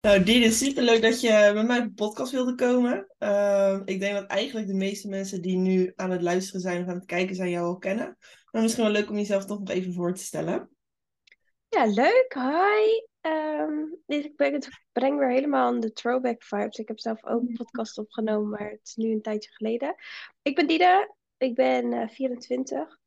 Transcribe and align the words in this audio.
Nou, 0.00 0.22
Dine, 0.22 0.50
superleuk 0.50 1.02
dat 1.02 1.20
je 1.20 1.50
bij 1.54 1.64
mij 1.64 1.78
op 1.78 1.84
de 1.84 1.92
podcast 1.92 2.32
wilde 2.32 2.54
komen. 2.54 3.14
Ehm, 3.18 3.82
ik 3.84 4.00
denk 4.00 4.14
dat 4.14 4.26
eigenlijk 4.26 4.66
de 4.66 4.74
meeste 4.74 5.08
mensen 5.08 5.42
die 5.42 5.56
nu 5.56 5.92
aan 5.96 6.10
het 6.10 6.22
luisteren 6.22 6.60
zijn 6.60 6.82
of 6.82 6.88
aan 6.88 6.94
het 6.94 7.04
kijken 7.04 7.34
zijn 7.34 7.50
jou 7.50 7.66
al 7.66 7.78
kennen. 7.78 8.16
Maar 8.50 8.62
misschien 8.62 8.84
wel 8.84 8.92
leuk 8.92 9.10
om 9.10 9.16
jezelf 9.16 9.44
toch 9.44 9.58
nog 9.58 9.70
even 9.70 9.92
voor 9.92 10.14
te 10.14 10.22
stellen. 10.22 10.70
Ja, 11.68 11.86
leuk. 11.86 12.34
Hi. 12.34 13.06
Ehm, 13.20 13.72
ik 14.06 14.36
ben, 14.36 14.52
het 14.52 14.68
breng 14.92 15.18
weer 15.18 15.30
helemaal 15.30 15.66
aan 15.66 15.80
de 15.80 15.92
throwback 15.92 16.42
vibes. 16.42 16.78
Ik 16.78 16.88
heb 16.88 16.98
zelf 16.98 17.24
ook 17.24 17.40
een 17.40 17.56
podcast 17.56 17.98
opgenomen, 17.98 18.48
maar 18.48 18.70
het 18.70 18.80
is 18.82 18.94
nu 18.94 19.12
een 19.12 19.22
tijdje 19.22 19.50
geleden. 19.52 19.94
Ik 20.42 20.54
ben 20.54 20.66
Dide, 20.66 21.14
ik 21.36 21.54
ben 21.54 21.92
uh, 21.92 22.08
24. 22.08 22.98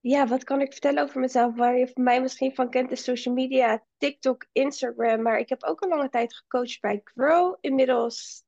Ja, 0.00 0.26
wat 0.26 0.44
kan 0.44 0.60
ik 0.60 0.72
vertellen 0.72 1.02
over 1.02 1.20
mezelf? 1.20 1.54
Waar 1.54 1.78
je 1.78 1.90
mij 1.94 2.20
misschien 2.20 2.54
van 2.54 2.70
kent 2.70 2.90
is 2.90 3.04
social 3.04 3.34
media, 3.34 3.84
TikTok, 3.96 4.46
Instagram. 4.52 5.22
Maar 5.22 5.38
ik 5.38 5.48
heb 5.48 5.62
ook 5.62 5.80
een 5.80 5.88
lange 5.88 6.08
tijd 6.08 6.34
gecoacht 6.34 6.80
bij 6.80 7.00
Grow, 7.04 7.56
inmiddels 7.60 8.44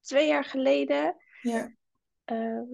twee 0.00 0.28
jaar 0.28 0.44
geleden. 0.44 1.16
Ja. 1.40 1.74
Ehm, 2.24 2.64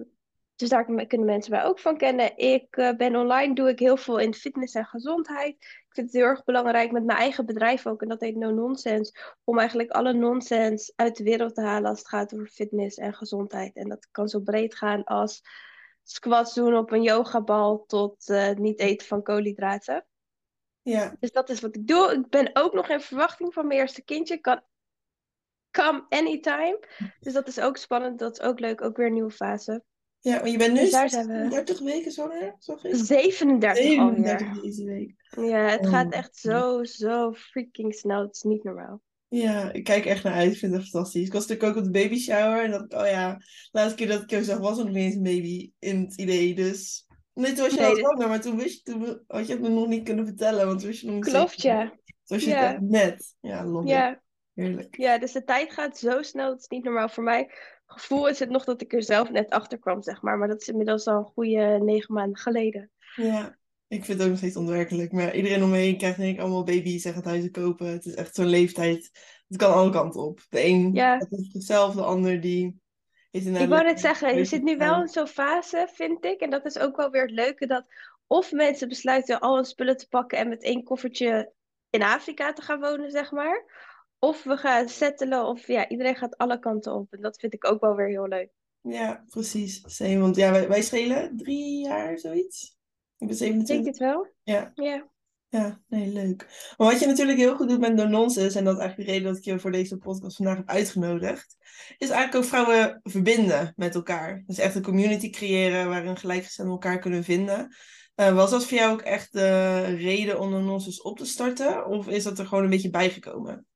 dus 0.55 0.69
daar 0.69 0.85
kunnen 0.85 1.25
mensen 1.25 1.51
mij 1.51 1.63
ook 1.63 1.79
van 1.79 1.97
kennen. 1.97 2.37
Ik 2.37 2.77
uh, 2.77 2.95
ben 2.95 3.15
online, 3.15 3.55
doe 3.55 3.69
ik 3.69 3.79
heel 3.79 3.97
veel 3.97 4.17
in 4.17 4.33
fitness 4.33 4.73
en 4.73 4.85
gezondheid. 4.85 5.55
Ik 5.55 5.87
vind 5.89 6.07
het 6.07 6.15
heel 6.15 6.25
erg 6.25 6.43
belangrijk 6.43 6.91
met 6.91 7.05
mijn 7.05 7.17
eigen 7.17 7.45
bedrijf 7.45 7.87
ook, 7.87 8.01
en 8.01 8.07
dat 8.07 8.19
heet 8.19 8.35
No 8.35 8.51
Nonsense, 8.51 9.35
om 9.43 9.59
eigenlijk 9.59 9.91
alle 9.91 10.13
nonsens 10.13 10.93
uit 10.95 11.17
de 11.17 11.23
wereld 11.23 11.55
te 11.55 11.61
halen 11.61 11.89
als 11.89 11.99
het 11.99 12.07
gaat 12.07 12.33
over 12.33 12.47
fitness 12.47 12.97
en 12.97 13.13
gezondheid. 13.13 13.75
En 13.75 13.89
dat 13.89 14.07
kan 14.11 14.27
zo 14.27 14.39
breed 14.39 14.75
gaan 14.75 15.03
als 15.03 15.41
squats 16.09 16.53
doen 16.53 16.75
op 16.77 16.91
een 16.91 17.01
yogabal 17.03 17.85
tot 17.85 18.29
uh, 18.29 18.51
niet 18.53 18.79
eten 18.79 19.07
van 19.07 19.23
koolhydraten. 19.23 20.05
Ja. 20.81 21.15
Dus 21.19 21.31
dat 21.31 21.49
is 21.49 21.61
wat 21.61 21.75
ik 21.75 21.87
doe. 21.87 22.11
Ik 22.11 22.29
ben 22.29 22.49
ook 22.53 22.73
nog 22.73 22.89
in 22.89 23.01
verwachting 23.01 23.53
van 23.53 23.67
mijn 23.67 23.79
eerste 23.79 24.03
kindje. 24.03 24.37
Kan 24.37 24.61
come 25.71 26.05
anytime. 26.09 26.79
Dus 27.19 27.33
dat 27.33 27.47
is 27.47 27.59
ook 27.59 27.77
spannend. 27.77 28.19
Dat 28.19 28.39
is 28.39 28.41
ook 28.45 28.59
leuk. 28.59 28.81
Ook 28.81 28.97
weer 28.97 29.05
een 29.05 29.13
nieuwe 29.13 29.31
fase. 29.31 29.83
Ja, 30.19 30.35
maar 30.35 30.47
je 30.49 30.57
bent 30.57 30.73
nu 30.73 30.79
Dus 30.79 30.91
daar 30.91 31.09
zijn 31.09 31.27
we. 31.27 31.49
30 31.49 31.79
weken 31.79 32.11
zwanger, 32.11 32.55
zag 32.59 32.83
ik? 32.83 32.95
37 32.95 33.83
37 33.83 34.39
alweer. 34.47 34.61
deze 34.61 34.85
week. 34.85 35.15
Ja, 35.29 35.59
het 35.69 35.85
Oh. 35.85 35.89
gaat 35.91 36.11
echt 36.13 36.35
zo, 36.35 36.83
zo 36.83 37.33
freaking 37.33 37.95
snel. 37.95 38.21
Het 38.21 38.35
is 38.35 38.41
niet 38.41 38.63
normaal. 38.63 39.01
Ja, 39.29 39.71
ik 39.71 39.83
kijk 39.83 40.05
echt 40.05 40.23
naar 40.23 40.33
uit. 40.33 40.51
Ik 40.51 40.57
vind 40.57 40.73
het 40.73 40.89
fantastisch. 40.89 41.25
Ik 41.25 41.33
was 41.33 41.47
natuurlijk 41.47 41.69
ook 41.77 41.83
op 41.85 41.93
de 41.93 41.99
baby 41.99 42.17
shower. 42.19 42.63
En 42.63 42.73
ik, 42.73 42.93
oh 42.93 43.07
ja, 43.07 43.35
de 43.35 43.45
laatste 43.71 43.95
keer 43.95 44.07
dat 44.07 44.21
ik 44.21 44.29
jou 44.29 44.43
zag 44.43 44.57
was 44.59 44.77
er 44.77 44.85
nog 44.85 44.93
niet 44.93 45.03
eens 45.03 45.15
een 45.15 45.23
baby 45.23 45.71
in 45.79 46.01
het 46.01 46.15
idee. 46.19 46.55
Dus, 46.55 47.05
nee, 47.33 47.53
toen 47.53 47.63
was 47.63 47.73
je 47.73 47.79
Nee, 47.79 47.87
al 47.87 47.95
dit- 47.95 48.03
zwanger, 48.05 48.27
maar 48.27 48.41
toen, 48.41 48.57
wist 48.57 48.87
je, 48.87 48.93
toen 48.93 49.23
had 49.27 49.47
je 49.47 49.53
het 49.53 49.61
me 49.61 49.69
nog 49.69 49.87
niet 49.87 50.03
kunnen 50.03 50.25
vertellen. 50.25 50.65
Want 50.65 50.79
toen 50.79 50.89
was 50.89 50.99
je 50.99 51.05
nog 51.05 51.15
niet 51.15 51.25
Klopt, 51.25 51.61
ja. 51.61 51.83
Toen 51.89 51.99
was 52.37 52.43
je 52.43 52.49
Ja. 52.49 52.71
het 52.71 52.81
net. 52.81 53.35
Ja, 53.39 53.65
love 53.65 53.83
it. 53.83 53.89
Ja, 53.89 54.21
Heerlijk. 54.53 54.97
ja, 54.97 55.17
dus 55.17 55.31
de 55.31 55.43
tijd 55.43 55.73
gaat 55.73 55.97
zo 55.97 56.21
snel. 56.21 56.49
Het 56.51 56.59
is 56.59 56.67
niet 56.67 56.83
normaal 56.83 57.09
voor 57.09 57.23
mij. 57.23 57.51
Gevoel 57.85 58.27
is 58.29 58.39
het 58.39 58.49
nog 58.49 58.63
dat 58.63 58.81
ik 58.81 58.93
er 58.93 59.03
zelf 59.03 59.29
net 59.31 59.49
achter 59.49 59.79
kwam, 59.79 60.01
zeg 60.03 60.21
maar. 60.21 60.37
Maar 60.37 60.47
dat 60.47 60.61
is 60.61 60.67
inmiddels 60.67 61.05
al 61.05 61.17
een 61.17 61.23
goede 61.33 61.79
negen 61.81 62.13
maanden 62.13 62.37
geleden. 62.37 62.91
Ja, 63.15 63.57
ik 63.89 64.05
vind 64.05 64.17
het 64.17 64.21
ook 64.21 64.29
nog 64.29 64.37
steeds 64.37 64.55
onwerkelijk. 64.55 65.11
Maar 65.11 65.35
iedereen 65.35 65.63
om 65.63 65.69
me 65.69 65.77
heen 65.77 65.97
krijgt 65.97 66.17
denk 66.17 66.35
ik 66.35 66.41
allemaal 66.41 66.63
baby's 66.63 67.05
en 67.05 67.13
gaat 67.13 67.25
huizen 67.25 67.51
kopen. 67.51 67.87
Het 67.87 68.05
is 68.05 68.13
echt 68.13 68.35
zo'n 68.35 68.45
leeftijd. 68.45 69.11
Het 69.47 69.57
kan 69.57 69.73
alle 69.73 69.91
kanten 69.91 70.21
op. 70.21 70.41
De 70.49 70.65
een 70.65 70.93
Ja. 70.93 71.25
zichzelf, 71.29 71.95
de 71.95 72.03
ander 72.03 72.41
die 72.41 72.81
een 73.31 73.55
Ik 73.55 73.69
wou 73.69 73.83
net 73.83 73.99
zeggen, 73.99 74.37
je 74.37 74.45
zit 74.45 74.63
nu 74.63 74.77
wel 74.77 75.01
in 75.01 75.07
zo'n 75.07 75.27
fase, 75.27 75.87
vind 75.93 76.25
ik. 76.25 76.39
En 76.39 76.49
dat 76.49 76.65
is 76.65 76.79
ook 76.79 76.95
wel 76.95 77.09
weer 77.09 77.21
het 77.21 77.31
leuke 77.31 77.67
dat 77.67 77.85
of 78.27 78.51
mensen 78.51 78.87
besluiten 78.87 79.39
al 79.39 79.55
hun 79.55 79.65
spullen 79.65 79.97
te 79.97 80.07
pakken 80.07 80.37
en 80.37 80.49
met 80.49 80.63
één 80.63 80.83
koffertje 80.83 81.51
in 81.89 82.03
Afrika 82.03 82.53
te 82.53 82.61
gaan 82.61 82.79
wonen, 82.79 83.11
zeg 83.11 83.31
maar. 83.31 83.87
Of 84.19 84.43
we 84.43 84.57
gaan 84.57 84.89
settelen, 84.89 85.45
of 85.45 85.67
ja, 85.67 85.87
iedereen 85.87 86.15
gaat 86.15 86.37
alle 86.37 86.59
kanten 86.59 86.93
op. 86.93 87.13
En 87.13 87.21
dat 87.21 87.39
vind 87.39 87.53
ik 87.53 87.65
ook 87.67 87.81
wel 87.81 87.95
weer 87.95 88.07
heel 88.07 88.27
leuk. 88.27 88.49
Ja, 88.81 89.23
precies. 89.29 89.81
Same. 89.85 90.19
Want 90.19 90.35
ja, 90.35 90.51
wij, 90.51 90.67
wij 90.67 90.81
schelen 90.81 91.37
drie 91.37 91.85
jaar, 91.85 92.17
zoiets. 92.17 92.77
Ik 93.19 93.27
ben 93.27 93.35
Ik 93.35 93.67
denk 93.67 93.67
27. 93.67 93.85
het 93.85 93.97
wel. 93.97 94.27
Ja, 94.43 94.71
Ja. 94.75 95.07
ja, 95.49 95.81
nee, 95.87 96.07
leuk. 96.07 96.73
Maar 96.77 96.91
wat 96.91 96.99
je 96.99 97.05
natuurlijk 97.05 97.37
heel 97.37 97.55
goed 97.55 97.69
doet 97.69 97.79
met 97.79 97.93
No 97.93 98.07
Nonsense, 98.07 98.57
en 98.57 98.63
dat 98.63 98.73
is 98.73 98.79
eigenlijk 98.79 99.09
de 99.09 99.15
reden 99.15 99.33
dat 99.33 99.37
ik 99.37 99.43
je 99.43 99.59
voor 99.59 99.71
deze 99.71 99.97
podcast 99.97 100.35
vandaag 100.35 100.57
heb 100.57 100.69
uitgenodigd, 100.69 101.55
is 101.97 102.09
eigenlijk 102.09 102.35
ook 102.35 102.49
vrouwen 102.49 102.99
verbinden 103.03 103.73
met 103.75 103.95
elkaar. 103.95 104.43
Dus 104.45 104.57
echt 104.57 104.75
een 104.75 104.81
community 104.81 105.29
creëren 105.29 105.89
waarin 105.89 106.17
gelijkgestemden 106.17 106.73
elkaar 106.73 106.99
kunnen 106.99 107.23
vinden. 107.23 107.75
Eh, 108.15 108.33
was 108.33 108.51
dat 108.51 108.65
voor 108.65 108.77
jou 108.77 108.91
ook 108.91 109.01
echt 109.01 109.33
de 109.33 109.81
reden 109.81 110.39
om 110.39 110.49
No 110.49 110.59
Nonsense 110.59 111.03
op 111.03 111.17
te 111.17 111.25
starten? 111.25 111.85
Of 111.85 112.07
is 112.07 112.23
dat 112.23 112.39
er 112.39 112.45
gewoon 112.45 112.63
een 112.63 112.69
beetje 112.69 112.89
bijgekomen? 112.89 113.67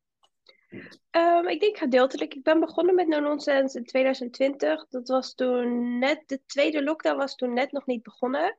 Ehm, 1.09 1.47
ik 1.47 1.59
denk 1.59 1.77
gedeeltelijk. 1.77 2.33
Ik 2.33 2.43
ben 2.43 2.59
begonnen 2.59 2.95
met 2.95 3.07
No 3.07 3.19
Nonsense 3.19 3.77
in 3.77 3.85
2020. 3.85 4.87
Dat 4.89 5.07
was 5.07 5.33
toen 5.33 5.99
net, 5.99 6.23
de 6.25 6.41
tweede 6.45 6.83
lockdown 6.83 7.17
was 7.17 7.35
toen 7.35 7.53
net 7.53 7.71
nog 7.71 7.85
niet 7.85 8.03
begonnen. 8.03 8.57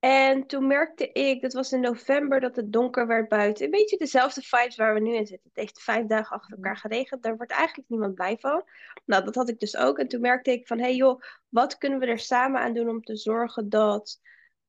En 0.00 0.46
toen 0.46 0.66
merkte 0.66 1.12
ik, 1.12 1.42
dat 1.42 1.52
was 1.52 1.72
in 1.72 1.80
november, 1.80 2.40
dat 2.40 2.56
het 2.56 2.72
donker 2.72 3.06
werd 3.06 3.28
buiten. 3.28 3.64
Een 3.64 3.70
beetje 3.70 3.96
dezelfde 3.96 4.42
vibes 4.42 4.76
waar 4.76 4.94
we 4.94 5.00
nu 5.00 5.14
in 5.14 5.26
zitten. 5.26 5.48
Het 5.48 5.62
heeft 5.62 5.82
vijf 5.82 6.06
dagen 6.06 6.36
achter 6.36 6.56
elkaar 6.56 6.76
geregend. 6.76 7.22
Daar 7.22 7.36
wordt 7.36 7.52
eigenlijk 7.52 7.88
niemand 7.88 8.14
blij 8.14 8.36
van. 8.40 8.64
Nou, 9.04 9.24
dat 9.24 9.34
had 9.34 9.48
ik 9.48 9.58
dus 9.58 9.76
ook. 9.76 9.98
En 9.98 10.08
toen 10.08 10.20
merkte 10.20 10.52
ik 10.52 10.66
van, 10.66 10.78
hé 10.78 10.84
hey 10.84 10.94
joh, 10.94 11.22
wat 11.48 11.78
kunnen 11.78 11.98
we 11.98 12.06
er 12.06 12.18
samen 12.18 12.60
aan 12.60 12.72
doen 12.72 12.88
om 12.88 13.02
te 13.02 13.16
zorgen 13.16 13.68
dat 13.68 14.20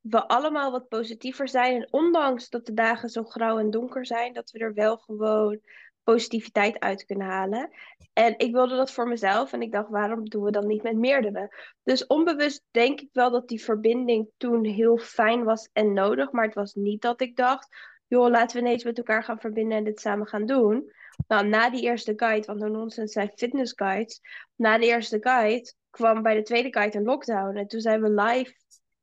we 0.01 0.27
allemaal 0.27 0.71
wat 0.71 0.87
positiever 0.87 1.47
zijn. 1.47 1.75
En 1.75 1.87
ondanks 1.91 2.49
dat 2.49 2.65
de 2.65 2.73
dagen 2.73 3.09
zo 3.09 3.23
grauw 3.23 3.59
en 3.59 3.71
donker 3.71 4.05
zijn, 4.05 4.33
dat 4.33 4.51
we 4.51 4.59
er 4.59 4.73
wel 4.73 4.97
gewoon 4.97 5.59
positiviteit 6.03 6.79
uit 6.79 7.05
kunnen 7.05 7.27
halen. 7.27 7.69
En 8.13 8.33
ik 8.37 8.51
wilde 8.51 8.75
dat 8.75 8.91
voor 8.91 9.07
mezelf 9.07 9.53
en 9.53 9.61
ik 9.61 9.71
dacht, 9.71 9.89
waarom 9.89 10.29
doen 10.29 10.43
we 10.43 10.51
dan 10.51 10.67
niet 10.67 10.83
met 10.83 10.95
meerdere? 10.95 11.55
Dus 11.83 12.07
onbewust 12.07 12.63
denk 12.71 13.01
ik 13.01 13.09
wel 13.11 13.31
dat 13.31 13.47
die 13.47 13.63
verbinding 13.63 14.29
toen 14.37 14.65
heel 14.65 14.97
fijn 14.97 15.43
was 15.43 15.69
en 15.73 15.93
nodig, 15.93 16.31
maar 16.31 16.45
het 16.45 16.53
was 16.53 16.73
niet 16.73 17.01
dat 17.01 17.21
ik 17.21 17.35
dacht, 17.35 17.67
joh, 18.07 18.29
laten 18.29 18.57
we 18.57 18.67
ineens 18.67 18.83
met 18.83 18.97
elkaar 18.97 19.23
gaan 19.23 19.39
verbinden 19.39 19.77
en 19.77 19.83
dit 19.83 19.99
samen 19.99 20.27
gaan 20.27 20.45
doen. 20.45 20.91
Nou, 21.27 21.47
na 21.47 21.69
die 21.69 21.81
eerste 21.81 22.13
guide, 22.15 22.45
want 22.45 22.59
No 22.59 22.67
Nonsense 22.67 23.13
zijn 23.13 23.31
fitness 23.35 23.73
guides, 23.75 24.21
na 24.55 24.77
de 24.77 24.85
eerste 24.85 25.17
guide 25.19 25.73
kwam 25.89 26.21
bij 26.21 26.35
de 26.35 26.41
tweede 26.41 26.73
guide 26.73 26.97
een 26.97 27.03
lockdown 27.03 27.57
en 27.57 27.67
toen 27.67 27.79
zijn 27.79 28.01
we 28.01 28.09
live 28.09 28.53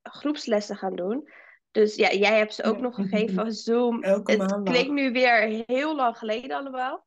groepslessen 0.02 0.76
gaan 0.76 0.96
doen. 0.96 1.28
Dus 1.70 1.94
ja, 1.94 2.12
jij 2.12 2.38
hebt 2.38 2.54
ze 2.54 2.62
ook 2.62 2.80
nog 2.80 2.94
gegeven, 2.94 3.52
Zoom. 3.52 4.02
Elke 4.14 4.30
Het 4.30 4.40
maandag. 4.40 4.74
klinkt 4.74 4.92
nu 4.92 5.12
weer 5.12 5.64
heel 5.66 5.96
lang 5.96 6.18
geleden 6.18 6.56
allemaal. 6.56 7.06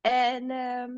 En 0.00 0.50
ehm, 0.50 0.90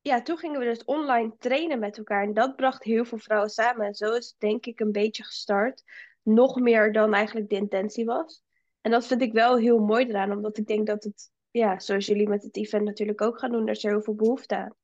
ja, 0.00 0.22
toen 0.22 0.38
gingen 0.38 0.58
we 0.58 0.64
dus 0.64 0.84
online 0.84 1.34
trainen 1.38 1.78
met 1.78 1.98
elkaar. 1.98 2.22
En 2.22 2.34
dat 2.34 2.56
bracht 2.56 2.84
heel 2.84 3.04
veel 3.04 3.18
vrouwen 3.18 3.50
samen. 3.50 3.86
En 3.86 3.94
zo 3.94 4.12
is 4.12 4.26
het 4.26 4.34
denk 4.38 4.66
ik 4.66 4.80
een 4.80 4.92
beetje 4.92 5.24
gestart. 5.24 5.82
Nog 6.22 6.60
meer 6.60 6.92
dan 6.92 7.14
eigenlijk 7.14 7.48
de 7.48 7.56
intentie 7.56 8.04
was. 8.04 8.42
En 8.80 8.90
dat 8.90 9.06
vind 9.06 9.22
ik 9.22 9.32
wel 9.32 9.56
heel 9.56 9.78
mooi 9.78 10.06
eraan. 10.06 10.32
Omdat 10.32 10.58
ik 10.58 10.66
denk 10.66 10.86
dat 10.86 11.04
het, 11.04 11.30
ja, 11.50 11.78
zoals 11.78 12.06
jullie 12.06 12.28
met 12.28 12.42
het 12.42 12.56
event 12.56 12.84
natuurlijk 12.84 13.20
ook 13.20 13.38
gaan 13.38 13.52
doen, 13.52 13.66
daar 13.66 13.74
is 13.74 13.84
er 13.84 13.90
heel 13.90 14.02
veel 14.02 14.14
behoefte 14.14 14.56
aan. 14.56 14.74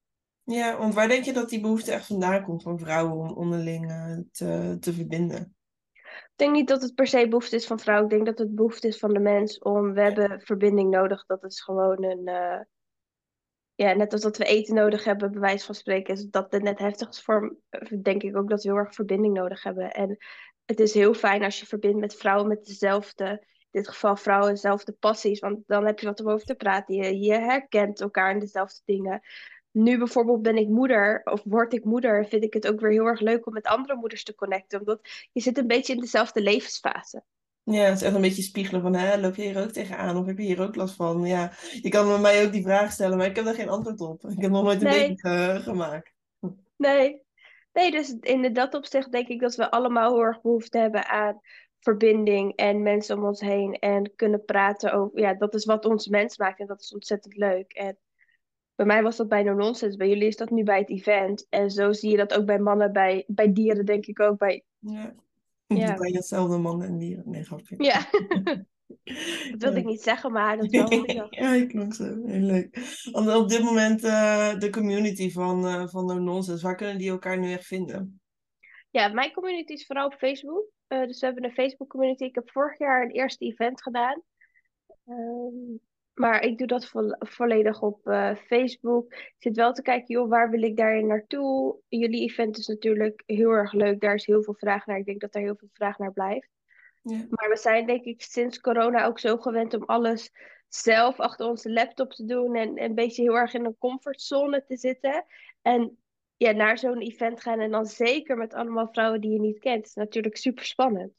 Ja, 0.43 0.79
want 0.79 0.95
waar 0.95 1.09
denk 1.09 1.25
je 1.25 1.33
dat 1.33 1.49
die 1.49 1.61
behoefte 1.61 1.93
echt 1.93 2.07
vandaan 2.07 2.45
komt 2.45 2.63
van 2.63 2.79
vrouwen 2.79 3.17
om 3.17 3.37
onderling 3.37 3.87
te, 4.33 4.77
te 4.81 4.93
verbinden? 4.93 5.57
Ik 6.19 6.33
denk 6.37 6.53
niet 6.53 6.69
dat 6.69 6.83
het 6.83 6.95
per 6.95 7.07
se 7.07 7.29
behoefte 7.29 7.57
is 7.57 7.67
van 7.67 7.81
vrouwen. 7.81 8.05
Ik 8.05 8.11
denk 8.11 8.27
dat 8.27 8.39
het 8.39 8.55
behoefte 8.55 8.87
is 8.87 8.99
van 8.99 9.13
de 9.13 9.21
mens 9.21 9.59
om, 9.59 9.93
we 9.93 10.01
hebben 10.01 10.41
verbinding 10.41 10.91
nodig. 10.91 11.27
Dat 11.27 11.45
is 11.45 11.61
gewoon 11.61 12.05
een, 12.05 12.27
eh, 12.27 12.61
ja, 13.75 13.93
net 13.93 14.13
als 14.13 14.23
dat 14.23 14.37
we 14.37 14.45
eten 14.45 14.75
nodig 14.75 15.05
hebben, 15.05 15.31
bij 15.31 15.41
wijze 15.41 15.65
van 15.65 15.75
spreken, 15.75 16.15
is 16.15 16.25
dat 16.25 16.53
het 16.53 16.63
net 16.63 16.79
heftig 16.79 17.09
is 17.09 17.23
voor, 17.23 17.57
denk 18.03 18.23
ik 18.23 18.37
ook 18.37 18.49
dat 18.49 18.63
we 18.63 18.69
heel 18.69 18.79
erg 18.79 18.95
verbinding 18.95 19.35
nodig 19.35 19.63
hebben. 19.63 19.91
En 19.91 20.17
het 20.65 20.81
is 20.81 20.95
heel 20.95 21.15
fijn 21.15 21.43
als 21.43 21.61
je 21.61 21.67
verbindt 21.67 21.99
met 21.99 22.15
vrouwen 22.15 22.49
met 22.49 22.65
dezelfde, 22.65 23.29
in 23.59 23.69
dit 23.71 23.89
geval 23.89 24.17
vrouwen, 24.17 24.51
dezelfde 24.51 24.93
passies. 24.93 25.41
Want 25.41 25.63
dan 25.67 25.87
heb 25.87 25.99
je 25.99 26.07
wat 26.07 26.21
om 26.21 26.31
over 26.31 26.47
te 26.47 26.55
praten. 26.55 26.95
Je, 26.95 27.19
je 27.19 27.33
herkent 27.33 28.01
elkaar 28.01 28.31
in 28.31 28.39
dezelfde 28.39 28.81
dingen. 28.85 29.21
Nu 29.71 29.99
bijvoorbeeld 29.99 30.43
ben 30.43 30.57
ik 30.57 30.69
moeder, 30.69 31.21
of 31.25 31.43
word 31.45 31.73
ik 31.73 31.85
moeder, 31.85 32.27
vind 32.27 32.45
ik 32.45 32.53
het 32.55 32.67
ook 32.69 32.81
weer 32.81 32.91
heel 32.91 33.07
erg 33.07 33.21
leuk 33.21 33.47
om 33.47 33.53
met 33.53 33.67
andere 33.67 33.95
moeders 33.97 34.25
te 34.25 34.35
connecten. 34.35 34.79
Omdat 34.81 35.01
je 35.33 35.41
zit 35.41 35.59
een 35.59 35.67
beetje 35.67 35.93
in 35.93 36.01
dezelfde 36.01 36.41
levensfase. 36.41 37.23
Ja, 37.63 37.83
het 37.83 37.97
is 37.97 38.03
echt 38.03 38.15
een 38.15 38.21
beetje 38.21 38.43
spiegelen 38.43 38.83
van, 38.83 38.95
hè, 38.95 39.21
loop 39.21 39.35
je 39.35 39.43
hier 39.43 39.63
ook 39.63 39.71
tegenaan 39.71 40.17
of 40.17 40.27
heb 40.27 40.39
je 40.39 40.45
hier 40.45 40.61
ook 40.63 40.75
last 40.75 40.95
van? 40.95 41.25
Ja, 41.25 41.53
je 41.83 41.89
kan 41.89 42.21
mij 42.21 42.45
ook 42.47 42.53
die 42.53 42.63
vraag 42.63 42.93
stellen, 42.93 43.17
maar 43.17 43.27
ik 43.27 43.37
heb 43.37 43.45
daar 43.45 43.55
geen 43.55 43.69
antwoord 43.69 44.01
op. 44.01 44.25
Ik 44.25 44.41
heb 44.43 44.51
nog 44.51 44.63
nooit 44.63 44.83
een 44.83 44.89
Nee. 44.89 45.01
baby 45.01 45.15
ge- 45.17 45.61
gemaakt. 45.63 46.13
Nee. 46.77 47.23
Nee, 47.73 47.91
dus 47.91 48.17
in 48.21 48.53
dat 48.53 48.75
opzicht 48.75 49.13
denk 49.13 49.29
ik 49.29 49.41
dat 49.41 49.55
we 49.55 49.71
allemaal 49.71 50.13
heel 50.13 50.23
erg 50.25 50.41
behoefte 50.41 50.79
hebben 50.79 51.07
aan 51.07 51.41
verbinding 51.81 52.57
en 52.57 52.83
mensen 52.83 53.17
om 53.17 53.25
ons 53.25 53.41
heen 53.41 53.73
en 53.75 54.13
kunnen 54.17 54.45
praten 54.45 54.93
over, 54.93 55.21
ja, 55.21 55.35
dat 55.35 55.55
is 55.55 55.65
wat 55.65 55.85
ons 55.85 56.07
mens 56.09 56.39
maakt 56.39 56.61
en 56.61 56.67
dat 56.67 56.81
is 56.81 56.93
ontzettend 56.95 57.37
leuk. 57.37 57.73
En 57.73 57.99
bij 58.79 58.87
mij 58.87 59.03
was 59.03 59.17
dat 59.17 59.29
bij 59.29 59.43
No 59.43 59.55
Nonsense, 59.55 59.97
bij 59.97 60.09
jullie 60.09 60.27
is 60.27 60.37
dat 60.37 60.51
nu 60.51 60.63
bij 60.63 60.79
het 60.79 60.91
event. 60.91 61.47
En 61.49 61.71
zo 61.71 61.93
zie 61.93 62.11
je 62.11 62.17
dat 62.17 62.35
ook 62.35 62.47
bij 62.47 62.59
mannen, 62.59 62.93
bij, 62.93 63.25
bij 63.27 63.53
dieren 63.53 63.85
denk 63.85 64.07
ik 64.07 64.21
ook. 64.21 64.39
Bij... 64.39 64.65
Ja. 64.79 65.15
Ja. 65.67 65.95
Bij 65.95 66.11
hetzelfde 66.11 66.59
man 66.59 66.83
en 66.83 66.99
dieren. 66.99 67.23
Nee, 67.27 67.45
grapje. 67.45 67.75
Ja. 67.79 68.07
Dat 69.51 69.63
wilde 69.63 69.79
ik 69.79 69.85
niet 69.85 70.03
zeggen, 70.03 70.33
maar 70.33 70.57
dat 70.57 70.73
is 70.73 70.81
wel 70.81 71.31
ja, 71.31 71.53
ik 71.55 71.69
klonk 71.69 71.95
zo. 71.95 72.05
Heel 72.05 72.41
leuk. 72.41 72.79
Want 73.11 73.35
op 73.35 73.49
dit 73.49 73.63
moment 73.63 74.05
uh, 74.05 74.59
de 74.59 74.71
community 74.71 75.31
van, 75.31 75.65
uh, 75.65 75.87
van 75.87 76.07
No 76.07 76.19
Nonsense, 76.19 76.67
waar 76.67 76.77
kunnen 76.77 76.99
die 76.99 77.11
elkaar 77.11 77.39
nu 77.39 77.53
echt 77.53 77.67
vinden? 77.67 78.21
Ja, 78.91 79.09
mijn 79.09 79.33
community 79.33 79.73
is 79.73 79.87
vooral 79.87 80.07
op 80.07 80.15
Facebook. 80.15 80.65
Uh, 80.89 81.07
dus 81.07 81.21
we 81.21 81.27
hebben 81.27 81.45
een 81.45 81.53
Facebook 81.53 81.89
community. 81.89 82.25
Ik 82.25 82.35
heb 82.35 82.51
vorig 82.51 82.79
jaar 82.79 83.03
een 83.03 83.11
eerste 83.11 83.45
event 83.45 83.83
gedaan. 83.83 84.23
Um, 85.07 85.81
maar 86.19 86.43
ik 86.43 86.59
doe 86.59 86.67
dat 86.67 86.87
vo 86.87 87.01
volledig 87.19 87.83
op 87.83 88.07
uh, 88.07 88.35
Facebook. 88.35 89.13
Ik 89.13 89.35
zit 89.39 89.57
wel 89.57 89.73
te 89.73 89.83
kijken, 89.83 90.15
joh, 90.15 90.29
waar 90.29 90.51
wil 90.51 90.63
ik 90.63 90.77
daarin 90.77 91.07
naartoe? 91.07 91.77
Jullie 91.89 92.23
event 92.23 92.59
is 92.59 92.67
natuurlijk 92.67 93.23
heel 93.27 93.51
erg 93.51 93.73
leuk. 93.73 94.01
Daar 94.01 94.15
is 94.15 94.27
heel 94.27 94.43
veel 94.43 94.55
vraag 94.55 94.87
naar. 94.87 94.99
Ik 94.99 95.05
denk 95.05 95.21
dat 95.21 95.35
er 95.35 95.41
heel 95.41 95.57
veel 95.57 95.69
vraag 95.73 95.99
naar 95.99 96.13
blijft. 96.13 96.49
Ja. 97.03 97.27
Maar 97.31 97.49
we 97.49 97.57
zijn 97.57 97.87
denk 97.87 98.05
ik 98.05 98.23
sinds 98.23 98.61
corona 98.61 99.05
ook 99.05 99.19
zo 99.19 99.37
gewend 99.37 99.75
om 99.75 99.83
alles 99.85 100.31
zelf 100.69 101.21
achter 101.21 101.47
onze 101.47 101.73
laptop 101.73 102.13
te 102.13 102.25
doen. 102.25 102.57
En, 102.57 102.77
en 102.77 102.85
een 102.85 102.95
beetje 102.95 103.23
heel 103.23 103.37
erg 103.37 103.55
in 103.55 103.65
een 103.65 103.79
comfortzone 103.79 104.65
te 104.65 104.77
zitten. 104.77 105.25
En 105.63 105.99
ja, 106.37 106.51
naar 106.51 106.79
zo'n 106.79 107.01
event 107.01 107.41
gaan 107.41 107.61
en 107.61 107.71
dan 107.71 107.87
zeker 107.87 108.37
met 108.37 108.55
allemaal 108.55 108.89
vrouwen 108.89 109.21
die 109.21 109.31
je 109.31 109.41
niet 109.41 109.59
kent. 109.59 109.87
is 109.87 109.95
natuurlijk 109.95 110.37
super 110.37 110.65
spannend. 110.65 111.13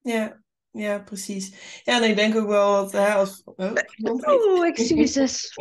Ja, 0.00 0.42
ja, 0.72 0.98
precies. 0.98 1.80
Ja, 1.84 2.02
en 2.02 2.10
ik 2.10 2.16
denk 2.16 2.36
ook 2.36 2.48
wel 2.48 2.72
dat 2.72 2.92
hè, 2.92 3.12
als... 3.12 3.42
Oh, 3.44 3.72
oh 4.20 4.66
excuses. 4.66 5.52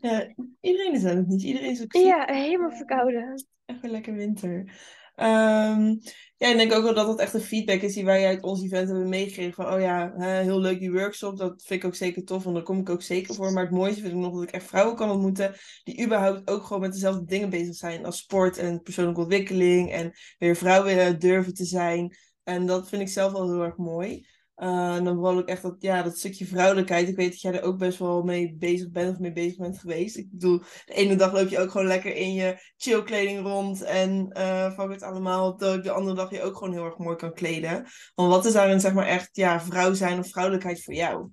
ja, 0.00 0.34
iedereen 0.60 0.94
is 0.94 1.04
aan 1.04 1.16
het 1.16 1.26
niet. 1.26 1.42
Iedereen 1.42 1.70
is 1.70 1.82
ook 1.82 1.96
ziek. 1.96 2.04
Ja, 2.04 2.24
helemaal 2.26 2.70
verkouden. 2.70 3.44
Echt 3.64 3.84
een 3.84 3.90
lekker 3.90 4.14
winter. 4.14 4.72
Um, 5.16 6.00
ja, 6.36 6.48
ik 6.48 6.56
denk 6.56 6.72
ook 6.72 6.82
wel 6.82 6.94
dat 6.94 7.06
dat 7.06 7.18
echt 7.18 7.34
een 7.34 7.40
feedback 7.40 7.80
is 7.80 7.94
die 7.94 8.04
wij 8.04 8.26
uit 8.26 8.42
ons 8.42 8.62
event 8.62 8.88
hebben 8.88 9.08
meegekregen. 9.08 9.52
Van, 9.52 9.72
oh 9.72 9.80
ja, 9.80 10.12
hè, 10.16 10.42
heel 10.42 10.60
leuk 10.60 10.78
die 10.78 10.92
workshop. 10.92 11.36
Dat 11.36 11.62
vind 11.62 11.82
ik 11.82 11.86
ook 11.86 11.94
zeker 11.94 12.24
tof, 12.24 12.42
want 12.42 12.56
daar 12.56 12.64
kom 12.64 12.78
ik 12.78 12.88
ook 12.88 13.02
zeker 13.02 13.34
voor. 13.34 13.52
Maar 13.52 13.62
het 13.62 13.72
mooiste 13.72 14.00
vind 14.00 14.12
ik 14.12 14.18
nog 14.18 14.34
dat 14.34 14.42
ik 14.42 14.50
echt 14.50 14.66
vrouwen 14.66 14.96
kan 14.96 15.10
ontmoeten 15.10 15.54
die 15.84 16.04
überhaupt 16.04 16.50
ook 16.50 16.62
gewoon 16.62 16.80
met 16.80 16.92
dezelfde 16.92 17.24
dingen 17.24 17.50
bezig 17.50 17.74
zijn 17.74 18.04
als 18.04 18.18
sport 18.18 18.58
en 18.58 18.82
persoonlijke 18.82 19.20
ontwikkeling. 19.20 19.92
En 19.92 20.12
weer 20.38 20.56
vrouwen 20.56 21.18
durven 21.18 21.54
te 21.54 21.64
zijn. 21.64 22.16
En 22.42 22.66
dat 22.66 22.88
vind 22.88 23.02
ik 23.02 23.08
zelf 23.08 23.32
wel 23.32 23.52
heel 23.52 23.62
erg 23.62 23.76
mooi. 23.76 24.26
Uh, 24.56 24.94
en 24.94 25.04
dan 25.04 25.14
vooral 25.14 25.38
ook 25.38 25.48
echt 25.48 25.62
dat, 25.62 25.76
ja, 25.78 26.02
dat 26.02 26.18
stukje 26.18 26.44
vrouwelijkheid. 26.46 27.08
Ik 27.08 27.16
weet 27.16 27.30
dat 27.30 27.40
jij 27.40 27.52
er 27.52 27.62
ook 27.62 27.78
best 27.78 27.98
wel 27.98 28.22
mee 28.22 28.54
bezig 28.54 28.90
bent 28.90 29.12
of 29.12 29.18
mee 29.18 29.32
bezig 29.32 29.56
bent 29.56 29.78
geweest. 29.78 30.16
Ik 30.16 30.30
bedoel, 30.30 30.58
de 30.58 30.94
ene 30.94 31.16
dag 31.16 31.32
loop 31.32 31.48
je 31.48 31.58
ook 31.58 31.70
gewoon 31.70 31.86
lekker 31.86 32.14
in 32.14 32.32
je 32.32 32.72
chillkleding 32.76 33.40
rond. 33.40 33.82
En 33.82 34.30
uh, 34.38 34.78
het 34.78 35.02
allemaal. 35.02 35.56
Dat 35.56 35.84
de 35.84 35.90
andere 35.90 36.16
dag 36.16 36.30
je 36.30 36.42
ook 36.42 36.56
gewoon 36.56 36.72
heel 36.72 36.84
erg 36.84 36.98
mooi 36.98 37.16
kan 37.16 37.32
kleden. 37.32 37.86
Want 38.14 38.32
wat 38.32 38.44
is 38.44 38.52
daarin 38.52 38.80
zeg 38.80 38.92
maar 38.92 39.06
echt 39.06 39.36
ja, 39.36 39.60
vrouw 39.60 39.92
zijn 39.92 40.18
of 40.18 40.28
vrouwelijkheid 40.28 40.84
voor 40.84 40.94
jou? 40.94 41.30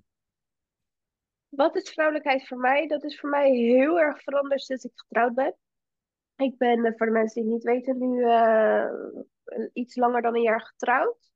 Wat 1.48 1.76
is 1.76 1.90
vrouwelijkheid 1.90 2.48
voor 2.48 2.58
mij? 2.58 2.86
Dat 2.86 3.04
is 3.04 3.20
voor 3.20 3.30
mij 3.30 3.50
heel 3.50 4.00
erg 4.00 4.22
veranderd 4.22 4.60
sinds 4.60 4.84
ik 4.84 4.92
getrouwd 4.94 5.34
ben. 5.34 5.56
Ik 6.38 6.58
ben, 6.58 6.84
eh, 6.84 6.92
voor 6.96 7.06
de 7.06 7.12
mensen 7.12 7.42
die 7.42 7.52
het 7.52 7.64
niet 7.64 7.74
weten, 7.74 7.98
nu 7.98 8.26
iets 9.72 9.96
langer 9.96 10.22
dan 10.22 10.34
een 10.34 10.42
jaar 10.42 10.60
getrouwd. 10.60 11.30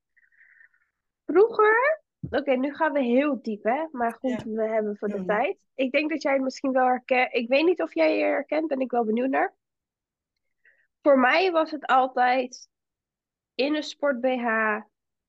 Vroeger, 1.27 2.03
oké, 2.31 2.57
nu 2.57 2.75
gaan 2.75 2.93
we 2.93 3.03
heel 3.03 3.43
diep, 3.43 3.63
hè? 3.63 3.87
Maar 3.93 4.13
goed, 4.13 4.43
we 4.43 4.69
hebben 4.69 4.97
voor 4.97 5.09
de 5.09 5.25
tijd. 5.25 5.59
Ik 5.75 5.93
denk 5.93 6.11
dat 6.11 6.23
jij 6.23 6.33
het 6.33 6.43
misschien 6.43 6.73
wel 6.73 6.87
herkent. 6.87 7.35
Ik 7.35 7.49
weet 7.49 7.65
niet 7.65 7.83
of 7.83 7.95
jij 7.95 8.19
je 8.19 8.25
herkent, 8.25 8.69
ben 8.69 8.81
ik 8.81 8.91
wel 8.91 9.05
benieuwd 9.05 9.31
naar. 9.31 9.55
Voor 11.03 11.19
mij 11.19 11.51
was 11.51 11.71
het 11.71 11.87
altijd 11.87 12.69
in 13.55 13.75
een 13.75 13.83
sport 13.83 14.21
BH, 14.21 14.81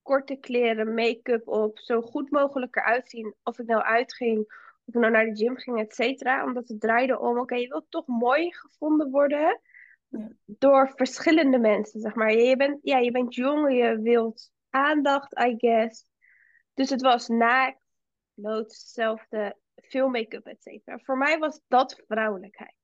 korte 0.02 0.36
kleren, 0.36 0.94
make-up 0.94 1.48
op, 1.48 1.80
zo 1.80 2.02
goed 2.02 2.32
mogelijk 2.32 2.76
eruit 2.76 3.10
zien. 3.10 3.36
Of 3.44 3.60
ik 3.60 3.66
nou 3.66 3.82
uitging, 3.82 4.72
of 4.86 4.94
ik 4.94 5.00
nou 5.02 5.12
naar 5.12 5.26
de 5.26 5.36
gym 5.36 5.58
ging, 5.58 5.80
et 5.80 5.94
cetera. 5.94 6.44
Omdat 6.44 6.68
het 6.68 6.80
draaide 6.80 7.20
om, 7.20 7.40
oké, 7.40 7.56
je 7.56 7.68
wilt 7.68 7.86
toch 7.90 8.08
mooi 8.08 8.54
gevonden 8.54 9.12
worden 9.12 9.62
door 10.46 10.92
verschillende 10.96 11.60
mensen, 11.60 12.00
zeg 12.00 12.16
maar. 12.16 12.34
Je 12.34 12.58
bent, 12.58 12.80
ja, 12.82 12.98
je 12.98 13.12
bent 13.12 13.36
jong, 13.36 13.74
je 13.74 14.00
wilt 14.02 14.52
aandacht, 14.70 15.40
I 15.40 15.56
guess. 15.58 16.06
Dus 16.74 16.90
het 16.90 17.02
was 17.02 17.28
naakt, 17.28 17.82
bloot, 18.34 18.72
hetzelfde, 18.72 19.58
veel 19.76 20.08
make-up, 20.08 20.46
et 20.46 20.62
cetera. 20.62 20.98
Voor 20.98 21.18
mij 21.18 21.38
was 21.38 21.62
dat 21.68 22.04
vrouwelijkheid. 22.08 22.76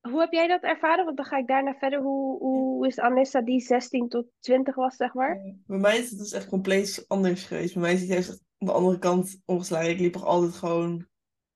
Hoe 0.00 0.20
heb 0.20 0.32
jij 0.32 0.46
dat 0.46 0.62
ervaren? 0.62 1.04
Want 1.04 1.16
dan 1.16 1.26
ga 1.26 1.36
ik 1.36 1.46
daarna 1.46 1.74
verder. 1.74 2.00
Hoe, 2.00 2.38
hoe 2.38 2.86
is 2.86 2.98
Anissa 2.98 3.40
die 3.40 3.60
16 3.60 4.08
tot 4.08 4.26
20 4.40 4.74
was, 4.74 4.96
zeg 4.96 5.14
maar? 5.14 5.54
bij 5.66 5.78
mij 5.78 5.98
is 5.98 6.10
het 6.10 6.18
dus 6.18 6.32
echt 6.32 6.48
compleet 6.48 7.04
anders 7.08 7.44
geweest. 7.44 7.72
Bij 7.72 7.82
mij 7.82 7.92
is 7.92 8.00
het 8.00 8.08
juist 8.08 8.30
aan 8.30 8.47
de 8.66 8.72
andere 8.72 8.98
kant 8.98 9.40
omgeslagen. 9.44 9.90
Ik 9.90 10.00
liep 10.00 10.14
er 10.14 10.24
altijd 10.24 10.54
gewoon 10.54 11.06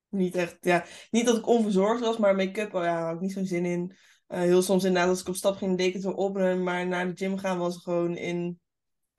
niet 0.08 0.34
echt, 0.34 0.56
ja, 0.60 0.84
niet 1.10 1.26
dat 1.26 1.37
ik 1.37 1.46
onverzorgd 1.46 2.00
was, 2.00 2.19
maar 2.19 2.37
make-up, 2.37 2.75
oh 2.75 2.82
ja, 2.82 3.04
had 3.04 3.14
ik 3.14 3.20
niet 3.20 3.32
zo'n 3.32 3.46
zin 3.46 3.64
in. 3.64 3.96
Uh, 4.28 4.38
heel 4.38 4.62
soms 4.62 4.84
inderdaad, 4.84 5.10
als 5.10 5.20
ik 5.20 5.28
op 5.28 5.34
stap 5.34 5.56
ging, 5.56 5.76
deed 5.76 5.87
ik 5.87 5.93
het 5.93 6.02
wel 6.02 6.14
op. 6.14 6.34
Maar 6.38 6.87
naar 6.87 7.06
de 7.06 7.16
gym 7.16 7.38
gaan 7.38 7.58
was 7.58 7.82
gewoon 7.82 8.16
in 8.16 8.60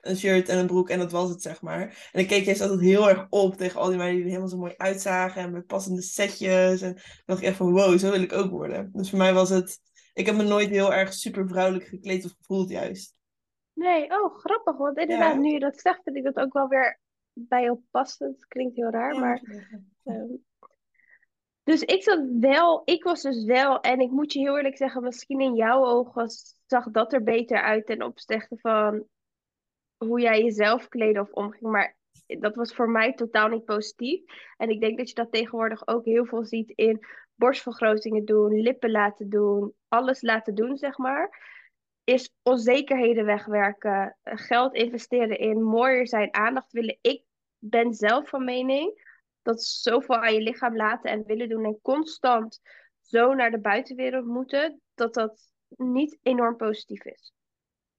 een 0.00 0.16
shirt 0.16 0.48
en 0.48 0.58
een 0.58 0.66
broek 0.66 0.88
en 0.88 0.98
dat 0.98 1.12
was 1.12 1.28
het, 1.28 1.42
zeg 1.42 1.62
maar. 1.62 2.08
En 2.12 2.20
ik 2.20 2.26
keek 2.26 2.44
juist 2.44 2.60
altijd 2.60 2.80
heel 2.80 3.08
erg 3.08 3.26
op 3.30 3.56
tegen 3.56 3.80
al 3.80 3.88
die 3.88 3.96
meiden 3.96 4.16
die 4.16 4.24
er 4.24 4.30
helemaal 4.30 4.50
zo 4.50 4.58
mooi 4.58 4.74
uitzagen 4.76 5.42
en 5.42 5.52
met 5.52 5.66
passende 5.66 6.02
setjes. 6.02 6.80
En 6.82 6.94
dan 6.94 7.02
dacht 7.24 7.40
ik 7.40 7.46
echt 7.46 7.56
van, 7.56 7.72
wow, 7.72 7.98
zo 7.98 8.10
wil 8.10 8.22
ik 8.22 8.32
ook 8.32 8.50
worden. 8.50 8.90
Dus 8.92 9.10
voor 9.10 9.18
mij 9.18 9.34
was 9.34 9.48
het, 9.48 9.80
ik 10.12 10.26
heb 10.26 10.34
me 10.34 10.42
nooit 10.42 10.68
heel 10.68 10.94
erg 10.94 11.12
super 11.12 11.48
vrouwelijk 11.48 11.84
gekleed 11.84 12.24
of 12.24 12.32
gevoeld 12.38 12.70
juist. 12.70 13.14
Nee, 13.72 14.10
oh, 14.10 14.34
grappig. 14.38 14.76
Want 14.76 14.98
inderdaad, 14.98 15.38
nu 15.38 15.52
je 15.52 15.58
dat 15.58 15.80
zegt, 15.80 16.02
vind 16.02 16.16
ik 16.16 16.24
dat 16.24 16.36
ook 16.36 16.52
wel 16.52 16.68
weer 16.68 17.00
bij 17.34 17.62
je 17.62 17.78
passend. 17.90 18.46
Klinkt 18.46 18.76
heel 18.76 18.90
raar, 18.90 19.18
maar... 19.20 19.40
Dus 21.62 21.82
ik 21.82 22.02
zat 22.02 22.24
wel, 22.40 22.82
ik 22.84 23.04
was 23.04 23.22
dus 23.22 23.44
wel, 23.44 23.80
en 23.80 24.00
ik 24.00 24.10
moet 24.10 24.32
je 24.32 24.38
heel 24.38 24.56
eerlijk 24.56 24.76
zeggen, 24.76 25.02
misschien 25.02 25.40
in 25.40 25.54
jouw 25.54 25.84
ogen 25.84 26.28
zag 26.66 26.90
dat 26.90 27.12
er 27.12 27.22
beter 27.22 27.60
uit 27.62 27.86
ten 27.86 28.02
opzichte 28.02 28.56
van 28.56 29.06
hoe 29.96 30.20
jij 30.20 30.42
jezelf 30.42 30.88
kleedde 30.88 31.20
of 31.20 31.32
omging. 31.32 31.70
Maar 31.70 31.96
dat 32.26 32.54
was 32.54 32.74
voor 32.74 32.90
mij 32.90 33.14
totaal 33.14 33.48
niet 33.48 33.64
positief. 33.64 34.22
En 34.56 34.68
ik 34.68 34.80
denk 34.80 34.98
dat 34.98 35.08
je 35.08 35.14
dat 35.14 35.32
tegenwoordig 35.32 35.86
ook 35.86 36.04
heel 36.04 36.24
veel 36.26 36.44
ziet 36.44 36.70
in 36.70 37.06
borstvergrotingen 37.34 38.24
doen, 38.24 38.60
lippen 38.60 38.90
laten 38.90 39.28
doen, 39.28 39.72
alles 39.88 40.22
laten 40.22 40.54
doen, 40.54 40.76
zeg 40.76 40.98
maar. 40.98 41.52
Is 42.04 42.30
onzekerheden 42.42 43.24
wegwerken, 43.24 44.16
geld 44.22 44.74
investeren 44.74 45.38
in 45.38 45.62
mooier 45.62 46.06
zijn, 46.08 46.34
aandacht 46.34 46.72
willen. 46.72 46.98
Ik 47.00 47.22
ben 47.58 47.94
zelf 47.94 48.28
van 48.28 48.44
mening 48.44 49.02
dat 49.42 49.62
zoveel 49.62 50.16
aan 50.16 50.34
je 50.34 50.40
lichaam 50.40 50.76
laten 50.76 51.10
en 51.10 51.24
willen 51.26 51.48
doen 51.48 51.64
en 51.64 51.78
constant 51.82 52.60
zo 53.00 53.34
naar 53.34 53.50
de 53.50 53.60
buitenwereld 53.60 54.26
moeten, 54.26 54.80
dat 54.94 55.14
dat 55.14 55.48
niet 55.68 56.18
enorm 56.22 56.56
positief 56.56 57.04
is. 57.04 57.32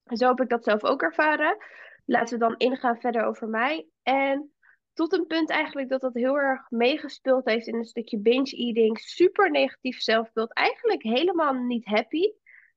zo 0.03 0.27
heb 0.27 0.41
ik 0.41 0.49
dat 0.49 0.63
zelf 0.63 0.83
ook 0.83 1.01
ervaren. 1.01 1.57
Laten 2.05 2.39
we 2.39 2.45
dan 2.45 2.57
ingaan 2.57 2.99
verder 2.99 3.23
over 3.23 3.47
mij. 3.47 3.87
En 4.03 4.55
tot 4.93 5.13
een 5.13 5.25
punt 5.25 5.49
eigenlijk 5.49 5.89
dat 5.89 6.01
dat 6.01 6.13
heel 6.13 6.37
erg 6.37 6.69
meegespeeld 6.69 7.45
heeft 7.45 7.67
in 7.67 7.75
een 7.75 7.85
stukje 7.85 8.19
binge 8.19 8.57
eating. 8.57 8.99
Super 8.99 9.51
negatief 9.51 10.01
zelfbeeld. 10.01 10.53
Eigenlijk 10.53 11.03
helemaal 11.03 11.53
niet 11.53 11.85
happy. 11.85 12.31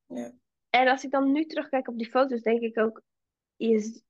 Ja. 0.07 0.33
En 0.71 0.89
als 0.89 1.05
ik 1.05 1.11
dan 1.11 1.33
nu 1.33 1.47
terugkijk 1.47 1.89
op 1.89 1.99
die 1.99 2.11
foto's, 2.11 2.43
denk 2.43 2.61
ik 2.61 2.79
ook, 2.79 3.03
is 3.57 4.03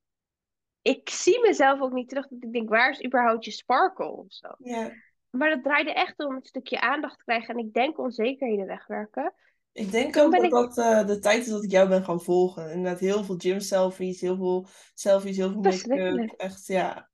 ik 0.82 1.08
zie 1.08 1.40
mezelf 1.40 1.80
ook 1.80 1.92
niet 1.92 2.08
terug 2.08 2.28
dat 2.28 2.42
ik 2.42 2.52
denk, 2.52 2.68
waar 2.68 2.90
is 2.90 3.04
überhaupt 3.04 3.44
je 3.44 3.50
sparkle 3.50 4.10
of 4.10 4.32
zo? 4.32 4.48
Ja. 4.58 4.90
Maar 5.30 5.50
dat 5.50 5.62
draaide 5.62 5.92
echt 5.92 6.18
om 6.18 6.34
een 6.34 6.44
stukje 6.44 6.80
aandacht 6.80 7.18
te 7.18 7.24
krijgen 7.24 7.54
en 7.54 7.64
ik 7.64 7.72
denk 7.72 7.98
onzekerheden 7.98 8.66
wegwerken. 8.66 9.34
Ik 9.72 9.90
denk 9.90 10.16
ook 10.16 10.32
dat 10.32 10.42
ik... 10.42 10.50
dat 10.50 10.78
uh, 10.78 11.06
de 11.06 11.18
tijd 11.18 11.40
is 11.40 11.48
dat 11.48 11.64
ik 11.64 11.70
jou 11.70 11.88
ben 11.88 12.04
gaan 12.04 12.20
volgen. 12.20 12.70
Inderdaad, 12.70 13.00
heel 13.00 13.24
veel 13.24 13.36
gym 13.38 13.60
selfies, 13.60 14.20
heel 14.20 14.36
veel 14.36 14.66
selfies, 14.94 15.36
heel 15.36 15.50
veel 15.50 15.60
make-up. 15.60 16.32
Echt, 16.36 16.66
ja. 16.66 17.10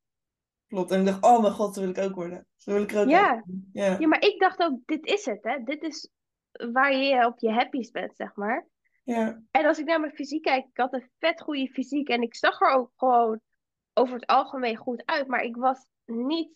Klopt. 0.67 0.91
En 0.91 1.01
ik 1.01 1.07
dacht, 1.07 1.25
oh 1.25 1.41
mijn 1.41 1.53
god, 1.53 1.75
zo 1.75 1.81
wil 1.81 1.91
ik 1.91 1.99
ook 1.99 2.15
worden. 2.15 2.47
Zo 2.57 2.73
wil 2.73 2.83
ik 2.83 2.95
ook 2.95 3.09
ja. 3.09 3.45
ja. 3.73 3.97
ja, 3.99 4.07
maar 4.07 4.25
ik 4.25 4.41
dacht 4.41 4.61
ook, 4.61 4.79
dit 4.85 5.07
is 5.07 5.25
het, 5.25 5.45
hè. 5.45 5.63
Dit 5.65 5.83
is 5.83 6.11
waar 6.73 6.97
je 6.97 7.27
op 7.27 7.39
je 7.39 7.51
happiest 7.51 7.93
bent, 7.93 8.17
zeg 8.17 8.35
maar. 8.35 8.67
Ja. 9.05 9.43
En 9.51 9.67
als 9.67 9.79
ik 9.79 9.87
naar 9.87 10.01
mijn 10.01 10.13
fysiek 10.13 10.43
kijk, 10.43 10.65
ik 10.65 10.77
had 10.77 10.93
een 10.93 11.11
vet 11.19 11.41
goede 11.41 11.69
fysiek 11.69 12.09
en 12.09 12.23
ik 12.23 12.35
zag 12.35 12.61
er 12.61 12.69
ook 12.69 12.91
gewoon 12.97 13.41
over 13.95 14.15
het 14.15 14.27
algemeen 14.27 14.77
goed 14.77 15.03
uit. 15.05 15.27
Maar 15.27 15.43
ik 15.43 15.57
was 15.57 15.87
niet 16.05 16.51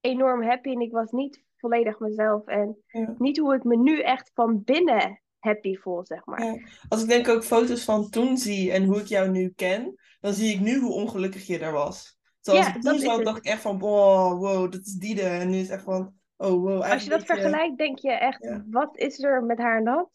enorm 0.00 0.42
happy 0.42 0.70
en 0.70 0.80
ik 0.80 0.92
was 0.92 1.10
niet 1.10 1.42
volledig 1.56 1.98
mezelf. 1.98 2.46
En 2.46 2.76
niet 3.18 3.38
hoe 3.38 3.54
ik 3.54 3.64
me 3.64 3.76
nu 3.76 4.00
echt 4.00 4.30
van 4.34 4.62
binnen 4.64 5.22
happy 5.38 5.76
voel, 5.76 6.06
zeg 6.06 6.24
maar. 6.24 6.44
Ja. 6.44 6.58
Als 6.88 7.02
ik 7.02 7.08
denk 7.08 7.28
ook 7.28 7.44
foto's 7.44 7.84
van 7.84 8.10
toen 8.10 8.36
zie 8.36 8.72
en 8.72 8.84
hoe 8.84 9.00
ik 9.00 9.06
jou 9.06 9.30
nu 9.30 9.52
ken, 9.56 9.94
dan 10.20 10.32
zie 10.32 10.54
ik 10.54 10.60
nu 10.60 10.78
hoe 10.78 10.92
ongelukkig 10.92 11.46
je 11.46 11.58
daar 11.58 11.72
was. 11.72 12.18
Zoals 12.40 12.66
ja, 12.66 12.74
ik 12.74 12.82
toen 12.82 12.98
zag, 12.98 13.22
dacht 13.22 13.38
ik 13.38 13.44
echt 13.44 13.62
van, 13.62 13.78
wow, 13.78 14.38
wow, 14.40 14.72
dat 14.72 14.80
is 14.80 14.92
Diede. 14.92 15.22
En 15.22 15.50
nu 15.50 15.56
is 15.56 15.62
het 15.62 15.70
echt 15.70 15.84
van, 15.84 16.14
oh 16.36 16.62
wow. 16.62 16.82
Als 16.82 17.04
je 17.04 17.10
dat 17.10 17.24
vergelijkt, 17.24 17.78
denk 17.78 17.98
je 17.98 18.12
echt, 18.12 18.62
wat 18.70 18.96
is 18.96 19.22
er 19.22 19.44
met 19.44 19.58
haar 19.58 19.76
en 19.76 20.10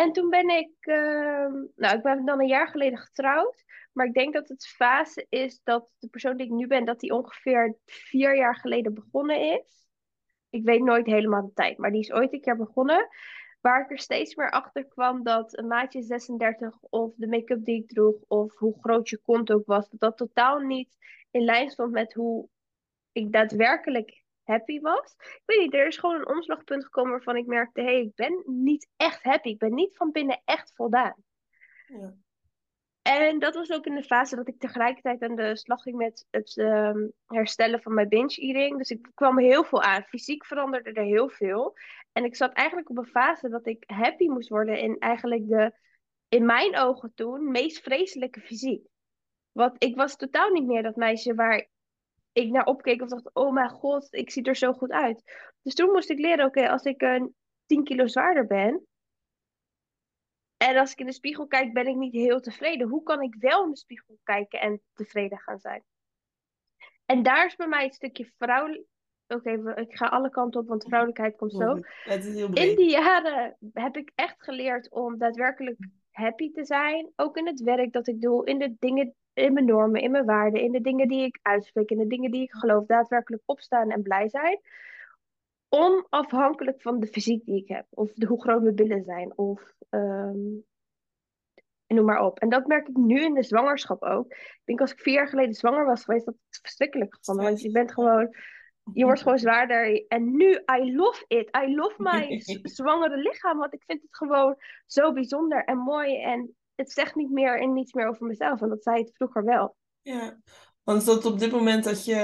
En 0.00 0.12
toen 0.12 0.30
ben 0.30 0.48
ik, 0.48 0.70
uh, 0.80 1.52
nou, 1.76 1.96
ik 1.96 2.02
ben 2.02 2.24
dan 2.24 2.40
een 2.40 2.46
jaar 2.46 2.68
geleden 2.68 2.98
getrouwd. 2.98 3.64
Maar 3.92 4.06
ik 4.06 4.14
denk 4.14 4.34
dat 4.34 4.48
het 4.48 4.66
fase 4.66 5.26
is 5.28 5.60
dat 5.62 5.90
de 5.98 6.08
persoon 6.08 6.36
die 6.36 6.46
ik 6.46 6.52
nu 6.52 6.66
ben, 6.66 6.84
dat 6.84 7.00
die 7.00 7.14
ongeveer 7.14 7.76
vier 7.84 8.36
jaar 8.36 8.56
geleden 8.56 8.94
begonnen 8.94 9.40
is. 9.40 9.88
Ik 10.50 10.64
weet 10.64 10.82
nooit 10.82 11.06
helemaal 11.06 11.46
de 11.46 11.52
tijd, 11.54 11.78
maar 11.78 11.90
die 11.90 12.00
is 12.00 12.12
ooit 12.12 12.32
een 12.32 12.40
keer 12.40 12.56
begonnen. 12.56 13.08
Waar 13.60 13.82
ik 13.82 13.90
er 13.90 13.98
steeds 13.98 14.34
meer 14.34 14.50
achter 14.50 14.86
kwam 14.86 15.22
dat 15.22 15.58
een 15.58 15.66
maatje 15.66 16.02
36 16.02 16.80
of 16.80 17.14
de 17.16 17.28
make-up 17.28 17.64
die 17.64 17.82
ik 17.82 17.88
droeg 17.88 18.16
of 18.28 18.58
hoe 18.58 18.78
groot 18.80 19.08
je 19.08 19.20
kont 19.22 19.52
ook 19.52 19.66
was, 19.66 19.90
dat 19.90 20.00
dat 20.00 20.16
totaal 20.16 20.58
niet 20.58 20.96
in 21.30 21.44
lijn 21.44 21.70
stond 21.70 21.92
met 21.92 22.14
hoe 22.14 22.48
ik 23.12 23.32
daadwerkelijk 23.32 24.19
happy 24.50 24.80
was. 24.80 25.14
Ik 25.18 25.42
weet 25.46 25.60
niet, 25.60 25.74
er 25.74 25.86
is 25.86 25.98
gewoon 25.98 26.14
een 26.14 26.28
omslagpunt 26.28 26.84
gekomen 26.84 27.10
waarvan 27.10 27.36
ik 27.36 27.46
merkte, 27.46 27.80
hé, 27.80 27.86
hey, 27.86 28.00
ik 28.00 28.14
ben 28.14 28.42
niet 28.46 28.88
echt 28.96 29.22
happy. 29.22 29.48
Ik 29.48 29.58
ben 29.58 29.74
niet 29.74 29.96
van 29.96 30.10
binnen 30.10 30.42
echt 30.44 30.72
voldaan. 30.74 31.16
Ja. 31.86 32.14
En 33.02 33.38
dat 33.38 33.54
was 33.54 33.70
ook 33.70 33.86
in 33.86 33.94
de 33.94 34.02
fase 34.02 34.36
dat 34.36 34.48
ik 34.48 34.58
tegelijkertijd 34.58 35.22
aan 35.22 35.36
de 35.36 35.56
slag 35.56 35.82
ging 35.82 35.96
met 35.96 36.26
het 36.30 36.56
ehm, 36.56 37.08
herstellen 37.26 37.82
van 37.82 37.94
mijn 37.94 38.08
binge-eating. 38.08 38.78
Dus 38.78 38.90
ik 38.90 39.10
kwam 39.14 39.38
heel 39.38 39.64
veel 39.64 39.82
aan. 39.82 40.02
Fysiek 40.02 40.46
veranderde 40.46 40.92
er 40.92 41.04
heel 41.04 41.28
veel. 41.28 41.76
En 42.12 42.24
ik 42.24 42.36
zat 42.36 42.52
eigenlijk 42.52 42.90
op 42.90 42.98
een 42.98 43.06
fase 43.06 43.48
dat 43.48 43.66
ik 43.66 43.84
happy 43.86 44.28
moest 44.28 44.48
worden 44.48 44.78
in 44.78 44.98
eigenlijk 44.98 45.48
de, 45.48 45.72
in 46.28 46.46
mijn 46.46 46.78
ogen 46.78 47.12
toen, 47.14 47.50
meest 47.50 47.82
vreselijke 47.82 48.40
fysiek. 48.40 48.86
Want 49.52 49.84
ik 49.84 49.96
was 49.96 50.16
totaal 50.16 50.50
niet 50.50 50.66
meer 50.66 50.82
dat 50.82 50.96
meisje 50.96 51.34
waar 51.34 51.68
ik 52.32 52.50
naar 52.50 52.64
opkeek 52.64 53.02
of 53.02 53.08
dacht, 53.08 53.34
oh 53.34 53.52
mijn 53.52 53.70
god, 53.70 54.08
ik 54.10 54.30
zie 54.30 54.42
er 54.42 54.56
zo 54.56 54.72
goed 54.72 54.90
uit. 54.90 55.22
Dus 55.62 55.74
toen 55.74 55.90
moest 55.90 56.10
ik 56.10 56.18
leren, 56.18 56.46
oké, 56.46 56.68
als 56.68 56.82
ik 56.82 57.02
een 57.02 57.34
10 57.66 57.84
kilo 57.84 58.06
zwaarder 58.06 58.46
ben, 58.46 58.86
en 60.56 60.76
als 60.76 60.92
ik 60.92 60.98
in 60.98 61.06
de 61.06 61.12
spiegel 61.12 61.46
kijk, 61.46 61.72
ben 61.72 61.86
ik 61.86 61.96
niet 61.96 62.12
heel 62.12 62.40
tevreden. 62.40 62.88
Hoe 62.88 63.02
kan 63.02 63.22
ik 63.22 63.34
wel 63.38 63.64
in 63.64 63.70
de 63.70 63.76
spiegel 63.76 64.18
kijken 64.22 64.60
en 64.60 64.82
tevreden 64.94 65.38
gaan 65.38 65.58
zijn? 65.58 65.82
En 67.06 67.22
daar 67.22 67.46
is 67.46 67.56
bij 67.56 67.68
mij 67.68 67.84
het 67.84 67.94
stukje 67.94 68.32
vrouwelijk. 68.38 68.84
Oké, 69.26 69.72
ik 69.80 69.96
ga 69.96 70.06
alle 70.06 70.30
kanten 70.30 70.60
op, 70.60 70.68
want 70.68 70.84
vrouwelijkheid 70.84 71.36
komt 71.36 71.52
zo. 71.52 71.78
Het 72.02 72.24
is 72.24 72.34
heel 72.34 72.52
in 72.52 72.76
die 72.76 72.90
jaren 72.90 73.56
heb 73.72 73.96
ik 73.96 74.12
echt 74.14 74.42
geleerd 74.42 74.90
om 74.90 75.18
daadwerkelijk 75.18 75.78
happy 76.10 76.52
te 76.52 76.64
zijn. 76.64 77.12
Ook 77.16 77.36
in 77.36 77.46
het 77.46 77.60
werk 77.60 77.92
dat 77.92 78.08
ik 78.08 78.20
doe, 78.20 78.46
in 78.46 78.58
de 78.58 78.74
dingen, 78.78 79.14
in 79.40 79.52
mijn 79.52 79.66
normen, 79.66 80.00
in 80.00 80.10
mijn 80.10 80.24
waarden, 80.24 80.60
in 80.60 80.72
de 80.72 80.80
dingen 80.80 81.08
die 81.08 81.24
ik 81.24 81.38
uitspreek, 81.42 81.90
in 81.90 81.98
de 81.98 82.06
dingen 82.06 82.30
die 82.30 82.42
ik 82.42 82.52
geloof, 82.52 82.86
daadwerkelijk 82.86 83.42
opstaan 83.46 83.90
en 83.90 84.02
blij 84.02 84.28
zijn 84.28 84.60
onafhankelijk 85.70 86.82
van 86.82 87.00
de 87.00 87.06
fysiek 87.06 87.44
die 87.44 87.62
ik 87.62 87.68
heb. 87.68 87.86
Of 87.90 88.12
de, 88.12 88.26
hoe 88.26 88.42
groot 88.42 88.62
mijn 88.62 88.74
billen 88.74 89.04
zijn. 89.04 89.38
Of 89.38 89.74
um, 89.90 90.64
noem 91.86 92.04
maar 92.04 92.24
op. 92.24 92.38
En 92.38 92.48
dat 92.48 92.66
merk 92.66 92.88
ik 92.88 92.96
nu 92.96 93.24
in 93.24 93.34
de 93.34 93.42
zwangerschap 93.42 94.02
ook. 94.02 94.32
Ik 94.32 94.62
denk 94.64 94.80
als 94.80 94.92
ik 94.92 95.00
vier 95.00 95.14
jaar 95.14 95.28
geleden 95.28 95.54
zwanger 95.54 95.84
was 95.84 96.04
geweest, 96.04 96.24
dat 96.24 96.34
het 96.34 96.60
verschrikkelijk 96.62 97.14
gevonden. 97.14 97.44
Want 97.44 97.60
je 97.60 97.70
bent 97.70 97.92
gewoon, 97.92 98.36
je 98.92 99.04
wordt 99.04 99.22
gewoon 99.22 99.38
zwaarder. 99.38 100.06
En 100.08 100.36
nu, 100.36 100.50
I 100.52 100.94
love 100.96 101.24
it. 101.28 101.56
I 101.56 101.74
love 101.74 101.94
my 101.96 102.40
zwangere 102.62 103.16
lichaam. 103.16 103.58
Want 103.58 103.74
ik 103.74 103.82
vind 103.86 104.02
het 104.02 104.16
gewoon 104.16 104.56
zo 104.86 105.12
bijzonder 105.12 105.64
en 105.64 105.78
mooi. 105.78 106.22
En 106.22 106.56
het 106.80 106.92
zegt 106.92 107.14
niet 107.14 107.30
meer 107.30 107.60
en 107.60 107.72
niets 107.72 107.92
meer 107.92 108.08
over 108.08 108.26
mezelf. 108.26 108.60
En 108.60 108.68
dat 108.68 108.82
zei 108.82 108.98
het 109.00 109.12
vroeger 109.14 109.44
wel. 109.44 109.76
Ja, 110.02 110.40
want 110.82 111.04
dat 111.04 111.24
op 111.24 111.38
dit 111.38 111.52
moment 111.52 111.84
dat 111.84 112.04
je 112.04 112.14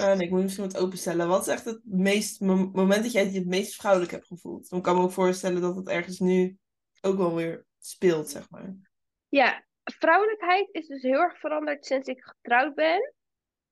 uh, 0.00 0.14
nee, 0.14 0.26
ik 0.26 0.30
moet 0.30 0.42
misschien 0.42 0.64
wat 0.64 0.76
openstellen. 0.76 1.28
Wat 1.28 1.40
is 1.40 1.52
echt 1.52 1.64
het 1.64 1.80
meest, 1.84 2.40
moment 2.40 3.02
dat 3.02 3.12
jij 3.12 3.24
je 3.24 3.38
het 3.38 3.46
meest 3.46 3.74
vrouwelijk 3.74 4.12
hebt 4.12 4.26
gevoeld? 4.26 4.68
Dan 4.68 4.82
kan 4.82 4.96
me 4.96 5.02
ook 5.02 5.12
voorstellen 5.12 5.60
dat 5.60 5.76
het 5.76 5.88
ergens 5.88 6.18
nu 6.18 6.58
ook 7.00 7.16
wel 7.16 7.34
weer 7.34 7.66
speelt, 7.78 8.30
zeg 8.30 8.50
maar. 8.50 8.74
Ja, 9.28 9.64
vrouwelijkheid 9.82 10.68
is 10.72 10.86
dus 10.86 11.02
heel 11.02 11.20
erg 11.20 11.38
veranderd 11.38 11.86
sinds 11.86 12.08
ik 12.08 12.24
getrouwd 12.24 12.74
ben. 12.74 13.14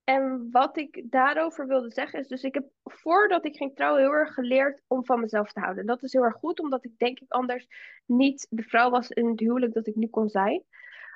En 0.09 0.49
wat 0.51 0.77
ik 0.77 1.03
daarover 1.05 1.67
wilde 1.67 1.91
zeggen 1.91 2.21
is, 2.21 2.29
dus 2.29 2.43
ik 2.43 2.55
heb 2.55 2.65
voordat 2.85 3.45
ik 3.45 3.57
ging 3.57 3.75
trouwen 3.75 4.03
heel 4.03 4.13
erg 4.13 4.35
geleerd 4.35 4.83
om 4.87 5.05
van 5.05 5.21
mezelf 5.21 5.53
te 5.53 5.61
houden. 5.61 5.87
Dat 5.87 6.03
is 6.03 6.13
heel 6.13 6.23
erg 6.23 6.37
goed, 6.37 6.61
omdat 6.61 6.85
ik 6.85 6.99
denk 6.99 7.19
ik 7.19 7.33
anders 7.33 7.67
niet 8.07 8.47
de 8.51 8.63
vrouw 8.63 8.91
was 8.91 9.09
in 9.09 9.29
het 9.29 9.41
huwelijk 9.41 9.75
dat 9.75 9.87
ik 9.87 9.95
nu 9.95 10.07
kon 10.07 10.29
zijn. 10.29 10.65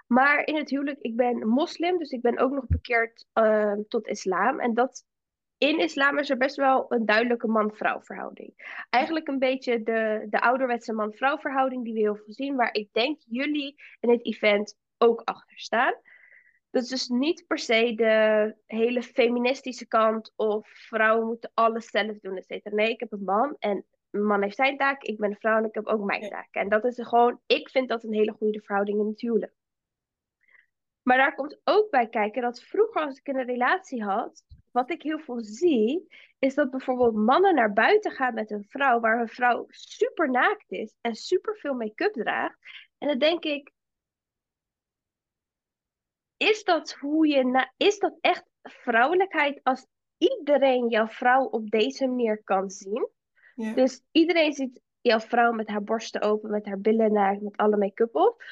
Maar 0.06 0.46
in 0.46 0.56
het 0.56 0.70
huwelijk, 0.70 0.98
ik 1.00 1.16
ben 1.16 1.48
moslim, 1.48 1.98
dus 1.98 2.10
ik 2.10 2.20
ben 2.20 2.38
ook 2.38 2.52
nog 2.52 2.66
bekeerd 2.66 3.26
uh, 3.34 3.72
tot 3.88 4.06
islam. 4.06 4.60
En 4.60 4.74
dat 4.74 5.04
in 5.58 5.78
islam 5.78 6.18
is 6.18 6.30
er 6.30 6.36
best 6.36 6.56
wel 6.56 6.84
een 6.88 7.06
duidelijke 7.06 7.48
man-vrouw 7.48 8.00
verhouding. 8.00 8.82
Eigenlijk 8.90 9.28
een 9.28 9.38
beetje 9.38 9.82
de, 9.82 10.26
de 10.30 10.40
ouderwetse 10.40 10.92
man-vrouw 10.92 11.38
verhouding 11.38 11.84
die 11.84 11.94
we 11.94 12.00
heel 12.00 12.16
veel 12.16 12.32
zien, 12.32 12.56
waar 12.56 12.74
ik 12.74 12.88
denk 12.92 13.20
jullie 13.26 13.74
in 14.00 14.10
het 14.10 14.24
event 14.26 14.76
ook 14.98 15.20
achter 15.24 15.58
staan. 15.58 15.94
Dat 16.72 16.82
is 16.82 16.88
dus 16.88 17.08
niet 17.08 17.44
per 17.46 17.58
se 17.58 17.94
de 17.94 18.54
hele 18.66 19.02
feministische 19.02 19.86
kant 19.86 20.32
of 20.36 20.68
vrouwen 20.68 21.26
moeten 21.26 21.50
alles 21.54 21.86
zelf 21.86 22.18
doen, 22.18 22.36
et 22.36 22.46
cetera. 22.46 22.74
Nee, 22.74 22.90
ik 22.90 23.00
heb 23.00 23.12
een 23.12 23.24
man 23.24 23.56
en 23.58 23.84
een 24.10 24.26
man 24.26 24.42
heeft 24.42 24.56
zijn 24.56 24.76
taak, 24.76 25.02
ik 25.02 25.18
ben 25.18 25.30
een 25.30 25.36
vrouw 25.36 25.58
en 25.58 25.64
ik 25.64 25.74
heb 25.74 25.86
ook 25.86 26.04
mijn 26.04 26.28
taak. 26.28 26.54
En 26.54 26.68
dat 26.68 26.84
is 26.84 26.98
gewoon, 27.02 27.40
ik 27.46 27.68
vind 27.68 27.88
dat 27.88 28.04
een 28.04 28.12
hele 28.12 28.32
goede 28.32 28.60
verhouding 28.60 28.98
in 28.98 29.06
het 29.06 29.20
huwelijk. 29.20 29.52
Maar 31.02 31.16
daar 31.16 31.34
komt 31.34 31.60
ook 31.64 31.90
bij 31.90 32.08
kijken 32.08 32.42
dat 32.42 32.62
vroeger 32.62 33.02
als 33.02 33.18
ik 33.18 33.28
een 33.28 33.44
relatie 33.44 34.04
had, 34.04 34.44
wat 34.70 34.90
ik 34.90 35.02
heel 35.02 35.18
veel 35.18 35.40
zie, 35.40 36.06
is 36.38 36.54
dat 36.54 36.70
bijvoorbeeld 36.70 37.14
mannen 37.14 37.54
naar 37.54 37.72
buiten 37.72 38.10
gaan 38.10 38.34
met 38.34 38.50
een 38.50 38.64
vrouw 38.68 39.00
waar 39.00 39.20
een 39.20 39.28
vrouw 39.28 39.64
super 39.68 40.30
naakt 40.30 40.70
is 40.70 40.94
en 41.00 41.14
super 41.14 41.56
veel 41.56 41.74
make-up 41.74 42.12
draagt. 42.12 42.58
En 42.98 43.08
dan 43.08 43.18
denk 43.18 43.44
ik, 43.44 43.71
is 46.48 46.64
dat 46.64 46.92
hoe 46.92 47.28
je, 47.28 47.68
is 47.76 47.98
dat 47.98 48.14
echt 48.20 48.44
vrouwelijkheid 48.62 49.60
als 49.62 49.86
iedereen 50.18 50.88
jouw 50.88 51.06
vrouw 51.06 51.44
op 51.44 51.70
deze 51.70 52.06
manier 52.06 52.42
kan 52.44 52.70
zien? 52.70 53.08
Ja. 53.54 53.74
Dus 53.74 54.02
iedereen 54.10 54.52
ziet 54.52 54.80
jouw 55.00 55.20
vrouw 55.20 55.52
met 55.52 55.68
haar 55.68 55.82
borsten 55.82 56.20
open, 56.20 56.50
met 56.50 56.66
haar 56.66 56.80
billen 56.80 57.12
naakt, 57.12 57.40
met 57.40 57.56
alle 57.56 57.76
make-up 57.76 58.14
op 58.16 58.42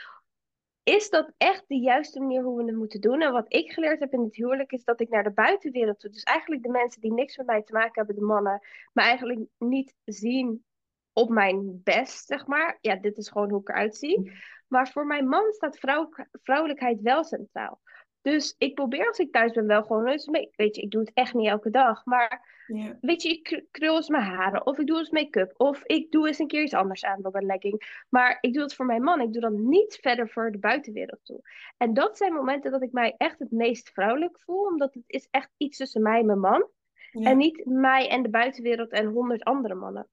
is 0.83 1.11
dat 1.11 1.33
echt 1.37 1.65
de 1.67 1.79
juiste 1.79 2.21
manier 2.21 2.43
hoe 2.43 2.57
we 2.57 2.65
het 2.65 2.77
moeten 2.77 3.01
doen? 3.01 3.23
En 3.23 3.33
wat 3.33 3.53
ik 3.53 3.73
geleerd 3.73 4.01
heb 4.01 4.13
in 4.13 4.23
het 4.23 4.37
huwelijk 4.37 4.73
is 4.73 4.85
dat 4.85 5.01
ik 5.01 5.09
naar 5.09 5.23
de 5.23 5.31
buitenwereld 5.31 6.01
toe, 6.01 6.11
dus 6.11 6.23
eigenlijk 6.23 6.63
de 6.63 6.69
mensen 6.69 7.01
die 7.01 7.13
niks 7.13 7.37
met 7.37 7.47
mij 7.47 7.63
te 7.63 7.73
maken 7.73 7.93
hebben, 7.95 8.15
de 8.15 8.21
mannen, 8.21 8.61
maar 8.93 9.05
eigenlijk 9.05 9.41
niet 9.59 9.95
zien 10.05 10.65
op 11.13 11.29
mijn 11.29 11.81
best, 11.85 12.27
zeg 12.27 12.47
maar. 12.47 12.79
Ja, 12.81 12.97
dit 12.97 13.17
is 13.17 13.29
gewoon 13.29 13.51
hoe 13.51 13.61
ik 13.61 13.69
eruit 13.69 13.97
zie. 13.97 14.33
Maar 14.71 14.89
voor 14.89 15.07
mijn 15.07 15.29
man 15.29 15.53
staat 15.53 15.79
vrouw, 15.79 16.09
vrouwelijkheid 16.33 17.01
wel 17.01 17.25
centraal. 17.25 17.81
Dus 18.23 18.55
ik 18.59 18.75
probeer 18.75 19.07
als 19.07 19.19
ik 19.19 19.33
thuis 19.33 19.53
ben 19.53 19.67
wel 19.67 19.83
gewoon 19.83 20.07
eens 20.07 20.27
mee. 20.27 20.51
Weet 20.57 20.77
je, 20.77 20.83
ik 20.83 20.91
doe 20.91 21.01
het 21.01 21.11
echt 21.15 21.35
niet 21.35 21.49
elke 21.49 21.71
dag. 21.71 22.05
Maar 22.05 22.65
ja. 22.67 22.99
weet 23.01 23.23
je, 23.23 23.29
ik 23.29 23.65
krul 23.71 23.97
eens 23.97 24.09
mijn 24.09 24.23
haren. 24.23 24.67
Of 24.67 24.79
ik 24.79 24.87
doe 24.87 24.99
eens 24.99 25.11
make-up. 25.11 25.55
Of 25.57 25.85
ik 25.85 26.11
doe 26.11 26.27
eens 26.27 26.39
een 26.39 26.47
keer 26.47 26.63
iets 26.63 26.75
anders 26.75 27.05
aan 27.05 27.23
dan 27.23 27.37
een 27.37 27.47
legging. 27.47 28.05
Maar 28.09 28.39
ik 28.41 28.53
doe 28.53 28.63
het 28.63 28.75
voor 28.75 28.87
mijn 28.87 29.03
man. 29.03 29.21
Ik 29.21 29.33
doe 29.33 29.43
dat 29.43 29.53
niet 29.53 29.99
verder 30.01 30.29
voor 30.29 30.51
de 30.53 30.59
buitenwereld 30.59 31.25
toe. 31.25 31.41
En 31.77 31.95
dat 31.95 32.17
zijn 32.17 32.33
momenten 32.33 32.71
dat 32.71 32.83
ik 32.83 32.93
mij 32.93 33.15
echt 33.17 33.39
het 33.39 33.51
meest 33.51 33.91
vrouwelijk 33.91 34.41
voel. 34.41 34.67
Omdat 34.67 34.95
het 34.95 35.05
is 35.07 35.29
echt 35.31 35.51
iets 35.57 35.77
tussen 35.77 36.03
mij 36.03 36.21
en 36.21 36.27
mijn 36.27 36.41
man. 36.41 36.69
En 37.11 37.37
niet 37.37 37.65
mij 37.65 38.09
en 38.09 38.23
de 38.23 38.31
buitenwereld 38.31 38.91
en 38.91 39.07
honderd 39.07 39.45
andere 39.45 39.75
mannen. 39.75 40.09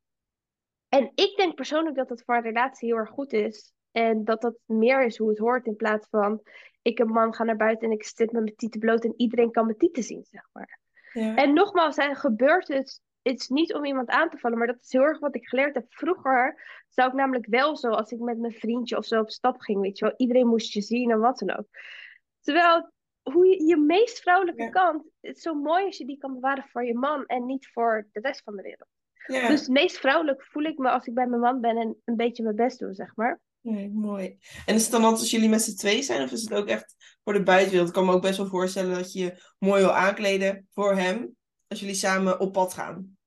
En 0.89 1.11
ik 1.15 1.33
denk 1.35 1.55
persoonlijk 1.55 1.95
dat 1.95 2.07
dat 2.07 2.23
voor 2.23 2.35
een 2.35 2.41
relatie 2.41 2.87
heel 2.87 2.97
erg 2.97 3.09
goed 3.09 3.33
is. 3.33 3.75
En 3.97 4.23
dat 4.23 4.41
dat 4.41 4.57
meer 4.65 5.05
is 5.05 5.17
hoe 5.17 5.29
het 5.29 5.37
hoort 5.37 5.65
in 5.65 5.75
plaats 5.75 6.07
van 6.09 6.41
ik 6.81 6.99
een 6.99 7.07
man 7.07 7.33
ga 7.33 7.43
naar 7.43 7.55
buiten 7.55 7.87
en 7.87 7.93
ik 7.93 8.03
zit 8.03 8.31
met 8.31 8.43
mijn 8.43 8.55
tieten 8.55 8.79
bloot 8.79 9.03
en 9.03 9.13
iedereen 9.17 9.51
kan 9.51 9.65
mijn 9.65 9.77
tieten 9.77 10.03
zien, 10.03 10.25
zeg 10.29 10.49
maar. 10.51 10.79
Ja. 11.13 11.35
En 11.35 11.53
nogmaals, 11.53 11.97
er 11.97 12.15
gebeurt 12.15 12.67
het, 12.67 13.01
het 13.21 13.39
is 13.39 13.47
niet 13.47 13.73
om 13.73 13.85
iemand 13.85 14.09
aan 14.09 14.29
te 14.29 14.37
vallen, 14.37 14.57
maar 14.57 14.67
dat 14.67 14.81
is 14.81 14.91
heel 14.91 15.01
erg 15.01 15.19
wat 15.19 15.35
ik 15.35 15.47
geleerd 15.47 15.73
heb. 15.73 15.85
Vroeger 15.89 16.61
zou 16.89 17.09
ik 17.09 17.15
namelijk 17.15 17.45
wel 17.45 17.77
zo, 17.77 17.89
als 17.89 18.11
ik 18.11 18.19
met 18.19 18.37
mijn 18.37 18.53
vriendje 18.53 18.97
of 18.97 19.05
zo 19.05 19.19
op 19.19 19.29
stap 19.29 19.59
ging, 19.59 19.81
weet 19.81 19.97
je 19.97 20.05
wel, 20.05 20.13
iedereen 20.17 20.47
moest 20.47 20.73
je 20.73 20.81
zien 20.81 21.11
en 21.11 21.19
wat 21.19 21.39
dan 21.39 21.57
ook. 21.57 21.67
Terwijl 22.41 22.91
hoe 23.21 23.47
je, 23.47 23.65
je 23.65 23.77
meest 23.77 24.19
vrouwelijke 24.19 24.69
kant, 24.69 25.03
het 25.21 25.35
is 25.35 25.41
zo 25.41 25.53
mooi 25.53 25.85
als 25.85 25.97
je 25.97 26.05
die 26.05 26.17
kan 26.17 26.33
bewaren 26.33 26.65
voor 26.67 26.85
je 26.85 26.95
man 26.95 27.25
en 27.25 27.45
niet 27.45 27.67
voor 27.67 28.07
de 28.11 28.19
rest 28.19 28.43
van 28.43 28.55
de 28.55 28.61
wereld. 28.61 28.89
Ja. 29.27 29.47
Dus 29.47 29.67
meest 29.67 29.97
vrouwelijk 29.97 30.43
voel 30.43 30.63
ik 30.63 30.77
me 30.77 30.89
als 30.89 31.05
ik 31.07 31.13
bij 31.13 31.27
mijn 31.27 31.41
man 31.41 31.61
ben 31.61 31.77
en 31.77 32.01
een 32.05 32.15
beetje 32.15 32.43
mijn 32.43 32.55
best 32.55 32.79
doe, 32.79 32.93
zeg 32.93 33.15
maar. 33.15 33.39
Nee, 33.69 33.89
mooi. 33.89 34.37
En 34.65 34.75
is 34.75 34.81
het 34.81 34.91
dan 34.91 35.03
altijd 35.03 35.21
als 35.21 35.31
jullie 35.31 35.49
met 35.49 35.61
z'n 35.61 35.75
twee 35.75 36.01
zijn, 36.01 36.23
of 36.23 36.31
is 36.31 36.41
het 36.41 36.53
ook 36.53 36.67
echt 36.67 36.95
voor 37.23 37.33
de 37.33 37.43
buitenwereld? 37.43 37.87
Ik 37.87 37.93
kan 37.93 38.05
me 38.05 38.11
ook 38.11 38.21
best 38.21 38.37
wel 38.37 38.47
voorstellen 38.47 38.95
dat 38.95 39.13
je 39.13 39.19
je 39.19 39.41
mooi 39.59 39.81
wil 39.81 39.91
aankleden 39.91 40.67
voor 40.71 40.95
hem, 40.95 41.35
als 41.67 41.79
jullie 41.79 41.95
samen 41.95 42.39
op 42.39 42.53
pad 42.53 42.73
gaan. 42.73 43.17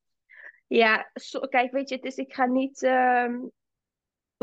Ja, 0.66 1.11
kijk, 1.49 1.73
weet 1.73 1.88
je, 1.88 1.94
het 1.94 2.04
is, 2.04 2.16
ik 2.16 2.35
ga 2.35 2.47
niet. 2.47 2.82
Ehm, 2.82 3.35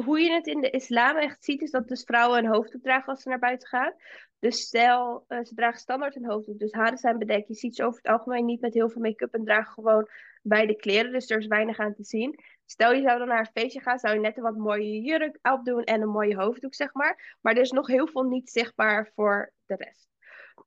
hoe 0.06 0.20
je 0.20 0.32
het 0.32 0.48
in 0.48 0.62
de 0.62 0.70
islam 0.70 1.16
echt 1.16 1.44
ziet, 1.44 1.62
is 1.62 1.72
dat 1.72 1.88
dus 1.88 2.04
vrouwen 2.04 2.38
een 2.38 2.52
hoofddoek 2.52 2.82
dragen 2.82 3.08
als 3.08 3.22
ze 3.22 3.30
naar 3.30 3.40
buiten 3.40 3.68
gaan. 3.68 3.94
Dus 4.40 4.60
stel, 4.60 5.26
uh, 5.28 5.44
ze 5.44 5.56
dragen 5.56 5.80
standaard 5.80 6.16
een 6.16 6.30
hoofddoek, 6.30 6.60
dus 6.60 6.72
haren 6.72 6.98
zijn 6.98 7.18
bedekt. 7.18 7.48
Je 7.48 7.54
ziet 7.54 7.76
ze 7.76 7.84
over 7.84 8.00
het 8.02 8.12
algemeen 8.12 8.46
niet 8.46 8.62
met 8.62 8.74
heel 8.74 8.90
veel 8.90 9.02
make-up 9.02 9.34
en 9.34 9.44
dragen 9.44 9.74
gewoon 9.74 10.10
bij 10.42 10.66
de 10.66 10.76
kleren, 10.76 11.12
dus 11.12 11.30
er 11.30 11.38
is 11.38 11.48
weinig 11.48 11.80
aan 11.80 11.94
te 11.94 12.04
zien. 12.04 12.40
Stel 12.66 12.94
je 12.94 13.02
zou 13.02 13.18
dan 13.18 13.28
naar 13.28 13.40
een 13.40 13.62
feestje 13.62 13.82
gaan, 13.82 14.00
zou 14.00 14.14
je 14.14 14.20
net 14.20 14.38
een 14.38 14.44
wat 14.44 14.58
mooie 14.58 15.02
jurk 15.02 15.40
opdoen 15.42 15.84
en 15.84 16.02
een 16.02 16.10
mooie 16.10 16.36
hoofddoek, 16.36 16.76
zeg 16.76 16.94
maar. 16.94 17.38
Maar 17.42 17.56
er 17.56 17.62
is 17.62 17.72
nog 17.72 17.88
heel 17.88 18.08
veel 18.08 18.24
niet 18.24 18.50
zichtbaar 18.50 19.12
voor 19.16 19.54
de 19.66 19.76
rest. 19.76 20.10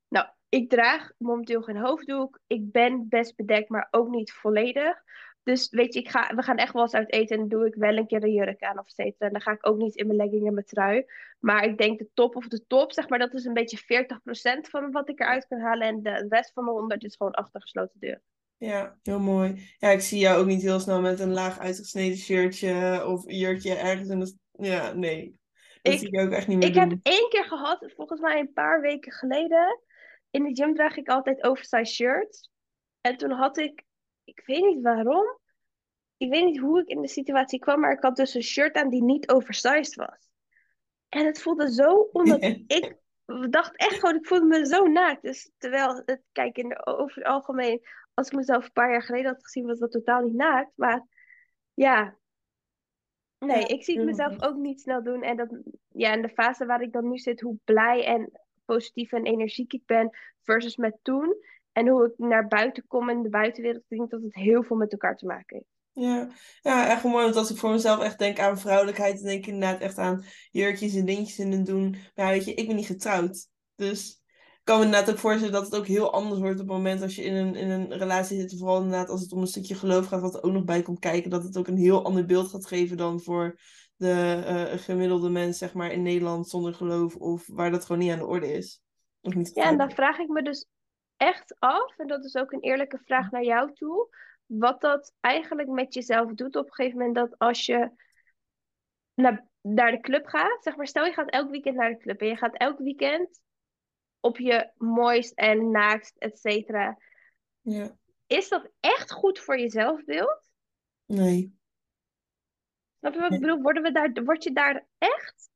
Nou, 0.07 0.27
ik 0.49 0.69
draag 0.69 1.11
momenteel 1.17 1.61
geen 1.61 1.77
hoofddoek. 1.77 2.39
Ik 2.47 2.71
ben 2.71 3.05
best 3.09 3.35
bedekt, 3.35 3.69
maar 3.69 3.87
ook 3.91 4.09
niet 4.09 4.31
volledig. 4.31 5.03
Dus 5.43 5.69
weet 5.69 5.93
je, 5.93 5.99
ik 5.99 6.09
ga, 6.09 6.35
we 6.35 6.41
gaan 6.41 6.57
echt 6.57 6.73
wel 6.73 6.81
eens 6.81 6.93
uit 6.93 7.11
eten 7.11 7.37
en 7.39 7.47
doe 7.47 7.65
ik 7.65 7.75
wel 7.75 7.97
een 7.97 8.07
keer 8.07 8.23
een 8.23 8.33
jurk 8.33 8.61
aan 8.63 8.79
of 8.79 8.87
steeds. 8.89 9.17
En 9.17 9.31
dan 9.31 9.41
ga 9.41 9.51
ik 9.51 9.67
ook 9.67 9.77
niet 9.77 9.95
in 9.95 10.05
mijn 10.07 10.17
legging 10.17 10.47
en 10.47 10.53
mijn 10.53 10.65
trui. 10.65 11.05
Maar 11.39 11.63
ik 11.63 11.77
denk 11.77 11.99
de 11.99 12.09
top 12.13 12.35
of 12.35 12.47
de 12.47 12.65
top, 12.67 12.91
zeg 12.91 13.09
maar, 13.09 13.19
dat 13.19 13.33
is 13.33 13.45
een 13.45 13.53
beetje 13.53 13.77
40% 13.77 14.69
van 14.69 14.91
wat 14.91 15.09
ik 15.09 15.19
eruit 15.19 15.47
kan 15.47 15.59
halen. 15.59 15.87
En 15.87 16.01
de 16.03 16.25
rest 16.29 16.53
van 16.53 16.65
de 16.65 16.71
100 16.71 17.03
is 17.03 17.15
gewoon 17.15 17.31
achter 17.33 17.61
gesloten 17.61 17.99
deur. 17.99 18.21
Ja, 18.57 18.97
heel 19.03 19.19
mooi. 19.19 19.69
Ja, 19.77 19.89
ik 19.89 20.01
zie 20.01 20.19
jou 20.19 20.39
ook 20.41 20.47
niet 20.47 20.61
heel 20.61 20.79
snel 20.79 21.01
met 21.01 21.19
een 21.19 21.33
laag 21.33 21.59
uitgesneden 21.59 22.17
shirtje 22.17 23.05
of 23.07 23.31
jurkje 23.31 23.75
ergens 23.75 24.09
in 24.09 24.19
de... 24.19 24.37
Ja, 24.51 24.93
nee. 24.93 25.39
Dat 25.81 25.93
Ik- 25.93 25.99
zie 25.99 26.11
ik 26.11 26.19
ook 26.19 26.31
echt 26.31 26.47
niet 26.47 26.57
meer 26.57 26.67
Ik 26.67 26.73
doen. 26.73 26.89
heb 26.89 26.99
één 27.03 27.29
keer 27.29 27.43
gehad, 27.45 27.91
volgens 27.95 28.19
mij 28.19 28.39
een 28.39 28.53
paar 28.53 28.81
weken 28.81 29.11
geleden. 29.11 29.81
In 30.31 30.43
de 30.43 30.55
gym 30.55 30.73
draag 30.75 30.97
ik 30.97 31.09
altijd 31.09 31.43
oversized 31.43 31.87
shirts. 31.87 32.49
En 33.01 33.17
toen 33.17 33.31
had 33.31 33.57
ik, 33.57 33.83
ik 34.35 34.43
weet 34.45 34.65
niet 34.65 34.81
waarom. 34.81 35.39
Ik 36.17 36.29
weet 36.29 36.45
niet 36.45 36.59
hoe 36.59 36.79
ik 36.79 36.87
in 36.87 37.01
de 37.01 37.07
situatie 37.07 37.59
kwam, 37.59 37.79
maar 37.79 37.91
ik 37.91 38.01
had 38.01 38.15
dus 38.15 38.33
een 38.33 38.43
shirt 38.43 38.75
aan 38.75 38.89
die 38.89 39.03
niet 39.03 39.29
oversized 39.29 39.95
was. 39.95 40.29
En 41.09 41.25
het 41.25 41.41
voelde 41.41 41.71
zo, 41.71 42.09
omdat 42.11 42.41
ik 42.77 42.97
dacht 43.49 43.75
echt 43.75 43.99
gewoon, 43.99 44.15
ik 44.15 44.27
voelde 44.27 44.45
me 44.45 44.65
zo 44.65 44.87
naakt. 44.87 45.21
Dus 45.21 45.51
terwijl, 45.57 46.01
het, 46.05 46.21
kijk, 46.31 46.57
in 46.57 46.69
de, 46.69 46.85
over 46.85 47.15
het 47.15 47.25
algemeen, 47.25 47.81
als 48.13 48.27
ik 48.27 48.33
mezelf 48.33 48.63
een 48.63 48.71
paar 48.71 48.91
jaar 48.91 49.03
geleden 49.03 49.31
had 49.31 49.43
gezien, 49.43 49.65
was 49.65 49.79
dat 49.79 49.91
totaal 49.91 50.21
niet 50.21 50.33
naakt. 50.33 50.71
Maar 50.75 51.07
ja, 51.73 52.17
nee, 53.39 53.59
Ja, 53.59 53.67
ik 53.67 53.83
zie 53.83 53.97
het 53.97 54.05
mezelf 54.05 54.41
ook 54.41 54.55
niet 54.55 54.81
snel 54.81 55.03
doen. 55.03 55.23
En 55.23 55.37
dat, 55.37 55.61
ja, 55.87 56.13
in 56.13 56.21
de 56.21 56.29
fase 56.29 56.65
waar 56.65 56.81
ik 56.81 56.91
dan 56.91 57.09
nu 57.09 57.17
zit, 57.17 57.41
hoe 57.41 57.57
blij 57.63 58.05
en 58.05 58.31
positief 58.65 59.11
en 59.11 59.25
energiek 59.25 59.73
ik 59.73 59.85
ben 59.85 60.17
versus 60.41 60.75
met 60.75 60.97
toen. 61.01 61.35
En 61.71 61.87
hoe 61.87 62.05
ik 62.05 62.13
naar 62.17 62.47
buiten 62.47 62.87
kom 62.87 63.09
in 63.09 63.21
de 63.21 63.29
buitenwereld, 63.29 63.83
ik 63.87 63.97
denk 63.97 64.09
dat 64.09 64.21
het 64.21 64.35
heel 64.35 64.63
veel 64.63 64.77
met 64.77 64.91
elkaar 64.91 65.17
te 65.17 65.25
maken 65.25 65.55
heeft. 65.55 65.69
Ja. 65.93 66.29
ja, 66.61 66.89
echt 66.89 67.03
mooi. 67.03 67.23
Want 67.23 67.35
als 67.35 67.51
ik 67.51 67.57
voor 67.57 67.71
mezelf 67.71 68.01
echt 68.01 68.19
denk 68.19 68.39
aan 68.39 68.59
vrouwelijkheid, 68.59 69.15
dan 69.15 69.25
denk 69.25 69.45
ik 69.45 69.53
inderdaad 69.53 69.79
echt 69.79 69.97
aan 69.97 70.23
jurkjes 70.51 70.95
en 70.95 71.05
dingetjes 71.05 71.39
in 71.39 71.51
het 71.51 71.65
doen. 71.65 71.89
Maar 71.89 72.25
ja, 72.25 72.31
weet 72.31 72.45
je, 72.45 72.53
ik 72.53 72.67
ben 72.67 72.75
niet 72.75 72.85
getrouwd. 72.85 73.47
Dus 73.75 74.21
ik 74.25 74.61
kan 74.63 74.79
me 74.79 74.85
inderdaad 74.85 75.11
ook 75.11 75.19
voorstellen 75.19 75.53
dat 75.53 75.65
het 75.65 75.75
ook 75.75 75.87
heel 75.87 76.13
anders 76.13 76.39
wordt 76.39 76.59
op 76.59 76.67
het 76.67 76.75
moment 76.77 77.01
als 77.01 77.15
je 77.15 77.23
in 77.23 77.35
een, 77.35 77.55
in 77.55 77.69
een 77.69 77.97
relatie 77.97 78.39
zit. 78.39 78.57
Vooral 78.57 78.81
inderdaad 78.81 79.09
als 79.09 79.21
het 79.21 79.31
om 79.31 79.41
een 79.41 79.47
stukje 79.47 79.75
geloof 79.75 80.05
gaat, 80.05 80.21
wat 80.21 80.35
er 80.35 80.43
ook 80.43 80.51
nog 80.51 80.63
bij 80.63 80.81
komt 80.81 80.99
kijken. 80.99 81.29
Dat 81.29 81.43
het 81.43 81.57
ook 81.57 81.67
een 81.67 81.77
heel 81.77 82.03
ander 82.03 82.25
beeld 82.25 82.49
gaat 82.49 82.67
geven 82.67 82.97
dan 82.97 83.21
voor 83.21 83.59
de 83.95 84.43
eh, 84.45 84.79
gemiddelde 84.79 85.29
mens, 85.29 85.57
zeg 85.57 85.73
maar, 85.73 85.91
in 85.91 86.01
Nederland 86.01 86.49
zonder 86.49 86.73
geloof. 86.73 87.15
Of 87.15 87.47
waar 87.47 87.71
dat 87.71 87.85
gewoon 87.85 88.01
niet 88.01 88.11
aan 88.11 88.19
de 88.19 88.25
orde 88.25 88.53
is. 88.53 88.81
Of 89.21 89.35
niet 89.35 89.51
Ja, 89.53 89.63
en 89.63 89.77
dan 89.77 89.91
vraag 89.91 90.17
ik 90.19 90.27
me 90.27 90.41
dus 90.41 90.67
echt 91.21 91.55
af, 91.59 91.97
en 91.97 92.07
dat 92.07 92.23
is 92.25 92.35
ook 92.35 92.51
een 92.51 92.61
eerlijke 92.61 92.97
vraag 93.05 93.31
naar 93.31 93.43
jou 93.43 93.73
toe, 93.73 94.15
wat 94.45 94.81
dat 94.81 95.13
eigenlijk 95.19 95.69
met 95.69 95.93
jezelf 95.93 96.33
doet 96.33 96.55
op 96.55 96.65
een 96.65 96.73
gegeven 96.73 96.97
moment 96.97 97.15
dat 97.15 97.37
als 97.37 97.65
je 97.65 97.91
naar, 99.13 99.47
naar 99.61 99.91
de 99.91 99.99
club 99.99 100.25
gaat, 100.25 100.63
zeg 100.63 100.75
maar, 100.75 100.87
stel 100.87 101.05
je 101.05 101.13
gaat 101.13 101.29
elk 101.29 101.49
weekend 101.49 101.75
naar 101.75 101.89
de 101.89 101.97
club 101.97 102.21
en 102.21 102.27
je 102.27 102.37
gaat 102.37 102.57
elk 102.57 102.79
weekend 102.79 103.41
op 104.19 104.37
je 104.37 104.71
mooist 104.77 105.33
en 105.33 105.71
naakst, 105.71 106.17
et 106.17 106.39
cetera. 106.39 106.97
Ja, 107.61 107.97
Is 108.27 108.49
dat 108.49 108.69
echt 108.79 109.11
goed 109.11 109.39
voor 109.39 109.57
je 109.57 109.69
zelfbeeld? 109.69 110.41
nee. 111.05 111.59
Snap 112.99 113.13
je 113.13 113.19
wat 113.19 113.33
ik 113.33 113.39
bedoel? 113.39 113.61
Worden 113.61 113.83
we 113.83 113.91
daar, 113.91 114.23
word 114.23 114.43
je 114.43 114.51
daar 114.51 114.85
echt, 114.97 115.49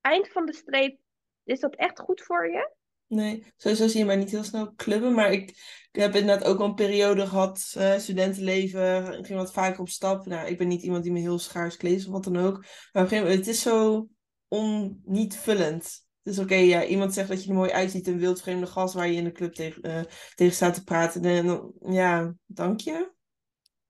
eind 0.00 0.28
van 0.28 0.46
de 0.46 0.52
streep, 0.52 0.98
is 1.44 1.60
dat 1.60 1.74
echt 1.74 2.00
goed 2.00 2.22
voor 2.22 2.50
je? 2.50 2.80
Nee, 3.12 3.44
sowieso 3.56 3.86
zie 3.86 3.98
je 3.98 4.04
mij 4.04 4.16
niet 4.16 4.30
heel 4.30 4.44
snel 4.44 4.74
clubben. 4.74 5.14
Maar 5.14 5.32
ik, 5.32 5.50
ik 5.92 6.00
heb 6.00 6.14
inderdaad 6.14 6.48
ook 6.48 6.58
wel 6.58 6.66
een 6.66 6.74
periode 6.74 7.26
gehad, 7.26 7.74
eh, 7.76 7.98
studentenleven. 7.98 9.18
Ik 9.18 9.26
ging 9.26 9.38
wat 9.38 9.52
vaker 9.52 9.80
op 9.80 9.88
stap. 9.88 10.26
Nou, 10.26 10.48
ik 10.48 10.58
ben 10.58 10.68
niet 10.68 10.82
iemand 10.82 11.02
die 11.02 11.12
me 11.12 11.18
heel 11.18 11.38
schaars 11.38 11.76
kleedt 11.76 12.06
of 12.06 12.12
wat 12.12 12.24
dan 12.24 12.36
ook. 12.36 12.58
Maar 12.58 12.62
op 12.62 12.68
een 12.92 13.08
gegeven 13.08 13.24
moment, 13.24 13.46
het 13.46 13.54
is 13.54 13.62
zo 13.62 14.08
on, 14.48 15.00
niet 15.04 15.36
vullend. 15.36 16.06
Dus 16.22 16.38
oké, 16.38 16.54
ja, 16.54 16.84
iemand 16.84 17.14
zegt 17.14 17.28
dat 17.28 17.42
je 17.42 17.48
er 17.48 17.56
mooi 17.56 17.70
uitziet. 17.70 18.06
Een 18.06 18.18
wildvreemde 18.18 18.66
gast 18.66 18.94
waar 18.94 19.08
je 19.08 19.16
in 19.16 19.24
de 19.24 19.32
club 19.32 19.52
tegen, 19.52 19.82
eh, 19.82 20.02
tegen 20.34 20.54
staat 20.54 20.74
te 20.74 20.84
praten. 20.84 21.24
En 21.24 21.46
dan, 21.46 21.72
ja, 21.80 22.34
dank 22.46 22.80
je. 22.80 23.12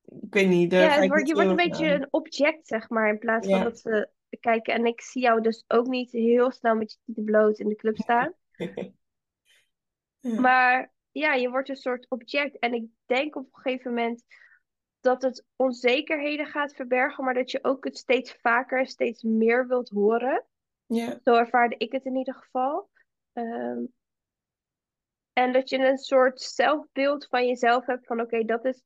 Ik 0.05 0.35
weet 0.35 0.49
niet, 0.49 0.71
daar 0.71 0.83
Ja, 0.83 1.01
het 1.01 1.09
wordt, 1.09 1.29
je 1.29 1.35
wordt 1.35 1.51
een 1.51 1.57
beetje 1.57 1.87
een 1.87 2.09
object, 2.11 2.67
zeg 2.67 2.89
maar, 2.89 3.09
in 3.09 3.19
plaats 3.19 3.49
van 3.49 3.63
dat 3.63 3.79
ze 3.79 4.09
kijken. 4.41 4.75
En 4.75 4.87
ik 4.87 5.01
zie 5.01 5.23
jou 5.23 5.41
dus 5.41 5.65
ook 5.69 5.87
niet 5.87 6.11
heel 6.11 6.51
snel 6.51 6.75
met 6.75 6.93
je 6.93 6.99
tieten 7.05 7.25
bloot 7.25 7.59
in 7.59 7.69
de 7.69 7.77
club 7.77 7.97
staan. 7.97 8.35
Ja. 10.23 10.41
Maar 10.41 10.93
ja, 11.11 11.35
je 11.35 11.51
wordt 11.51 11.69
een 11.69 11.77
soort 11.77 12.07
object. 12.09 12.59
En 12.59 12.75
ik 12.75 12.85
denk 13.07 13.37
op 13.37 13.45
een 13.45 13.61
gegeven 13.61 13.91
moment 13.95 14.25
dat 15.01 15.23
het 15.23 15.45
onzekerheden 15.57 16.47
gaat 16.47 16.75
verbergen, 16.75 17.25
maar 17.25 17.35
dat 17.35 17.51
je 17.51 17.65
ook 17.65 17.85
het 17.85 17.99
steeds 17.99 18.33
vaker 18.41 18.79
en 18.79 18.87
steeds 18.87 19.23
meer 19.23 19.67
wilt 19.67 19.89
horen. 19.89 20.45
Ja, 20.87 21.21
Zo 21.25 21.35
ervaarde 21.35 21.75
ik 21.79 21.93
het 21.93 22.05
in 22.05 22.17
ieder 22.17 22.35
geval. 22.35 22.91
Ehm, 23.33 23.85
en 25.33 25.53
dat 25.53 25.69
je 25.69 25.79
een 25.79 25.99
soort 25.99 26.41
zelfbeeld 26.41 27.27
van 27.27 27.47
jezelf 27.47 27.87
hebt 27.87 28.07
van 28.07 28.21
oké, 28.21 28.45
dat 28.45 28.65
is 28.65 28.83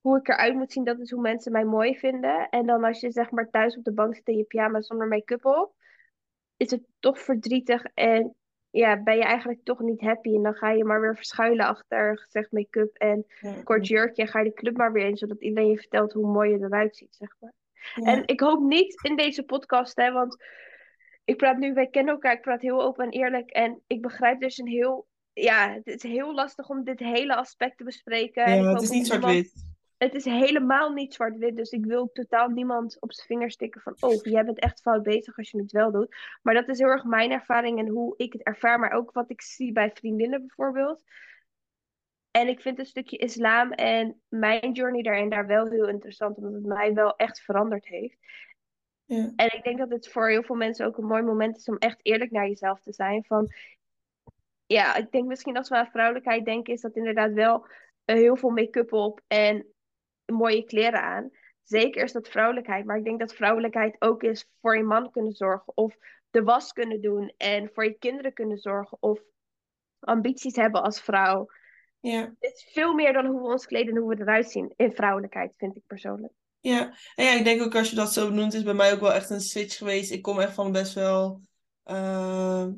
hoe 0.00 0.18
ik 0.18 0.28
eruit 0.28 0.54
moet 0.54 0.72
zien, 0.72 0.84
dat 0.84 1.00
is 1.00 1.10
hoe 1.10 1.20
mensen 1.20 1.52
mij 1.52 1.64
mooi 1.64 1.98
vinden. 1.98 2.48
En 2.48 2.66
dan 2.66 2.84
als 2.84 3.00
je 3.00 3.10
zeg 3.10 3.30
maar 3.30 3.50
thuis 3.50 3.76
op 3.76 3.84
de 3.84 3.92
bank 3.92 4.14
zit 4.14 4.28
in 4.28 4.36
je 4.36 4.44
pyjama 4.44 4.80
zonder 4.80 5.08
make-up 5.08 5.44
op, 5.44 5.74
is 6.56 6.70
het 6.70 6.82
toch 6.98 7.18
verdrietig 7.20 7.84
en 7.84 8.36
ja, 8.72 9.02
ben 9.02 9.16
je 9.16 9.22
eigenlijk 9.24 9.64
toch 9.64 9.80
niet 9.80 10.00
happy. 10.00 10.34
En 10.34 10.42
dan 10.42 10.54
ga 10.54 10.70
je 10.70 10.84
maar 10.84 11.00
weer 11.00 11.14
verschuilen 11.16 11.66
achter 11.66 12.18
gezegd 12.18 12.52
make-up 12.52 12.96
en 12.96 13.24
ja, 13.40 13.54
kort 13.62 13.86
jurkje 13.86 14.22
en 14.22 14.28
ga 14.28 14.38
je 14.38 14.44
de 14.48 14.54
club 14.54 14.76
maar 14.76 14.92
weer 14.92 15.06
in, 15.06 15.16
zodat 15.16 15.42
iedereen 15.42 15.70
je 15.70 15.78
vertelt 15.78 16.12
hoe 16.12 16.32
mooi 16.32 16.50
je 16.50 16.58
eruit 16.58 16.96
ziet, 16.96 17.14
zeg 17.16 17.36
maar. 17.40 17.52
ja. 17.94 18.02
En 18.12 18.22
ik 18.26 18.40
hoop 18.40 18.60
niet 18.62 19.02
in 19.02 19.16
deze 19.16 19.42
podcast, 19.42 19.96
hè, 19.96 20.12
want 20.12 20.36
ik 21.24 21.36
praat 21.36 21.58
nu, 21.58 21.72
wij 21.74 21.86
kennen 21.86 22.14
elkaar, 22.14 22.32
ik 22.32 22.40
praat 22.40 22.60
heel 22.62 22.82
open 22.82 23.04
en 23.04 23.10
eerlijk. 23.10 23.50
En 23.50 23.82
ik 23.86 24.02
begrijp 24.02 24.40
dus 24.40 24.58
een 24.58 24.66
heel, 24.66 25.06
ja, 25.32 25.72
het 25.72 25.86
is 25.86 26.02
heel 26.02 26.34
lastig 26.34 26.68
om 26.68 26.84
dit 26.84 26.98
hele 26.98 27.36
aspect 27.36 27.78
te 27.78 27.84
bespreken. 27.84 28.44
En 28.44 28.62
Ja, 28.62 28.72
het 28.72 28.82
is 28.82 28.90
niet 28.90 29.02
niemand- 29.02 29.22
zwart-wit. 29.22 29.70
Het 30.02 30.14
is 30.14 30.24
helemaal 30.24 30.92
niet 30.92 31.14
zwart-wit, 31.14 31.56
dus 31.56 31.70
ik 31.70 31.84
wil 31.84 32.10
totaal 32.12 32.48
niemand 32.48 32.96
op 33.00 33.12
zijn 33.12 33.26
vingers 33.26 33.54
stikken 33.54 33.80
van, 33.80 33.96
oh, 34.00 34.22
jij 34.22 34.44
bent 34.44 34.58
echt 34.58 34.80
fout 34.80 35.02
bezig 35.02 35.38
als 35.38 35.50
je 35.50 35.58
het 35.58 35.72
wel 35.72 35.92
doet. 35.92 36.16
Maar 36.42 36.54
dat 36.54 36.68
is 36.68 36.78
heel 36.78 36.88
erg 36.88 37.04
mijn 37.04 37.30
ervaring 37.30 37.78
en 37.78 37.88
hoe 37.88 38.14
ik 38.16 38.32
het 38.32 38.42
ervaar, 38.42 38.78
maar 38.78 38.92
ook 38.92 39.12
wat 39.12 39.30
ik 39.30 39.42
zie 39.42 39.72
bij 39.72 39.90
vriendinnen 39.94 40.40
bijvoorbeeld. 40.40 41.02
En 42.30 42.48
ik 42.48 42.60
vind 42.60 42.78
een 42.78 42.86
stukje 42.86 43.16
islam 43.16 43.72
en 43.72 44.20
mijn 44.28 44.72
journey 44.72 45.02
daarin 45.02 45.28
daar 45.28 45.46
wel 45.46 45.66
heel 45.66 45.88
interessant, 45.88 46.36
omdat 46.36 46.52
het 46.52 46.66
mij 46.66 46.94
wel 46.94 47.16
echt 47.16 47.40
veranderd 47.40 47.86
heeft. 47.86 48.18
Ja. 49.04 49.32
En 49.36 49.52
ik 49.52 49.62
denk 49.62 49.78
dat 49.78 49.90
het 49.90 50.08
voor 50.08 50.28
heel 50.28 50.42
veel 50.42 50.56
mensen 50.56 50.86
ook 50.86 50.96
een 50.96 51.06
mooi 51.06 51.22
moment 51.22 51.56
is 51.56 51.68
om 51.68 51.76
echt 51.76 51.98
eerlijk 52.02 52.30
naar 52.30 52.48
jezelf 52.48 52.80
te 52.80 52.92
zijn. 52.92 53.24
Van, 53.24 53.48
ja, 54.66 54.96
ik 54.96 55.10
denk 55.10 55.26
misschien 55.26 55.56
als 55.56 55.68
we 55.68 55.76
aan 55.76 55.90
vrouwelijkheid 55.90 56.44
denken, 56.44 56.72
is 56.72 56.80
dat 56.80 56.96
inderdaad 56.96 57.32
wel 57.32 57.66
eh, 58.04 58.16
heel 58.16 58.36
veel 58.36 58.50
make-up 58.50 58.92
op 58.92 59.20
en 59.26 59.66
mooie 60.26 60.64
kleren 60.64 61.02
aan. 61.02 61.30
Zeker 61.62 62.02
is 62.02 62.12
dat 62.12 62.28
vrouwelijkheid, 62.28 62.84
maar 62.84 62.96
ik 62.96 63.04
denk 63.04 63.20
dat 63.20 63.34
vrouwelijkheid 63.34 63.96
ook 63.98 64.22
is 64.22 64.48
voor 64.60 64.76
je 64.76 64.82
man 64.82 65.10
kunnen 65.10 65.32
zorgen 65.32 65.76
of 65.76 65.96
de 66.30 66.42
was 66.42 66.72
kunnen 66.72 67.00
doen 67.00 67.32
en 67.36 67.70
voor 67.72 67.84
je 67.84 67.98
kinderen 67.98 68.32
kunnen 68.32 68.58
zorgen 68.58 68.96
of 69.00 69.20
ambities 69.98 70.56
hebben 70.56 70.82
als 70.82 71.00
vrouw. 71.00 71.46
Ja. 72.00 72.34
Het 72.38 72.54
is 72.54 72.68
veel 72.72 72.94
meer 72.94 73.12
dan 73.12 73.26
hoe 73.26 73.40
we 73.40 73.46
ons 73.46 73.66
kleden 73.66 73.94
en 73.94 74.00
hoe 74.00 74.14
we 74.14 74.20
eruit 74.20 74.50
zien 74.50 74.72
in 74.76 74.92
vrouwelijkheid, 74.92 75.52
vind 75.56 75.76
ik 75.76 75.82
persoonlijk. 75.86 76.32
Ja, 76.60 76.96
en 77.14 77.24
ja, 77.24 77.32
ik 77.32 77.44
denk 77.44 77.62
ook 77.62 77.74
als 77.74 77.90
je 77.90 77.96
dat 77.96 78.12
zo 78.12 78.28
benoemt, 78.28 78.54
is 78.54 78.62
bij 78.62 78.74
mij 78.74 78.92
ook 78.92 79.00
wel 79.00 79.12
echt 79.12 79.30
een 79.30 79.40
switch 79.40 79.76
geweest. 79.76 80.10
Ik 80.10 80.22
kom 80.22 80.40
echt 80.40 80.54
van 80.54 80.72
best 80.72 80.94
wel 80.94 81.40
eh, 81.82 82.68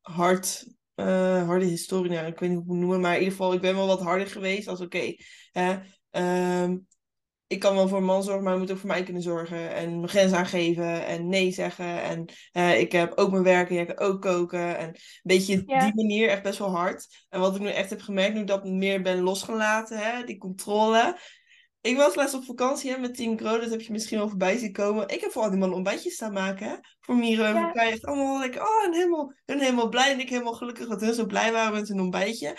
hard, 0.00 0.66
eh, 0.94 1.46
harde 1.46 1.64
historie. 1.64 2.10
Nou, 2.10 2.26
ik 2.26 2.38
weet 2.38 2.50
niet 2.50 2.58
hoe 2.58 2.66
ik 2.66 2.66
het 2.66 2.66
moet 2.66 2.78
noemen, 2.78 3.00
maar 3.00 3.12
in 3.12 3.18
ieder 3.18 3.36
geval, 3.36 3.52
ik 3.52 3.60
ben 3.60 3.74
wel 3.74 3.86
wat 3.86 4.00
harder 4.00 4.26
geweest. 4.26 4.68
Als 4.68 4.80
oké, 4.80 5.14
ehm, 6.14 6.76
ik 7.46 7.60
kan 7.60 7.74
wel 7.74 7.88
voor 7.88 7.98
een 7.98 8.04
man 8.04 8.22
zorgen, 8.22 8.42
maar 8.42 8.52
hij 8.52 8.60
moet 8.60 8.70
ook 8.70 8.78
voor 8.78 8.88
mij 8.88 9.02
kunnen 9.02 9.22
zorgen. 9.22 9.74
En 9.74 9.96
mijn 9.96 10.08
grens 10.08 10.32
aangeven 10.32 11.06
en 11.06 11.28
nee 11.28 11.50
zeggen. 11.50 12.02
En 12.02 12.24
eh, 12.52 12.80
ik 12.80 12.92
heb 12.92 13.12
ook 13.18 13.30
mijn 13.30 13.42
werk 13.42 13.68
en 13.68 13.74
jij 13.74 13.86
kan 13.86 14.06
ook 14.06 14.20
koken. 14.22 14.76
En 14.78 14.88
een 14.88 14.96
beetje 15.22 15.62
Ja. 15.66 15.78
die 15.84 15.94
manier, 15.94 16.28
echt 16.28 16.42
best 16.42 16.58
wel 16.58 16.76
hard. 16.76 17.26
En 17.28 17.40
wat 17.40 17.54
ik 17.54 17.60
nu 17.60 17.68
echt 17.68 17.90
heb 17.90 18.00
gemerkt, 18.00 18.34
nu 18.34 18.40
ik 18.40 18.46
dat 18.46 18.64
meer 18.64 19.02
ben 19.02 19.20
losgelaten, 19.20 19.98
hè, 19.98 20.24
die 20.24 20.38
controle 20.38 21.18
Ik 21.80 21.96
was 21.96 22.14
laatst 22.14 22.34
op 22.34 22.44
vakantie 22.44 22.90
hè, 22.90 22.98
met 22.98 23.14
Team 23.14 23.38
Grow, 23.38 23.60
dat 23.60 23.70
heb 23.70 23.80
je 23.80 23.92
misschien 23.92 24.18
wel 24.18 24.28
voorbij 24.28 24.58
zien 24.58 24.72
komen. 24.72 25.08
Ik 25.08 25.20
heb 25.20 25.30
vooral 25.32 25.50
die 25.50 25.60
man 25.60 25.72
ontbijtjes 25.74 26.14
staan 26.14 26.32
maken, 26.32 26.68
hè. 26.68 26.74
Voor 27.00 27.16
Miro 27.16 27.44
en 27.44 27.54
Ja. 27.54 27.60
voor 27.62 27.72
Kai. 27.72 27.90
Echt 27.92 28.04
allemaal 28.04 28.38
lekker, 28.38 28.62
oh, 28.62 28.84
en 28.84 28.92
helemaal, 28.94 29.32
hun 29.46 29.60
helemaal 29.60 29.88
blij. 29.88 30.12
En 30.12 30.20
ik 30.20 30.28
helemaal 30.28 30.52
gelukkig 30.54 30.88
dat 30.88 31.00
hun 31.00 31.14
zo 31.14 31.26
blij 31.26 31.52
waren 31.52 31.72
met 31.72 31.88
hun 31.88 32.00
ontbijtje. 32.00 32.56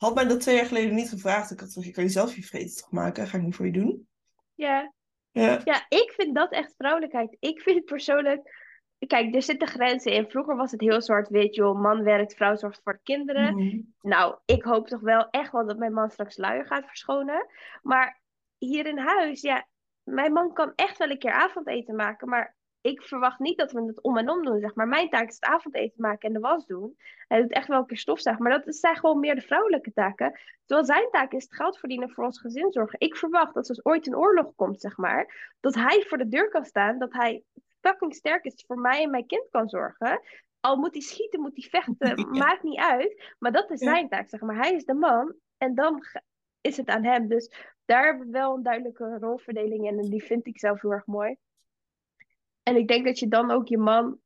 Had 0.00 0.14
mij 0.14 0.24
dat 0.24 0.40
twee 0.40 0.56
jaar 0.56 0.66
geleden 0.66 0.94
niet 0.94 1.08
gevraagd. 1.08 1.50
Ik 1.50 1.60
had 1.60 1.72
gezegd, 1.72 1.94
kan 1.94 2.04
je 2.04 2.10
zelf 2.10 2.34
je 2.34 2.42
vreten 2.42 2.76
toch 2.76 2.90
maken? 2.90 3.26
Ga 3.26 3.36
ik 3.36 3.42
niet 3.42 3.54
voor 3.54 3.66
je 3.66 3.72
doen. 3.72 4.08
Ja. 4.54 4.92
Ja. 5.30 5.60
Ja, 5.64 5.86
ik 5.88 6.12
vind 6.16 6.34
dat 6.34 6.52
echt 6.52 6.74
vrouwelijkheid. 6.76 7.36
Ik 7.40 7.60
vind 7.60 7.84
persoonlijk. 7.84 8.68
Kijk, 9.06 9.34
er 9.34 9.42
zitten 9.42 9.68
grenzen 9.68 10.12
in. 10.12 10.30
Vroeger 10.30 10.56
was 10.56 10.70
het 10.70 10.80
heel 10.80 11.02
zwart-wit, 11.02 11.54
joh. 11.54 11.80
Man 11.80 12.02
werkt, 12.02 12.34
vrouw 12.34 12.56
zorgt 12.56 12.80
voor 12.82 12.92
de 12.92 13.00
kinderen. 13.02 13.54
Mhm. 13.54 13.80
Nou, 14.00 14.36
ik 14.44 14.62
hoop 14.62 14.86
toch 14.86 15.00
wel 15.00 15.30
echt 15.30 15.52
wel 15.52 15.66
dat 15.66 15.78
mijn 15.78 15.92
man 15.92 16.10
straks 16.10 16.36
luier 16.36 16.66
gaat 16.66 16.86
verschonen. 16.86 17.46
Maar 17.82 18.20
hier 18.58 18.86
in 18.86 18.98
huis, 18.98 19.40
ja, 19.40 19.66
mijn 20.02 20.32
man 20.32 20.52
kan 20.52 20.72
echt 20.74 20.98
wel 20.98 21.10
een 21.10 21.18
keer 21.18 21.32
avondeten 21.32 21.96
maken. 21.96 22.28
Maar 22.28 22.56
ik 22.80 23.02
verwacht 23.02 23.38
niet 23.38 23.58
dat 23.58 23.72
we 23.72 23.82
het 23.82 24.02
om 24.02 24.16
en 24.16 24.30
om 24.30 24.44
doen, 24.44 24.60
zeg 24.60 24.74
maar. 24.74 24.88
Mijn 24.88 25.08
taak 25.08 25.28
is 25.28 25.34
het 25.34 25.44
avondeten 25.44 26.00
maken 26.00 26.28
en 26.28 26.34
de 26.34 26.40
was 26.40 26.66
doen. 26.66 26.96
Hij 27.28 27.40
doet 27.40 27.52
echt 27.52 27.68
wel 27.68 27.78
een 27.78 27.86
keer 27.86 27.98
stofzuigen. 27.98 28.44
Maar 28.44 28.62
dat 28.64 28.74
zijn 28.74 28.96
gewoon 28.96 29.20
meer 29.20 29.34
de 29.34 29.40
vrouwelijke 29.40 29.92
taken. 29.92 30.40
Terwijl 30.66 30.86
zijn 30.86 31.08
taak 31.10 31.32
is 31.32 31.42
het 31.42 31.54
geld 31.54 31.78
verdienen 31.78 32.10
voor 32.10 32.24
ons 32.24 32.40
gezin 32.40 32.72
zorgen. 32.72 33.00
Ik 33.00 33.16
verwacht 33.16 33.54
dat 33.54 33.68
als 33.68 33.84
ooit 33.84 34.06
een 34.06 34.16
oorlog 34.16 34.54
komt, 34.54 34.80
zeg 34.80 34.96
maar, 34.96 35.54
dat 35.60 35.74
hij 35.74 36.04
voor 36.08 36.18
de 36.18 36.28
deur 36.28 36.48
kan 36.48 36.64
staan. 36.64 36.98
Dat 36.98 37.12
hij 37.12 37.42
fucking 37.80 38.14
sterk 38.14 38.44
is 38.44 38.64
voor 38.66 38.78
mij 38.78 39.02
en 39.02 39.10
mijn 39.10 39.26
kind 39.26 39.48
kan 39.50 39.68
zorgen. 39.68 40.20
Al 40.60 40.76
moet 40.76 40.92
hij 40.92 41.02
schieten, 41.02 41.40
moet 41.40 41.56
hij 41.56 41.68
vechten, 41.70 42.16
Ja. 42.34 42.38
maakt 42.38 42.62
niet 42.62 42.78
uit. 42.80 43.34
Maar 43.38 43.52
dat 43.52 43.70
is 43.70 43.78
zijn 43.78 44.08
taak, 44.08 44.28
zeg 44.28 44.40
maar. 44.40 44.56
Hij 44.56 44.74
is 44.74 44.84
de 44.84 44.94
man 44.94 45.34
en 45.58 45.74
dan 45.74 46.04
is 46.60 46.76
het 46.76 46.88
aan 46.88 47.04
hem. 47.04 47.28
Dus 47.28 47.52
daar 47.84 48.04
hebben 48.04 48.26
we 48.26 48.32
wel 48.32 48.54
een 48.54 48.62
duidelijke 48.62 49.16
rolverdeling 49.20 49.86
in. 49.86 49.98
En 49.98 50.10
die 50.10 50.22
vind 50.24 50.46
ik 50.46 50.58
zelf 50.58 50.80
heel 50.80 50.92
erg 50.92 51.06
mooi. 51.06 51.36
En 52.70 52.76
ik 52.76 52.88
denk 52.88 53.04
dat 53.04 53.18
je 53.18 53.28
dan 53.28 53.50
ook 53.50 53.68
je 53.68 53.78
man... 53.78 54.18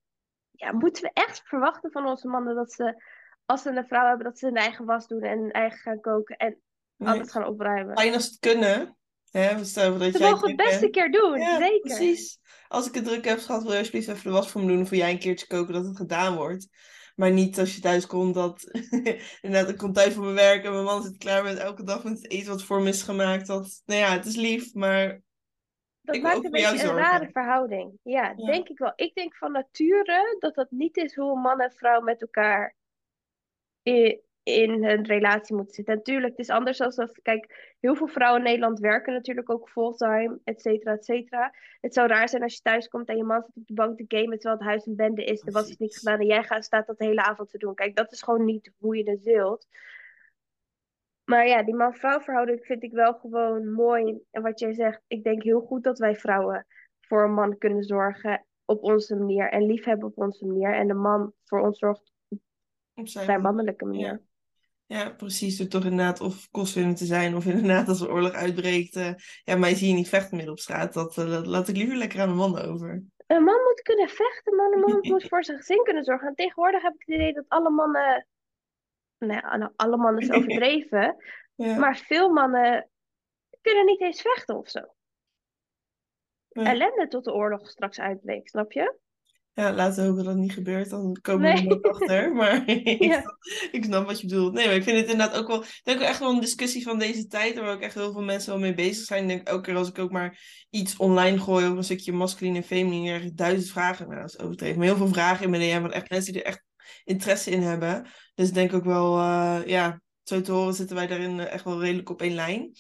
Ja, 0.51 0.73
moeten 0.73 1.03
we 1.03 1.11
echt 1.13 1.43
verwachten 1.45 1.91
van 1.91 2.07
onze 2.07 2.29
mannen 2.29 2.55
dat 2.55 2.73
ze, 2.73 3.03
als 3.45 3.63
ze 3.63 3.71
een 3.71 3.87
vrouw 3.87 4.07
hebben, 4.09 4.25
dat 4.25 4.39
ze 4.39 4.47
hun 4.47 4.55
eigen 4.57 4.85
was 4.85 5.07
doen 5.07 5.23
en 5.23 5.39
hun 5.39 5.51
eigen 5.51 5.79
gaan 5.79 6.01
koken 6.01 6.37
en 6.37 6.59
Nee. 6.97 7.15
alles 7.15 7.31
gaan 7.31 7.47
opruimen. 7.47 7.97
Fijn 7.99 8.15
als 8.15 8.25
het 8.25 8.39
kunnen. 8.39 8.97
Hè, 9.31 9.49
voor 9.51 9.59
dat 9.99 10.13
Ze 10.15 10.19
mogen 10.19 10.31
het 10.31 10.41
druk 10.41 10.57
best 10.57 10.75
een 10.75 10.81
bent. 10.81 10.93
keer 10.93 11.11
doen, 11.11 11.39
Ja, 11.39 11.59
zeker. 11.59 11.81
precies. 11.81 12.39
Als 12.69 12.87
ik 12.89 12.95
het 12.95 13.05
druk 13.05 13.25
heb 13.25 13.39
gehad, 13.39 13.63
wil 13.63 13.73
je 13.73 13.79
alsjeblieft 13.79 14.09
even 14.09 14.23
de 14.23 14.31
was 14.31 14.51
voor 14.51 14.61
me 14.61 14.67
doen. 14.67 14.81
Of 14.83 14.89
wil 14.91 14.99
jij 14.99 15.11
een 15.11 15.19
keertje 15.19 15.47
koken 15.47 15.75
dat 15.75 15.85
het 15.85 15.97
gedaan 15.97 16.37
wordt. 16.37 16.69
Maar 17.15 17.31
niet 17.31 17.59
als 17.59 17.75
je 17.75 17.81
thuis 17.81 18.07
komt 18.07 18.35
dat... 18.35 18.63
Inderdaad, 19.43 19.69
ik 19.71 19.77
kom 19.77 19.93
thuis 19.93 20.15
van 20.15 20.23
mijn 20.23 20.35
werk 20.35 20.65
en 20.65 20.73
mijn 20.73 20.85
man 20.85 21.03
zit 21.03 21.17
klaar 21.17 21.43
met 21.43 21.59
elke 21.59 21.83
dag 21.85 22.05
met 22.05 22.13
het 22.23 22.31
eten 22.31 22.49
wat 22.51 22.63
voor 22.63 22.83
me 22.83 22.89
is 22.89 23.03
gemaakt. 23.03 23.47
Dat, 23.47 23.83
nou 23.85 24.01
ja, 24.01 24.13
het 24.13 24.27
is 24.27 24.37
lief, 24.37 24.75
maar 24.75 25.21
Dat 26.05 26.15
Ik 26.15 26.23
maakt 26.23 26.45
een 26.45 26.51
beetje 26.51 26.89
een 26.89 26.97
rare 26.97 27.29
verhouding. 27.33 27.99
Ja, 28.03 28.33
Ja. 28.37 28.53
denk 28.53 28.69
ik 28.69 28.79
wel. 28.79 28.93
Ik 28.97 29.15
denk 29.15 29.37
van 29.37 29.53
nature 29.53 30.37
dat 30.39 30.55
dat 30.55 30.71
niet 30.71 30.97
is 30.97 31.15
hoe 31.15 31.33
een 31.33 31.41
man 31.41 31.61
en 31.61 31.73
vrouw 31.73 32.01
met 32.01 32.21
elkaar 32.21 32.75
in, 33.83 34.21
in 34.43 34.85
een 34.85 35.05
relatie 35.05 35.57
moeten 35.57 35.75
zitten. 35.75 35.97
Natuurlijk, 35.97 36.31
het 36.31 36.39
is 36.39 36.51
anders 36.51 36.81
als 36.81 36.95
dat... 36.95 37.19
Kijk, 37.23 37.75
heel 37.81 37.95
veel 37.95 38.07
vrouwen 38.07 38.41
in 38.41 38.47
Nederland 38.47 38.79
werken 38.79 39.13
natuurlijk 39.13 39.51
ook 39.51 39.69
fulltime, 39.69 40.39
et 40.45 40.61
cetera, 40.61 40.93
et 40.93 41.05
cetera. 41.05 41.55
Het 41.81 41.95
zou 41.95 42.09
raar 42.09 42.29
zijn 42.29 42.43
als 42.43 42.55
je 42.55 42.61
thuis 42.63 42.89
komt 42.89 43.09
en 43.09 43.17
je 43.17 43.25
man 43.25 43.43
zit 43.43 43.57
op 43.57 43.67
de 43.67 43.75
bank 43.75 43.97
te 43.97 44.05
gamen 44.09 44.39
terwijl 44.39 44.59
het 44.61 44.69
huis 44.69 44.87
een 44.87 44.97
bende 44.97 45.25
is. 45.25 45.47
Er 45.47 45.53
was 45.53 45.69
iets 45.69 45.79
niet 45.79 45.97
gedaan 45.97 46.21
en 46.21 46.27
jij 46.27 46.43
gaat, 46.43 46.65
staat 46.65 46.87
dat 46.87 46.99
de 46.99 47.05
hele 47.05 47.23
avond 47.23 47.51
te 47.51 47.59
doen. 47.59 47.75
Kijk, 47.75 47.97
dat 47.97 48.13
is 48.13 48.23
gewoon 48.23 48.45
niet 48.45 48.73
hoe 48.79 48.97
je 48.97 49.11
het 49.11 49.23
wilt. 49.23 49.67
Maar 51.25 51.47
ja, 51.47 51.63
die 51.63 51.75
man-vrouw 51.75 52.21
verhouding 52.21 52.65
vind 52.65 52.83
ik 52.83 52.93
wel 52.93 53.15
gewoon 53.15 53.73
mooi. 53.73 54.19
En 54.31 54.43
wat 54.43 54.61
jij 54.61 54.73
zegt, 54.73 55.01
ik 55.07 55.25
denk 55.25 55.43
heel 55.43 55.61
goed 55.61 55.83
dat 55.83 55.99
wij 55.99 56.17
vrouwen 56.17 56.67
voor 57.01 57.25
een 57.25 57.35
man 57.35 57.59
kunnen 57.59 57.85
zorgen 57.85 58.47
op 58.65 58.83
onze 58.83 59.17
manier. 59.17 59.51
En 59.51 59.67
liefhebben 59.67 60.09
op 60.09 60.19
onze 60.19 60.47
manier. 60.47 60.75
En 60.75 60.87
de 60.87 60.95
man 60.95 61.33
voor 61.45 61.61
ons 61.61 61.79
zorgt 61.79 62.13
op 62.95 63.09
zijn 63.09 63.41
mannelijke 63.41 63.85
manier. 63.85 64.07
Ja. 64.07 64.21
Ja, 64.87 65.11
precies. 65.11 65.57
Door 65.57 65.69
toch 65.69 65.85
inderdaad 65.85 66.21
of 66.21 66.49
kostwinner 66.51 66.95
te 66.95 67.05
zijn. 67.05 67.37
Of 67.37 67.47
inderdaad 67.47 67.89
als 67.89 68.01
er 68.01 68.13
oorlog 68.13 68.33
uitbreekt. 68.33 68.97
eh, 68.97 69.15
ja, 69.45 69.57
mij 69.57 69.75
zie 69.75 69.89
je 69.89 69.95
niet 69.95 70.09
vechten 70.09 70.37
midden 70.37 70.55
op 70.55 70.61
straat. 70.61 70.93
Dat, 70.93 71.19
eh, 71.19 71.31
dat 71.31 71.47
laat 71.47 71.69
ik 71.69 71.77
liever 71.77 71.97
lekker 71.97 72.21
aan 72.21 72.29
de 72.29 72.35
man 72.35 72.59
over. 72.59 73.03
Een 73.27 73.45
man 73.45 73.63
moet 73.63 73.83
kunnen 73.83 74.09
vechten, 74.09 74.57
man. 74.57 74.73
Een 74.73 74.81
man 74.81 74.99
moet 75.01 75.25
voor 75.29 75.45
zijn 75.45 75.59
gezin 75.59 75.83
kunnen 75.85 76.05
zorgen. 76.05 76.29
En 76.29 76.35
tegenwoordig 76.35 76.83
heb 76.83 76.95
ik 76.95 77.03
het 77.07 77.15
idee 77.15 77.33
dat 77.33 77.45
alle 77.49 77.71
mannen... 77.71 78.27
Nou, 79.27 79.59
nou, 79.59 79.73
alle 79.77 79.97
mannen 79.97 80.23
is 80.23 80.31
overdreven. 80.37 81.17
Ja. 81.55 81.79
Maar 81.79 81.97
veel 81.97 82.29
mannen 82.29 82.89
kunnen 83.61 83.85
niet 83.85 84.01
eens 84.01 84.21
vechten 84.21 84.57
of 84.57 84.69
zo. 84.69 84.81
Nee. 86.49 86.67
Ellende 86.67 87.09
tot 87.09 87.25
de 87.25 87.33
oorlog 87.33 87.69
straks 87.69 88.01
uitbreekt, 88.01 88.49
snap 88.51 88.73
je? 88.73 88.99
Ja, 89.53 89.73
laten 89.73 90.03
we 90.03 90.09
hopen 90.09 90.25
dat 90.25 90.33
het 90.33 90.43
niet 90.43 90.53
gebeurt. 90.53 90.91
Dan 90.91 91.19
komen 91.23 91.43
Nee. 91.43 91.53
we 91.55 91.59
er 91.61 91.65
nooit 91.67 91.87
achter. 91.87 92.33
Maar 92.35 92.63
ik, 92.69 93.03
Ja. 93.03 93.21
snap, 93.21 93.37
ik 93.71 93.85
snap 93.85 94.07
wat 94.07 94.21
je 94.21 94.27
bedoelt. 94.27 94.53
Nee, 94.53 94.67
maar 94.67 94.75
ik 94.75 94.83
vind 94.83 94.99
het 94.99 95.09
inderdaad 95.11 95.37
ook 95.39 95.47
wel... 95.47 95.63
Ik 95.63 95.81
denk 95.83 96.01
ook 96.01 96.07
echt 96.07 96.19
wel 96.19 96.31
een 96.31 96.41
discussie 96.41 96.83
van 96.83 96.99
deze 96.99 97.27
tijd... 97.27 97.59
waar 97.59 97.73
ook 97.75 97.81
echt 97.81 97.95
heel 97.95 98.13
veel 98.13 98.23
mensen 98.23 98.51
wel 98.53 98.61
mee 98.61 98.75
bezig 98.75 99.05
zijn. 99.05 99.23
Ik 99.23 99.29
denk 99.29 99.49
elke 99.49 99.63
keer 99.63 99.77
als 99.77 99.89
ik 99.89 99.99
ook 99.99 100.11
maar 100.11 100.41
iets 100.71 100.97
online 100.97 101.39
gooi... 101.39 101.65
over 101.65 101.77
een 101.77 101.85
stukje 101.85 102.13
masculine 102.13 102.57
en 102.57 102.65
feminine... 102.65 103.19
ik 103.21 103.37
duizend 103.37 103.71
vragen. 103.73 104.09
Nou, 104.09 104.21
dat 104.21 104.29
is 104.31 104.39
overdreven. 104.39 104.79
Maar 104.79 104.87
heel 104.87 104.97
veel 104.97 105.09
vragen 105.09 105.45
in 105.45 105.51
mijn 105.51 105.63
DM... 105.63 105.81
van 105.81 105.93
echt 105.93 106.11
mensen 106.11 106.33
die 106.33 106.43
er 106.43 106.49
echt 106.49 106.64
interesse 107.05 107.51
in 107.51 107.63
hebben. 107.63 108.07
Dus 108.35 108.49
ik 108.49 108.55
denk 108.55 108.73
ook 108.73 108.85
wel... 108.85 109.19
eh, 109.19 109.61
ja, 109.67 110.01
zo 110.23 110.41
te 110.41 110.53
horen 110.53 110.75
zitten 110.75 110.97
wij 110.97 111.07
daarin 111.07 111.41
eh, 111.41 111.53
echt 111.53 111.65
wel 111.65 111.81
redelijk 111.81 112.11
op 112.11 112.23
één 112.23 112.35
lijn. 112.35 112.71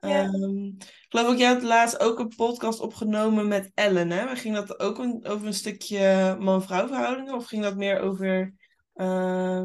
Ja. 0.00 0.22
Ehm, 0.24 0.64
ik 0.66 1.06
geloof 1.08 1.28
ook, 1.28 1.38
jij 1.38 1.48
had 1.52 1.62
laatst 1.62 2.00
ook 2.00 2.18
een 2.18 2.32
podcast 2.36 2.80
opgenomen 2.80 3.48
met 3.48 3.70
Ellen, 3.74 4.10
hè? 4.10 4.24
Maar 4.24 4.36
ging 4.36 4.54
dat 4.54 4.80
ook 4.80 4.98
een- 4.98 5.26
over 5.26 5.46
een 5.46 5.54
stukje 5.54 6.36
man-vrouw 6.40 6.86
verhoudingen? 6.86 7.34
Of 7.34 7.46
ging 7.46 7.62
dat 7.62 7.76
meer 7.76 8.00
over, 8.00 8.54
eh, 8.92 9.64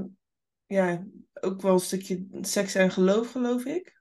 ja, 0.65 1.03
ook 1.41 1.61
wel 1.61 1.73
een 1.73 1.79
stukje 1.79 2.27
seks 2.41 2.75
en 2.75 2.91
geloof, 2.91 3.31
geloof 3.31 3.65
ik? 3.65 3.97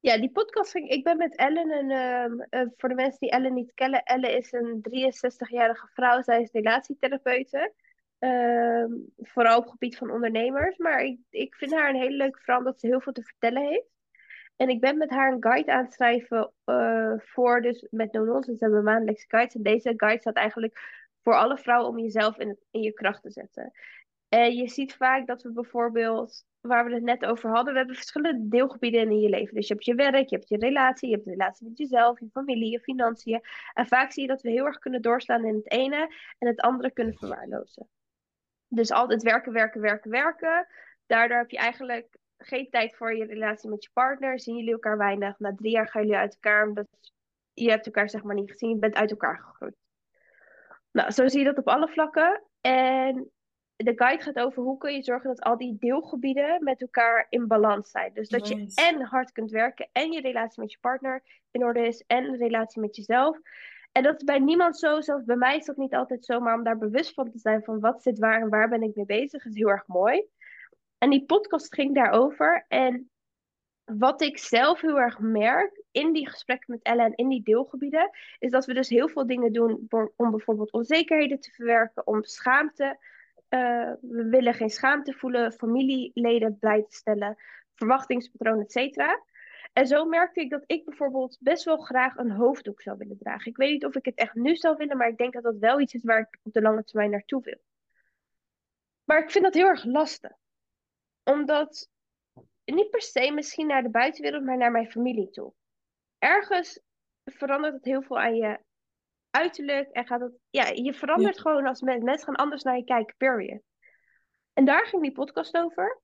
Ja, 0.00 0.18
die 0.18 0.30
podcast 0.30 0.70
ging. 0.70 0.88
Ik 0.88 1.04
ben 1.04 1.16
met 1.16 1.36
Ellen 1.36 1.70
en 1.70 1.90
ehm, 1.90 2.40
eh, 2.48 2.68
voor 2.76 2.88
de 2.88 2.94
mensen 2.94 3.18
die 3.20 3.30
Ellen 3.30 3.54
niet 3.54 3.72
kennen, 3.74 4.02
Ellen 4.02 4.36
is 4.36 4.52
een 4.52 4.78
63-jarige 4.82 5.88
vrouw. 5.94 6.22
Zij 6.22 6.42
is 6.42 6.50
relatietherapeute. 6.52 7.72
Ehm, 8.20 8.92
vooral 9.16 9.56
op 9.56 9.62
het 9.62 9.72
gebied 9.72 9.96
van 9.96 10.10
ondernemers. 10.10 10.76
Maar 10.76 11.02
ik, 11.02 11.18
ik 11.30 11.54
vind 11.54 11.72
haar 11.72 11.88
een 11.88 12.00
hele 12.00 12.16
leuke 12.16 12.40
vrouw 12.40 12.58
omdat 12.58 12.80
ze 12.80 12.86
heel 12.86 13.00
veel 13.00 13.12
te 13.12 13.22
vertellen 13.22 13.62
heeft. 13.62 13.88
En 14.56 14.68
ik 14.68 14.80
ben 14.80 14.98
met 14.98 15.10
haar 15.10 15.32
een 15.32 15.42
guide 15.42 15.72
aan 15.72 15.84
het 15.84 15.92
schrijven 15.92 16.52
eh, 16.64 17.12
voor, 17.18 17.62
dus 17.62 17.86
met 17.90 18.12
No 18.12 18.24
Nonsense 18.24 18.64
hebben 18.64 18.78
we 18.78 18.90
maandelijkse 18.90 19.28
guides. 19.28 19.54
En 19.54 19.62
deze 19.62 19.92
guide 19.96 20.20
staat 20.20 20.34
eigenlijk 20.34 20.80
voor 21.22 21.34
alle 21.34 21.58
vrouwen 21.58 21.88
om 21.88 21.98
jezelf 21.98 22.38
in, 22.38 22.58
in 22.70 22.82
je 22.82 22.92
kracht 22.92 23.22
te 23.22 23.30
zetten. 23.30 23.72
En 24.28 24.56
je 24.56 24.68
ziet 24.68 24.94
vaak 24.94 25.26
dat 25.26 25.42
we 25.42 25.52
bijvoorbeeld, 25.52 26.44
waar 26.60 26.84
we 26.84 26.94
het 26.94 27.02
net 27.02 27.24
over 27.24 27.50
hadden, 27.50 27.72
we 27.72 27.78
hebben 27.78 27.96
verschillende 27.96 28.48
deelgebieden 28.48 29.10
in 29.10 29.20
je 29.20 29.28
leven. 29.28 29.54
Dus 29.54 29.68
je 29.68 29.74
hebt 29.74 29.86
je 29.86 29.94
werk, 29.94 30.28
je 30.28 30.36
hebt 30.36 30.48
je 30.48 30.56
relatie, 30.56 31.08
je 31.08 31.14
hebt 31.14 31.26
de 31.26 31.30
relatie 31.30 31.68
met 31.68 31.78
jezelf, 31.78 32.20
je 32.20 32.28
familie, 32.32 32.70
je 32.70 32.80
financiën. 32.80 33.40
En 33.74 33.86
vaak 33.86 34.12
zie 34.12 34.22
je 34.22 34.28
dat 34.28 34.42
we 34.42 34.50
heel 34.50 34.66
erg 34.66 34.78
kunnen 34.78 35.02
doorslaan 35.02 35.44
in 35.44 35.54
het 35.54 35.70
ene 35.70 36.14
en 36.38 36.48
het 36.48 36.60
andere 36.60 36.90
kunnen 36.90 37.14
verwaarlozen. 37.14 37.88
Dus 38.72 38.90
altijd 38.90 39.22
werken, 39.22 39.52
werken, 39.52 39.80
werken, 39.80 40.10
werken. 40.10 40.66
Daardoor 41.06 41.38
heb 41.38 41.50
je 41.50 41.56
eigenlijk 41.56 42.16
geen 42.38 42.70
tijd 42.70 42.96
voor 42.96 43.16
je 43.16 43.24
relatie 43.24 43.70
met 43.70 43.84
je 43.84 43.90
partner. 43.92 44.40
Zien 44.40 44.56
jullie 44.56 44.72
elkaar 44.72 44.98
weinig. 44.98 45.38
Na 45.38 45.54
drie 45.54 45.70
jaar 45.70 45.88
gaan 45.88 46.02
jullie 46.02 46.16
uit 46.16 46.34
elkaar. 46.34 46.68
Omdat 46.68 46.86
je 47.52 47.70
hebt 47.70 47.86
elkaar 47.86 48.10
zeg 48.10 48.22
maar 48.22 48.34
niet 48.34 48.50
gezien. 48.50 48.70
Je 48.70 48.78
bent 48.78 48.94
uit 48.94 49.10
elkaar 49.10 49.38
gegroeid. 49.38 49.76
Nou, 50.90 51.10
zo 51.10 51.28
zie 51.28 51.38
je 51.38 51.44
dat 51.44 51.58
op 51.58 51.68
alle 51.68 51.88
vlakken. 51.88 52.42
En 52.60 53.30
de 53.76 53.92
guide 53.96 54.22
gaat 54.22 54.38
over 54.38 54.62
hoe 54.62 54.78
kun 54.78 54.94
je 54.94 55.02
zorgen 55.02 55.28
dat 55.28 55.40
al 55.40 55.56
die 55.56 55.76
deelgebieden 55.78 56.64
met 56.64 56.80
elkaar 56.80 57.26
in 57.28 57.46
balans 57.46 57.90
zijn. 57.90 58.12
Dus 58.14 58.28
dat 58.28 58.48
je 58.48 58.72
en 58.74 59.02
hard 59.02 59.32
kunt 59.32 59.50
werken 59.50 59.88
en 59.92 60.12
je 60.12 60.20
relatie 60.20 60.60
met 60.62 60.72
je 60.72 60.78
partner 60.80 61.22
in 61.50 61.64
orde 61.64 61.86
is 61.86 62.04
en 62.06 62.30
de 62.30 62.36
relatie 62.36 62.80
met 62.80 62.96
jezelf. 62.96 63.38
En 63.92 64.02
dat 64.02 64.16
is 64.16 64.24
bij 64.24 64.38
niemand 64.38 64.78
zo, 64.78 65.00
zelfs 65.00 65.24
bij 65.24 65.36
mij 65.36 65.56
is 65.56 65.64
dat 65.64 65.76
niet 65.76 65.94
altijd 65.94 66.24
zo, 66.24 66.40
maar 66.40 66.54
om 66.54 66.64
daar 66.64 66.78
bewust 66.78 67.14
van 67.14 67.30
te 67.30 67.38
zijn 67.38 67.62
van 67.64 67.80
wat 67.80 68.02
zit 68.02 68.18
waar 68.18 68.40
en 68.40 68.48
waar 68.48 68.68
ben 68.68 68.82
ik 68.82 68.94
mee 68.94 69.06
bezig, 69.06 69.44
is 69.44 69.54
heel 69.54 69.68
erg 69.70 69.86
mooi. 69.86 70.24
En 70.98 71.10
die 71.10 71.24
podcast 71.24 71.74
ging 71.74 71.94
daarover. 71.94 72.64
En 72.68 73.10
wat 73.84 74.22
ik 74.22 74.38
zelf 74.38 74.80
heel 74.80 75.00
erg 75.00 75.18
merk 75.18 75.82
in 75.90 76.12
die 76.12 76.28
gesprekken 76.28 76.72
met 76.72 76.82
Ellen 76.82 77.04
en 77.04 77.14
in 77.14 77.28
die 77.28 77.42
deelgebieden, 77.42 78.10
is 78.38 78.50
dat 78.50 78.66
we 78.66 78.74
dus 78.74 78.88
heel 78.88 79.08
veel 79.08 79.26
dingen 79.26 79.52
doen 79.52 79.88
om 80.16 80.30
bijvoorbeeld 80.30 80.72
onzekerheden 80.72 81.40
te 81.40 81.50
verwerken, 81.50 82.06
om 82.06 82.24
schaamte. 82.24 82.98
eh, 83.48 83.92
we 84.00 84.28
willen 84.28 84.54
geen 84.54 84.70
schaamte 84.70 85.12
voelen, 85.12 85.52
familieleden 85.52 86.58
blij 86.58 86.82
te 86.88 86.96
stellen, 86.96 87.36
verwachtingspatroon, 87.74 88.60
et 88.60 88.72
cetera. 88.72 89.22
En 89.72 89.86
zo 89.86 90.04
merkte 90.04 90.40
ik 90.40 90.50
dat 90.50 90.62
ik 90.66 90.84
bijvoorbeeld 90.84 91.36
best 91.40 91.64
wel 91.64 91.78
graag 91.78 92.16
een 92.16 92.30
hoofddoek 92.30 92.82
zou 92.82 92.96
willen 92.96 93.18
dragen. 93.18 93.50
Ik 93.50 93.56
weet 93.56 93.70
niet 93.70 93.84
of 93.84 93.94
ik 93.94 94.04
het 94.04 94.14
echt 94.14 94.34
nu 94.34 94.56
zou 94.56 94.76
willen, 94.76 94.96
maar 94.96 95.08
ik 95.08 95.16
denk 95.16 95.32
dat 95.32 95.42
dat 95.42 95.56
wel 95.58 95.80
iets 95.80 95.94
is 95.94 96.04
waar 96.04 96.20
ik 96.20 96.38
op 96.42 96.52
de 96.52 96.62
lange 96.62 96.84
termijn 96.84 97.10
naartoe 97.10 97.42
wil. 97.42 97.60
Maar 99.04 99.22
ik 99.22 99.30
vind 99.30 99.44
dat 99.44 99.54
heel 99.54 99.66
erg 99.66 99.84
lastig. 99.84 100.32
Omdat, 101.24 101.88
niet 102.64 102.90
per 102.90 103.02
se 103.02 103.30
misschien 103.30 103.66
naar 103.66 103.82
de 103.82 103.90
buitenwereld, 103.90 104.44
maar 104.44 104.56
naar 104.56 104.70
mijn 104.70 104.90
familie 104.90 105.30
toe. 105.30 105.52
ergens 106.18 106.80
verandert 107.24 107.74
het 107.74 107.84
heel 107.84 108.02
veel 108.02 108.18
aan 108.18 108.34
je 108.34 108.60
uiterlijk. 109.30 109.90
En 109.90 110.06
gaat 110.06 110.20
het, 110.20 110.32
ja, 110.50 110.66
je 110.66 110.94
verandert 110.94 111.40
gewoon 111.40 111.66
als 111.66 111.80
mens. 111.80 112.04
Mensen 112.04 112.26
gaan 112.26 112.36
anders 112.36 112.62
naar 112.62 112.76
je 112.76 112.84
kijken, 112.84 113.16
period. 113.16 113.62
En 114.52 114.64
daar 114.64 114.86
ging 114.86 115.02
die 115.02 115.12
podcast 115.12 115.56
over. 115.56 116.00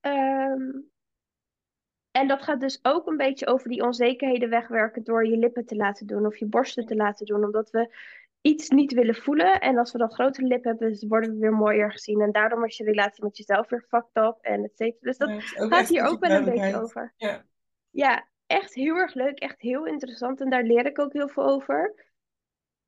Ehm, 0.00 0.70
en 2.16 2.28
dat 2.28 2.42
gaat 2.42 2.60
dus 2.60 2.78
ook 2.82 3.06
een 3.06 3.16
beetje 3.16 3.46
over 3.46 3.68
die 3.68 3.82
onzekerheden 3.82 4.48
wegwerken 4.48 5.04
door 5.04 5.26
je 5.26 5.36
lippen 5.36 5.66
te 5.66 5.76
laten 5.76 6.06
doen 6.06 6.26
of 6.26 6.36
je 6.36 6.46
borsten 6.46 6.86
te 6.86 6.96
laten 6.96 7.26
doen. 7.26 7.44
Omdat 7.44 7.70
we 7.70 7.94
iets 8.40 8.68
niet 8.68 8.92
willen 8.92 9.14
voelen. 9.14 9.60
En 9.60 9.78
als 9.78 9.92
we 9.92 9.98
dan 9.98 10.12
grotere 10.12 10.46
lippen 10.46 10.70
hebben, 10.70 10.88
dus 10.88 11.04
worden 11.08 11.32
we 11.32 11.38
weer 11.38 11.52
mooier 11.52 11.92
gezien. 11.92 12.20
En 12.20 12.32
daardoor 12.32 12.58
wordt 12.58 12.76
je 12.76 12.84
relatie 12.84 13.24
met 13.24 13.36
jezelf 13.36 13.68
weer 13.68 13.84
fucked 13.88 14.24
up 14.24 14.38
en 14.40 14.64
et 14.64 14.76
cetera. 14.76 14.98
Dus 15.00 15.18
dat 15.18 15.30
gaat 15.42 15.88
hier 15.88 16.04
ook 16.04 16.20
wel 16.20 16.30
een 16.30 16.44
beetje 16.44 16.80
over. 16.80 17.12
Ja. 17.16 17.44
ja, 17.90 18.26
echt 18.46 18.74
heel 18.74 18.96
erg 18.96 19.14
leuk. 19.14 19.38
Echt 19.38 19.60
heel 19.60 19.86
interessant. 19.86 20.40
En 20.40 20.50
daar 20.50 20.64
leer 20.64 20.86
ik 20.86 20.98
ook 20.98 21.12
heel 21.12 21.28
veel 21.28 21.44
over. 21.44 21.94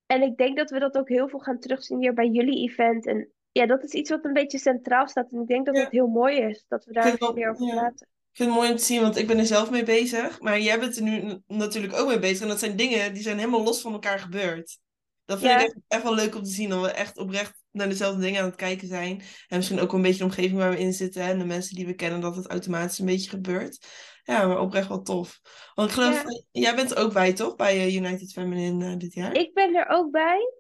En 0.07 0.23
ik 0.23 0.37
denk 0.37 0.57
dat 0.57 0.71
we 0.71 0.79
dat 0.79 0.99
ook 0.99 1.09
heel 1.09 1.29
veel 1.29 1.39
gaan 1.39 1.59
terugzien 1.59 1.99
hier 1.99 2.15
bij 2.15 2.29
jullie 2.29 2.69
event. 2.71 3.07
En 3.07 3.29
ja, 3.53 3.67
dat 3.67 3.83
is 3.83 3.93
iets 3.93 4.11
wat 4.11 4.25
een 4.25 4.33
beetje 4.33 4.59
centraal 4.59 5.09
staat. 5.09 5.33
En 5.33 5.41
ik 5.41 5.49
denk 5.49 5.67
dat 5.67 5.77
het 5.77 5.91
heel 5.91 6.07
mooi 6.07 6.37
is 6.37 6.65
dat 6.69 6.85
we 6.85 6.93
daar 6.93 7.33
meer 7.35 7.51
over 7.51 7.67
praten. 7.67 8.09
Ik 8.39 8.45
vind 8.45 8.57
het 8.57 8.63
mooi 8.63 8.73
om 8.73 8.81
te 8.81 8.93
zien, 8.93 9.01
want 9.01 9.17
ik 9.17 9.27
ben 9.27 9.39
er 9.39 9.47
zelf 9.47 9.71
mee 9.71 9.83
bezig. 9.83 10.41
Maar 10.41 10.61
jij 10.61 10.81
bent 10.81 10.97
er 10.97 11.03
nu 11.03 11.43
natuurlijk 11.47 11.95
ook 11.95 12.09
mee 12.09 12.19
bezig. 12.19 12.41
En 12.41 12.49
dat 12.49 12.59
zijn 12.59 12.77
dingen 12.77 13.15
die 13.15 13.23
zijn 13.23 13.39
helemaal 13.39 13.63
los 13.63 13.81
van 13.81 13.93
elkaar 13.93 14.19
gebeurd. 14.19 14.79
Dat 15.25 15.39
vind 15.39 15.51
ik 15.51 15.59
echt, 15.59 15.77
echt, 15.89 16.03
wel 16.03 16.15
leuk 16.15 16.35
om 16.35 16.43
te 16.43 16.51
zien. 16.51 16.69
Dat 16.69 16.81
we 16.81 16.91
echt 16.91 17.19
oprecht 17.19 17.63
naar 17.71 17.89
dezelfde 17.89 18.21
dingen 18.21 18.41
aan 18.41 18.47
het 18.47 18.57
kijken 18.57 18.89
zijn. 18.89 19.23
En 19.49 19.57
misschien 19.57 19.81
ook 19.81 19.93
een 19.93 20.03
beetje 20.03 20.19
de 20.19 20.25
omgeving 20.25 20.59
waar 20.59 20.71
we 20.71 20.79
in 20.79 20.93
zitten. 20.93 21.23
En 21.23 21.39
de 21.39 21.45
mensen 21.45 21.75
die 21.75 21.87
we 21.87 21.95
kennen, 21.95 22.21
dat 22.21 22.37
het 22.37 22.47
automatisch 22.47 22.99
een 22.99 23.07
beetje 23.07 23.31
gebeurt. 23.31 23.87
Ja, 24.23 24.47
maar 24.47 24.61
oprecht 24.61 24.89
wel 24.89 25.03
tof. 25.03 25.41
Want 25.75 25.89
ik 25.89 25.95
geloof, 25.95 26.25
jij 26.51 26.75
bent 26.75 26.91
er 26.91 26.99
ook 26.99 27.13
bij, 27.13 27.33
toch? 27.33 27.57
Bij 27.57 27.77
eh, 27.77 27.95
United 27.95 28.33
Feminine 28.33 28.91
uh, 28.91 28.97
dit 28.97 29.15
jaar? 29.15 29.35
Ik 29.35 29.55
ben 29.55 29.75
er 29.75 29.89
ook 29.89 30.11
bij. 30.11 30.58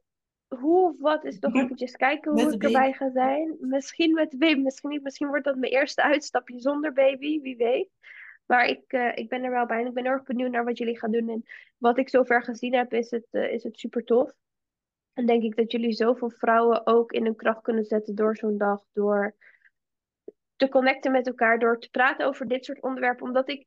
Hoe 0.48 0.88
of 0.88 1.00
wat 1.00 1.24
is 1.24 1.38
toch 1.38 1.54
eventjes 1.54 1.96
kijken 1.96 2.32
hoe 2.32 2.52
ik 2.52 2.62
erbij 2.62 2.92
ga 2.92 3.10
zijn. 3.10 3.56
Misschien 3.60 4.12
met 4.12 4.30
de 4.30 4.36
baby, 4.36 4.60
misschien 4.60 4.90
niet. 4.90 5.02
Misschien 5.02 5.28
wordt 5.28 5.44
dat 5.44 5.56
mijn 5.56 5.72
eerste 5.72 6.02
uitstapje 6.02 6.60
zonder 6.60 6.92
baby, 6.92 7.40
wie 7.40 7.56
weet. 7.56 7.90
Maar 8.46 8.66
ik, 8.66 8.92
uh, 8.92 9.12
ik 9.14 9.28
ben 9.28 9.42
er 9.42 9.50
wel 9.50 9.66
bij 9.66 9.80
en 9.80 9.86
ik 9.86 9.94
ben 9.94 10.04
erg 10.04 10.22
benieuwd 10.22 10.50
naar 10.50 10.64
wat 10.64 10.78
jullie 10.78 10.98
gaan 10.98 11.10
doen. 11.10 11.28
En 11.28 11.44
wat 11.78 11.98
ik 11.98 12.08
zover 12.08 12.42
gezien 12.42 12.74
heb, 12.74 12.92
is 12.92 13.10
het, 13.10 13.26
is 13.30 13.62
het 13.62 13.78
super 13.78 14.04
tof. 14.04 14.32
En 15.12 15.26
denk 15.26 15.42
ik 15.42 15.56
dat 15.56 15.72
jullie 15.72 15.92
zoveel 15.92 16.30
vrouwen 16.30 16.86
ook 16.86 17.12
in 17.12 17.24
hun 17.24 17.36
kracht 17.36 17.62
kunnen 17.62 17.84
zetten 17.84 18.14
door 18.14 18.36
zo'n 18.36 18.58
dag. 18.58 18.84
Door 18.92 19.34
te 20.56 20.68
connecten 20.68 21.12
met 21.12 21.26
elkaar, 21.26 21.58
door 21.58 21.78
te 21.78 21.90
praten 21.90 22.26
over 22.26 22.48
dit 22.48 22.64
soort 22.64 22.82
onderwerpen. 22.82 23.26
Omdat 23.26 23.48
ik 23.48 23.66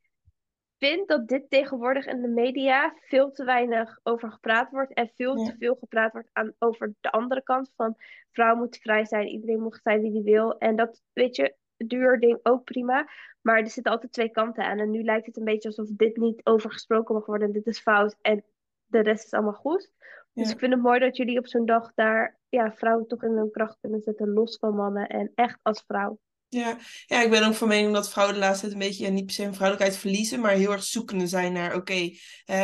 vind 0.82 1.08
dat 1.08 1.28
dit 1.28 1.50
tegenwoordig 1.50 2.06
in 2.06 2.22
de 2.22 2.28
media 2.28 2.94
veel 3.00 3.32
te 3.32 3.44
weinig 3.44 4.00
over 4.04 4.32
gepraat 4.32 4.72
wordt. 4.72 4.94
En 4.94 5.12
veel 5.15 5.36
te 5.36 5.56
veel 5.60 5.76
gepraat 5.76 6.12
wordt 6.12 6.30
aan, 6.34 6.54
over 6.60 6.94
de 7.00 7.12
andere 7.12 7.44
kant 7.44 7.72
van 7.76 7.96
vrouw 8.32 8.56
moet 8.56 8.78
vrij 8.78 9.06
zijn, 9.06 9.28
iedereen 9.28 9.62
moet 9.62 9.80
zijn 9.84 10.02
wie 10.02 10.12
die 10.12 10.24
wil. 10.24 10.58
En 10.58 10.76
dat, 10.76 11.02
weet 11.13 11.36
je, 11.36 11.56
duur 11.78 12.20
ding 12.20 12.39
ook 12.44 12.63
prima. 12.63 13.10
Maar 13.41 13.60
er 13.60 13.70
zitten 13.70 13.91
altijd 13.91 14.12
twee 14.12 14.30
kanten 14.30 14.63
aan. 14.63 14.80
En 14.80 14.89
nu 14.89 15.04
lijkt 15.04 15.26
het 15.26 15.38
een 15.38 15.44
beetje 15.44 15.67
alsof 15.67 15.88
dit 15.88 16.17
niet 16.17 16.46
over 16.46 16.72
gesproken 16.72 17.15
mag 17.15 17.26
worden. 17.26 17.52
Dit 17.52 17.67
is 17.67 17.80
fout 17.80 18.15
en 18.22 18.44
de 18.86 19.00
rest 19.00 19.26
is 19.26 19.34
allemaal 19.34 19.54
goed. 19.54 19.91
Dus 20.34 20.52
ik 20.52 20.60
vind 20.60 20.74
het 20.74 20.82
mooi 20.82 21.00
dat 21.00 21.17
jullie 21.17 21.38
op 21.38 21.48
zo'n 21.48 21.65
dag 21.65 21.94
daar 21.94 22.39
ja, 22.50 22.72
vrouwen 22.72 23.08
toch 23.08 23.24
in 23.24 23.32
hun 23.32 23.52
kracht 23.52 23.78
kunnen 23.82 24.02
zetten, 24.02 24.34
los 24.34 24.58
van 24.58 24.76
mannen 24.76 25.08
en 25.08 25.32
echt 25.36 25.60
als 25.62 25.84
vrouw. 25.88 26.20
Ja. 26.53 26.77
ja, 27.05 27.23
ik 27.23 27.29
ben 27.29 27.43
ook 27.47 27.53
van 27.53 27.67
mening 27.67 27.93
dat 27.93 28.11
vrouwen 28.11 28.35
de 28.35 28.41
laatste 28.41 28.61
tijd 28.61 28.73
een 28.73 28.87
beetje, 28.87 29.03
ja, 29.03 29.09
niet 29.09 29.25
per 29.25 29.33
se 29.33 29.43
hun 29.43 29.53
vrouwelijkheid 29.53 29.99
verliezen, 30.01 30.39
maar 30.39 30.51
heel 30.51 30.71
erg 30.71 30.83
zoekende 30.83 31.27
zijn 31.27 31.53
naar, 31.53 31.75
oké, 31.75 32.09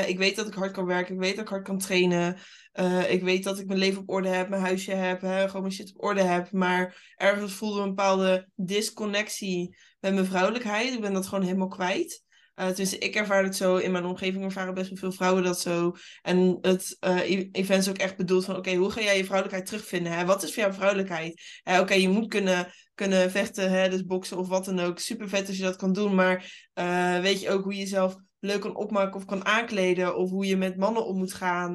ik 0.05 0.17
weet 0.17 0.35
dat 0.35 0.47
ik 0.47 0.53
hard 0.53 0.71
kan 0.71 0.85
werken, 0.85 1.13
ik 1.13 1.19
weet 1.19 1.35
dat 1.35 1.43
ik 1.43 1.49
hard 1.49 1.63
kan 1.63 1.77
trainen, 1.77 2.37
uh, 2.73 3.11
ik 3.11 3.23
weet 3.23 3.43
dat 3.43 3.59
ik 3.59 3.67
mijn 3.67 3.79
leven 3.79 4.01
op 4.01 4.09
orde 4.09 4.27
heb, 4.27 4.49
mijn 4.49 4.61
huisje 4.61 4.91
heb, 4.91 5.21
hè, 5.21 5.45
gewoon 5.45 5.61
mijn 5.61 5.73
shit 5.73 5.93
op 5.95 6.03
orde 6.03 6.21
heb, 6.21 6.51
maar 6.51 7.13
ergens 7.15 7.53
voelde 7.53 7.81
een 7.81 7.87
bepaalde 7.87 8.49
disconnectie 8.55 9.77
met 9.99 10.13
mijn 10.13 10.25
vrouwelijkheid. 10.25 10.93
Ik 10.93 11.01
ben 11.01 11.13
dat 11.13 11.27
gewoon 11.27 11.43
helemaal 11.43 11.67
kwijt. 11.67 12.23
Uh, 12.59 12.77
ik 12.77 13.15
ervaar 13.15 13.43
het 13.43 13.55
zo, 13.55 13.75
in 13.75 13.91
mijn 13.91 14.05
omgeving 14.05 14.43
ervaren 14.43 14.73
best 14.73 14.89
wel 14.89 14.97
veel 14.97 15.11
vrouwen 15.11 15.43
dat 15.43 15.59
zo. 15.59 15.95
En 16.21 16.57
het 16.61 16.97
uh, 17.07 17.29
event 17.51 17.81
is 17.81 17.89
ook 17.89 17.97
echt 17.97 18.17
bedoeld 18.17 18.45
van, 18.45 18.55
oké, 18.55 18.75
hoe 18.75 18.91
ga 18.91 19.01
jij 19.01 19.17
je 19.17 19.25
vrouwelijkheid 19.25 19.69
terugvinden? 19.69 20.11
Hè? 20.11 20.25
Wat 20.25 20.43
is 20.43 20.53
voor 20.53 20.63
jou 20.63 20.73
vrouwelijkheid? 20.73 21.41
Uh, 21.69 21.79
oké, 21.79 21.93
je 21.93 22.09
moet 22.09 22.27
kunnen, 22.27 22.67
kunnen 22.95 23.31
vechten, 23.31 23.71
hè? 23.71 23.89
dus 23.89 24.05
boksen 24.05 24.37
of 24.37 24.47
wat 24.47 24.65
dan 24.65 24.79
ook. 24.79 24.99
Super 24.99 25.29
vet 25.29 25.47
als 25.47 25.57
je 25.57 25.63
dat 25.63 25.75
kan 25.75 25.93
doen, 25.93 26.15
maar 26.15 26.67
uh, 26.75 27.19
weet 27.19 27.41
je 27.41 27.49
ook 27.49 27.63
hoe 27.63 27.73
je 27.73 27.79
jezelf 27.79 28.15
leuk 28.39 28.61
kan 28.61 28.75
opmaken 28.75 29.15
of 29.15 29.25
kan 29.25 29.45
aankleden. 29.45 30.15
Of 30.15 30.29
hoe 30.29 30.45
je 30.45 30.57
met 30.57 30.77
mannen 30.77 31.05
om 31.05 31.17
moet 31.17 31.33
gaan. 31.33 31.71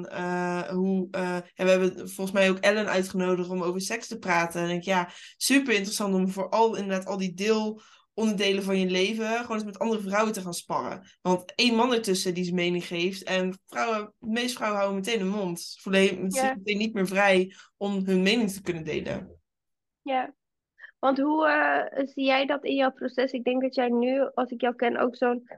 Hoe, 0.74 1.08
uh, 1.10 1.36
we 1.54 1.70
hebben 1.70 1.96
volgens 1.96 2.32
mij 2.32 2.50
ook 2.50 2.58
Ellen 2.58 2.88
uitgenodigd 2.88 3.48
om 3.48 3.62
over 3.62 3.80
seks 3.80 4.06
te 4.06 4.18
praten. 4.18 4.62
En 4.62 4.70
ik 4.70 4.82
ja, 4.82 5.10
super 5.36 5.74
interessant 5.74 6.14
om 6.14 6.28
vooral 6.28 6.76
inderdaad 6.76 7.06
al 7.06 7.16
die 7.16 7.34
deel 7.34 7.82
onderdelen 8.14 8.62
van 8.62 8.78
je 8.78 8.86
leven 8.86 9.26
gewoon 9.26 9.56
eens 9.56 9.64
met 9.64 9.78
andere 9.78 10.00
vrouwen 10.00 10.32
te 10.32 10.40
gaan 10.40 10.54
sparren. 10.54 11.02
Want 11.22 11.54
één 11.54 11.74
man 11.74 11.92
ertussen 11.92 12.34
die 12.34 12.44
zijn 12.44 12.56
mening 12.56 12.86
geeft 12.86 13.22
en 13.22 13.58
vrouwen, 13.66 14.14
de 14.18 14.26
meeste 14.26 14.56
vrouwen 14.56 14.80
houden 14.80 15.00
meteen 15.00 15.20
een 15.20 15.38
mond. 15.38 15.76
Voelen 15.80 16.28
ja. 16.28 16.54
meteen 16.54 16.78
niet 16.78 16.94
meer 16.94 17.06
vrij 17.06 17.54
om 17.76 18.04
hun 18.04 18.22
mening 18.22 18.50
te 18.50 18.62
kunnen 18.62 18.84
delen. 18.84 19.40
Ja, 20.02 20.34
want 20.98 21.18
hoe 21.18 21.48
uh, 21.48 22.06
zie 22.08 22.24
jij 22.24 22.46
dat 22.46 22.64
in 22.64 22.74
jouw 22.74 22.92
proces? 22.92 23.32
Ik 23.32 23.44
denk 23.44 23.62
dat 23.62 23.74
jij 23.74 23.88
nu, 23.88 24.30
als 24.34 24.50
ik 24.50 24.60
jou 24.60 24.74
ken, 24.74 24.96
ook 24.96 25.16
zo'n, 25.16 25.48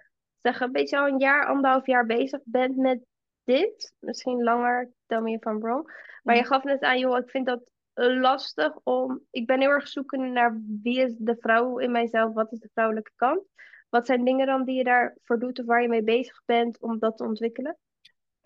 zeg 0.42 0.60
een 0.60 0.72
beetje 0.72 0.98
al 0.98 1.06
een 1.06 1.18
jaar, 1.18 1.46
anderhalf 1.46 1.86
jaar 1.86 2.06
bezig 2.06 2.40
bent 2.44 2.76
met 2.76 3.04
dit. 3.44 3.94
Misschien 3.98 4.42
langer, 4.42 4.90
tell 5.06 5.20
me 5.20 5.32
if 5.32 5.44
I'm 5.44 5.60
wrong. 5.60 6.02
Maar 6.22 6.36
je 6.36 6.44
gaf 6.44 6.64
net 6.64 6.80
aan, 6.80 6.98
joh, 6.98 7.18
ik 7.18 7.30
vind 7.30 7.46
dat 7.46 7.70
lastig 7.94 8.72
om. 8.82 9.20
Ik 9.30 9.46
ben 9.46 9.60
heel 9.60 9.70
erg 9.70 9.88
zoekende 9.88 10.26
naar 10.26 10.60
wie 10.82 11.00
is 11.00 11.14
de 11.18 11.36
vrouw 11.38 11.78
in 11.78 11.90
mijzelf, 11.90 12.34
wat 12.34 12.52
is 12.52 12.58
de 12.58 12.70
vrouwelijke 12.72 13.12
kant. 13.16 13.42
Wat 13.88 14.06
zijn 14.06 14.24
dingen 14.24 14.46
dan 14.46 14.64
die 14.64 14.76
je 14.76 14.84
daarvoor 14.84 15.38
doet 15.38 15.58
of 15.58 15.66
waar 15.66 15.82
je 15.82 15.88
mee 15.88 16.04
bezig 16.04 16.42
bent 16.44 16.80
om 16.80 16.98
dat 16.98 17.16
te 17.16 17.24
ontwikkelen? 17.24 17.78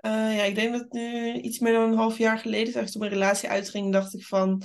Uh, 0.04 0.36
ja, 0.36 0.42
ik 0.42 0.54
denk 0.54 0.72
dat 0.72 0.92
nu 0.92 1.32
iets 1.32 1.58
meer 1.58 1.72
dan 1.72 1.90
een 1.90 1.96
half 1.96 2.18
jaar 2.18 2.38
geleden, 2.38 2.72
toen 2.72 3.00
mijn 3.00 3.12
relatie 3.12 3.48
uitging, 3.48 3.92
dacht 3.92 4.14
ik 4.14 4.24
van, 4.24 4.62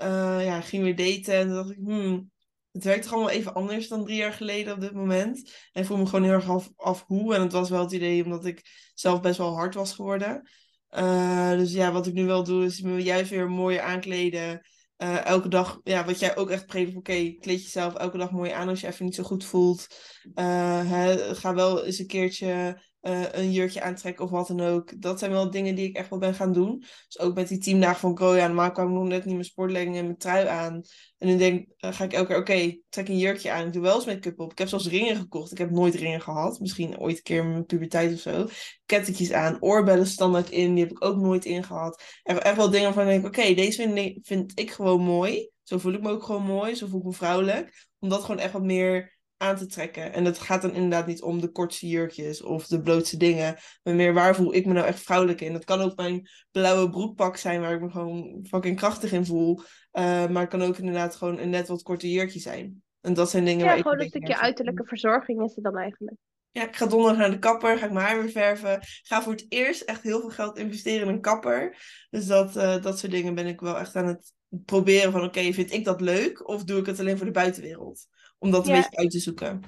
uh, 0.00 0.44
ja, 0.44 0.60
ging 0.60 0.82
weer 0.82 0.96
daten 0.96 1.34
en 1.34 1.48
dacht 1.48 1.70
ik, 1.70 1.78
hmm, 1.84 2.30
het 2.72 2.84
werkt 2.84 3.02
toch 3.02 3.12
allemaal 3.12 3.30
even 3.30 3.54
anders 3.54 3.88
dan 3.88 4.04
drie 4.04 4.16
jaar 4.16 4.32
geleden 4.32 4.74
op 4.74 4.80
dit 4.80 4.92
moment. 4.92 5.52
En 5.72 5.80
ik 5.80 5.86
voel 5.86 5.96
me 5.96 6.06
gewoon 6.06 6.24
heel 6.24 6.32
erg 6.32 6.48
af, 6.48 6.70
af 6.76 7.04
hoe. 7.06 7.34
En 7.34 7.40
het 7.40 7.52
was 7.52 7.70
wel 7.70 7.80
het 7.80 7.92
idee 7.92 8.24
omdat 8.24 8.44
ik 8.44 8.62
zelf 8.94 9.20
best 9.20 9.38
wel 9.38 9.54
hard 9.54 9.74
was 9.74 9.94
geworden. 9.94 10.48
Uh, 10.96 11.50
dus 11.50 11.72
ja, 11.72 11.92
wat 11.92 12.06
ik 12.06 12.14
nu 12.14 12.26
wel 12.26 12.44
doe, 12.44 12.64
is 12.64 12.80
me 12.80 13.02
juist 13.02 13.30
weer 13.30 13.50
mooier 13.50 13.80
aankleden. 13.80 14.66
Uh, 14.98 15.24
elke 15.24 15.48
dag, 15.48 15.80
ja, 15.84 16.04
wat 16.04 16.18
jij 16.18 16.36
ook 16.36 16.50
echt 16.50 16.66
predikt, 16.66 16.96
oké, 16.96 17.34
kleed 17.40 17.62
jezelf 17.62 17.94
elke 17.94 18.18
dag 18.18 18.30
mooi 18.30 18.50
aan 18.50 18.68
als 18.68 18.80
je 18.80 18.86
even 18.86 19.04
niet 19.04 19.14
zo 19.14 19.22
goed 19.22 19.44
voelt. 19.44 19.86
Hè, 20.34 21.34
ga 21.34 21.54
wel 21.54 21.84
eens 21.84 21.98
een 21.98 22.06
keertje 22.06 22.82
uh, 23.04 23.22
een 23.32 23.52
jurkje 23.52 23.82
aantrekken 23.82 24.24
of 24.24 24.30
wat 24.30 24.46
dan 24.46 24.60
ook. 24.60 25.02
Dat 25.02 25.18
zijn 25.18 25.30
wel 25.30 25.50
dingen 25.50 25.74
die 25.74 25.88
ik 25.88 25.96
echt 25.96 26.10
wel 26.10 26.18
ben 26.18 26.34
gaan 26.34 26.52
doen. 26.52 26.78
Dus 26.78 27.18
ook 27.18 27.34
met 27.34 27.48
die 27.48 27.58
teamdagen 27.58 28.00
van 28.00 28.16
Groja. 28.16 28.46
Normaal 28.46 28.72
kwam 28.72 28.88
ik 28.88 28.94
nog 28.94 29.06
net 29.06 29.24
niet 29.24 29.34
mijn 29.34 29.46
sportlegging 29.46 29.96
en 29.96 30.04
mijn 30.04 30.16
trui 30.16 30.46
aan. 30.46 30.82
En 31.18 31.28
nu 31.28 31.36
denk 31.36 31.68
uh, 31.80 31.92
ga 31.92 32.04
ik 32.04 32.12
elke 32.12 32.26
keer, 32.26 32.38
oké, 32.38 32.80
trek 32.88 33.08
een 33.08 33.18
jurkje 33.18 33.50
aan. 33.50 33.66
Ik 33.66 33.72
doe 33.72 33.82
wel 33.82 33.94
eens 33.94 34.04
make-up 34.04 34.40
op. 34.40 34.50
Ik 34.50 34.58
heb 34.58 34.68
zelfs 34.68 34.88
ringen 34.88 35.16
gekocht. 35.16 35.52
Ik 35.52 35.58
heb 35.58 35.70
nooit 35.70 35.94
ringen 35.94 36.20
gehad. 36.20 36.60
Misschien 36.60 36.98
ooit 36.98 37.16
een 37.16 37.22
keer 37.22 37.38
in 37.38 37.50
mijn 37.50 37.66
puberteit 37.66 38.12
of 38.12 38.20
zo. 38.20 38.46
Kettetjes 38.86 39.32
aan, 39.32 39.62
oorbellen 39.62 40.06
standaard 40.06 40.50
in. 40.50 40.74
Die 40.74 40.84
heb 40.84 40.92
ik 40.92 41.04
ook 41.04 41.16
nooit 41.16 41.44
ingehad. 41.44 42.02
Echt, 42.22 42.38
echt 42.38 42.56
wel 42.56 42.70
dingen 42.70 42.94
waarvan 42.94 43.14
ik 43.14 43.26
oké, 43.26 43.54
deze 43.54 43.82
vind, 43.82 44.26
vind 44.26 44.58
ik 44.58 44.70
gewoon 44.70 45.00
mooi. 45.00 45.50
Zo 45.62 45.78
voel 45.78 45.92
ik 45.92 46.02
me 46.02 46.10
ook 46.10 46.22
gewoon 46.22 46.44
mooi. 46.44 46.74
Zo 46.74 46.86
voel 46.86 47.00
ik 47.00 47.06
me 47.06 47.12
vrouwelijk. 47.12 47.86
Omdat 47.98 48.20
gewoon 48.20 48.38
echt 48.38 48.52
wat 48.52 48.62
meer 48.62 49.13
aan 49.44 49.56
te 49.56 49.66
trekken. 49.66 50.12
En 50.12 50.24
dat 50.24 50.38
gaat 50.38 50.62
dan 50.62 50.74
inderdaad 50.74 51.06
niet 51.06 51.22
om 51.22 51.40
de 51.40 51.48
kortste 51.48 51.88
jurkjes 51.88 52.42
of 52.42 52.66
de 52.66 52.80
blootste 52.80 53.16
dingen. 53.16 53.56
Maar 53.82 53.94
meer 53.94 54.14
waar 54.14 54.34
voel 54.34 54.54
ik 54.54 54.66
me 54.66 54.72
nou 54.72 54.86
echt 54.86 55.00
vrouwelijk 55.00 55.40
in. 55.40 55.52
Dat 55.52 55.64
kan 55.64 55.80
ook 55.80 55.96
mijn 55.96 56.28
blauwe 56.50 56.90
broekpak 56.90 57.36
zijn 57.36 57.60
waar 57.60 57.74
ik 57.74 57.80
me 57.80 57.90
gewoon 57.90 58.46
fucking 58.48 58.76
krachtig 58.76 59.12
in 59.12 59.26
voel. 59.26 59.58
Uh, 59.58 60.28
maar 60.28 60.42
het 60.42 60.50
kan 60.50 60.62
ook 60.62 60.78
inderdaad 60.78 61.16
gewoon 61.16 61.38
een 61.38 61.50
net 61.50 61.68
wat 61.68 61.82
korte 61.82 62.10
jurkje 62.10 62.40
zijn. 62.40 62.82
En 63.00 63.14
dat 63.14 63.30
zijn 63.30 63.44
dingen 63.44 63.60
ja, 63.60 63.66
waar 63.66 63.76
ik... 63.76 63.82
gewoon 63.82 64.00
een 64.00 64.08
stukje 64.08 64.40
uiterlijke 64.40 64.84
verzorging 64.84 65.42
is 65.42 65.54
het 65.54 65.64
dan 65.64 65.76
eigenlijk. 65.76 66.16
Ja, 66.50 66.68
ik 66.68 66.76
ga 66.76 66.86
donderdag 66.86 67.18
naar 67.18 67.30
de 67.30 67.38
kapper, 67.38 67.78
ga 67.78 67.86
ik 67.86 67.92
mijn 67.92 68.06
haar 68.06 68.22
weer 68.22 68.30
verven. 68.30 68.78
Ga 69.02 69.22
voor 69.22 69.32
het 69.32 69.46
eerst 69.48 69.82
echt 69.82 70.02
heel 70.02 70.20
veel 70.20 70.30
geld 70.30 70.58
investeren 70.58 71.08
in 71.08 71.14
een 71.14 71.20
kapper. 71.20 71.76
Dus 72.10 72.26
dat, 72.26 72.56
uh, 72.56 72.82
dat 72.82 72.98
soort 72.98 73.12
dingen 73.12 73.34
ben 73.34 73.46
ik 73.46 73.60
wel 73.60 73.78
echt 73.78 73.96
aan 73.96 74.06
het 74.06 74.32
proberen 74.64 75.12
van... 75.12 75.24
Oké, 75.24 75.52
vind 75.52 75.72
ik 75.72 75.84
dat 75.84 76.00
leuk? 76.00 76.48
Of 76.48 76.64
doe 76.64 76.80
ik 76.80 76.86
het 76.86 77.00
alleen 77.00 77.16
voor 77.16 77.26
de 77.26 77.32
buitenwereld? 77.32 78.06
Om 78.38 78.50
dat 78.50 78.66
een 78.66 78.74
beetje 78.74 78.96
uit 78.96 79.10
te 79.10 79.18
zoeken. 79.18 79.62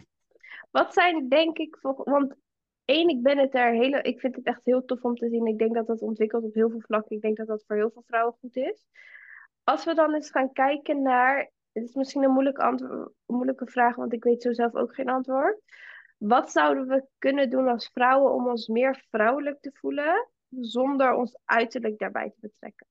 Wat 0.70 0.92
zijn, 0.92 1.29
denk 1.29 1.59
ik, 1.59 1.76
voor, 1.81 2.00
want 2.05 2.35
één, 2.85 3.09
ik 3.09 3.22
ben 3.22 3.38
het 3.38 3.55
er 3.55 3.72
hele, 3.72 4.02
ik 4.02 4.20
vind 4.20 4.37
het 4.37 4.44
echt 4.44 4.61
heel 4.64 4.85
tof 4.85 5.02
om 5.02 5.14
te 5.14 5.29
zien. 5.29 5.46
Ik 5.46 5.59
denk 5.59 5.74
dat 5.74 5.87
dat 5.87 6.02
ontwikkelt 6.02 6.44
op 6.44 6.55
heel 6.55 6.70
veel 6.70 6.81
vlakken. 6.81 7.16
Ik 7.16 7.22
denk 7.22 7.37
dat 7.37 7.46
dat 7.46 7.64
voor 7.66 7.76
heel 7.76 7.90
veel 7.90 8.05
vrouwen 8.07 8.35
goed 8.40 8.57
is. 8.57 8.87
Als 9.64 9.85
we 9.85 9.94
dan 9.94 10.14
eens 10.14 10.31
gaan 10.31 10.52
kijken 10.52 11.02
naar, 11.02 11.50
het 11.72 11.85
is 11.85 11.94
misschien 11.94 12.22
een 12.22 12.57
antwoord, 12.57 12.90
een 13.26 13.35
moeilijke 13.35 13.66
vraag, 13.66 13.96
want 13.96 14.12
ik 14.12 14.24
weet 14.24 14.42
zo 14.42 14.52
zelf 14.52 14.74
ook 14.74 14.94
geen 14.94 15.09
antwoord. 15.09 15.61
Wat 16.18 16.50
zouden 16.50 16.87
we 16.87 17.07
kunnen 17.18 17.50
doen 17.50 17.68
als 17.68 17.90
vrouwen 17.92 18.33
om 18.33 18.48
ons 18.48 18.66
meer 18.66 19.05
vrouwelijk 19.11 19.61
te 19.61 19.70
voelen, 19.74 20.29
zonder 20.48 21.14
ons 21.14 21.38
uiterlijk 21.44 21.98
daarbij 21.98 22.31
te 22.31 22.38
betrekken? 22.40 22.87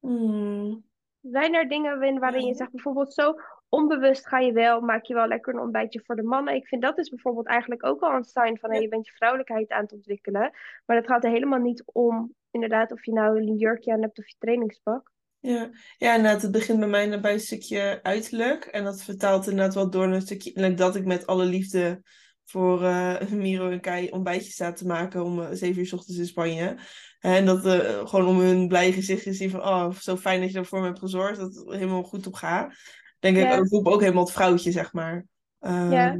Hmm. 0.00 0.84
Zijn 1.30 1.54
er 1.54 1.68
dingen 1.68 2.18
waarin 2.18 2.46
je 2.46 2.54
zegt 2.54 2.70
bijvoorbeeld 2.70 3.14
zo 3.14 3.34
onbewust 3.68 4.28
ga 4.28 4.38
je 4.38 4.52
wel, 4.52 4.80
maak 4.80 5.04
je 5.04 5.14
wel 5.14 5.26
lekker 5.26 5.54
een 5.54 5.60
ontbijtje 5.60 6.02
voor 6.04 6.16
de 6.16 6.22
mannen. 6.22 6.54
Ik 6.54 6.66
vind 6.66 6.82
dat 6.82 6.98
is 6.98 7.08
bijvoorbeeld 7.08 7.46
eigenlijk 7.46 7.84
ook 7.84 8.00
al 8.00 8.14
een 8.14 8.24
sign 8.24 8.56
van 8.60 8.70
hey, 8.70 8.80
je 8.80 8.88
bent 8.88 9.06
je 9.06 9.12
vrouwelijkheid 9.12 9.70
aan 9.70 9.82
het 9.82 9.92
ontwikkelen. 9.92 10.50
Maar 10.86 10.96
dat 10.96 11.06
gaat 11.06 11.24
er 11.24 11.30
helemaal 11.30 11.58
niet 11.58 11.82
om 11.86 12.34
inderdaad 12.50 12.92
of 12.92 13.04
je 13.04 13.12
nou 13.12 13.38
een 13.38 13.56
jurkje 13.56 13.92
aan 13.92 14.02
hebt 14.02 14.18
of 14.18 14.28
je 14.28 14.34
trainingspak. 14.38 15.12
Ja, 15.40 15.70
ja 15.96 16.14
inderdaad, 16.14 16.42
het 16.42 16.50
begint 16.50 16.78
bij 16.78 16.88
mij 16.88 17.20
bij 17.20 17.32
een 17.32 17.40
stukje 17.40 18.00
uiterlijk. 18.02 18.64
En 18.64 18.84
dat 18.84 19.02
vertaalt 19.02 19.46
inderdaad 19.46 19.74
wel 19.74 19.90
door 19.90 20.04
een 20.04 20.20
stukje 20.20 20.74
dat 20.74 20.96
ik 20.96 21.04
met 21.04 21.26
alle 21.26 21.44
liefde 21.44 22.02
voor 22.44 22.82
uh, 22.82 23.20
Miro 23.30 23.70
en 23.70 23.80
Kai 23.80 24.10
ontbijtjes 24.10 24.52
sta 24.52 24.72
te 24.72 24.86
maken 24.86 25.24
om 25.24 25.38
uh, 25.38 25.48
zeven 25.52 25.80
uur 25.80 25.86
s 25.86 25.92
ochtends 25.92 26.18
in 26.18 26.26
Spanje. 26.26 26.78
En 27.26 27.46
dat 27.46 27.66
uh, 27.66 28.06
gewoon 28.06 28.26
om 28.26 28.38
hun 28.38 28.68
blij 28.68 28.92
gezichtje 28.92 29.32
zien 29.32 29.50
van, 29.50 29.60
oh, 29.60 29.90
zo 29.90 30.16
fijn 30.16 30.40
dat 30.40 30.52
je 30.52 30.58
ervoor 30.58 30.80
me 30.80 30.86
hebt 30.86 30.98
gezorgd, 30.98 31.38
dat 31.38 31.54
het 31.54 31.72
helemaal 31.72 32.02
goed 32.02 32.26
op 32.26 32.34
gaat. 32.34 32.74
Denk 33.18 33.36
ik, 33.36 33.52
ik 33.52 33.68
roep 33.68 33.86
ook 33.86 34.00
helemaal 34.00 34.24
het 34.24 34.32
vrouwtje, 34.32 34.70
zeg 34.70 34.92
maar. 34.92 35.26
Um, 35.60 35.90
ja. 35.90 36.16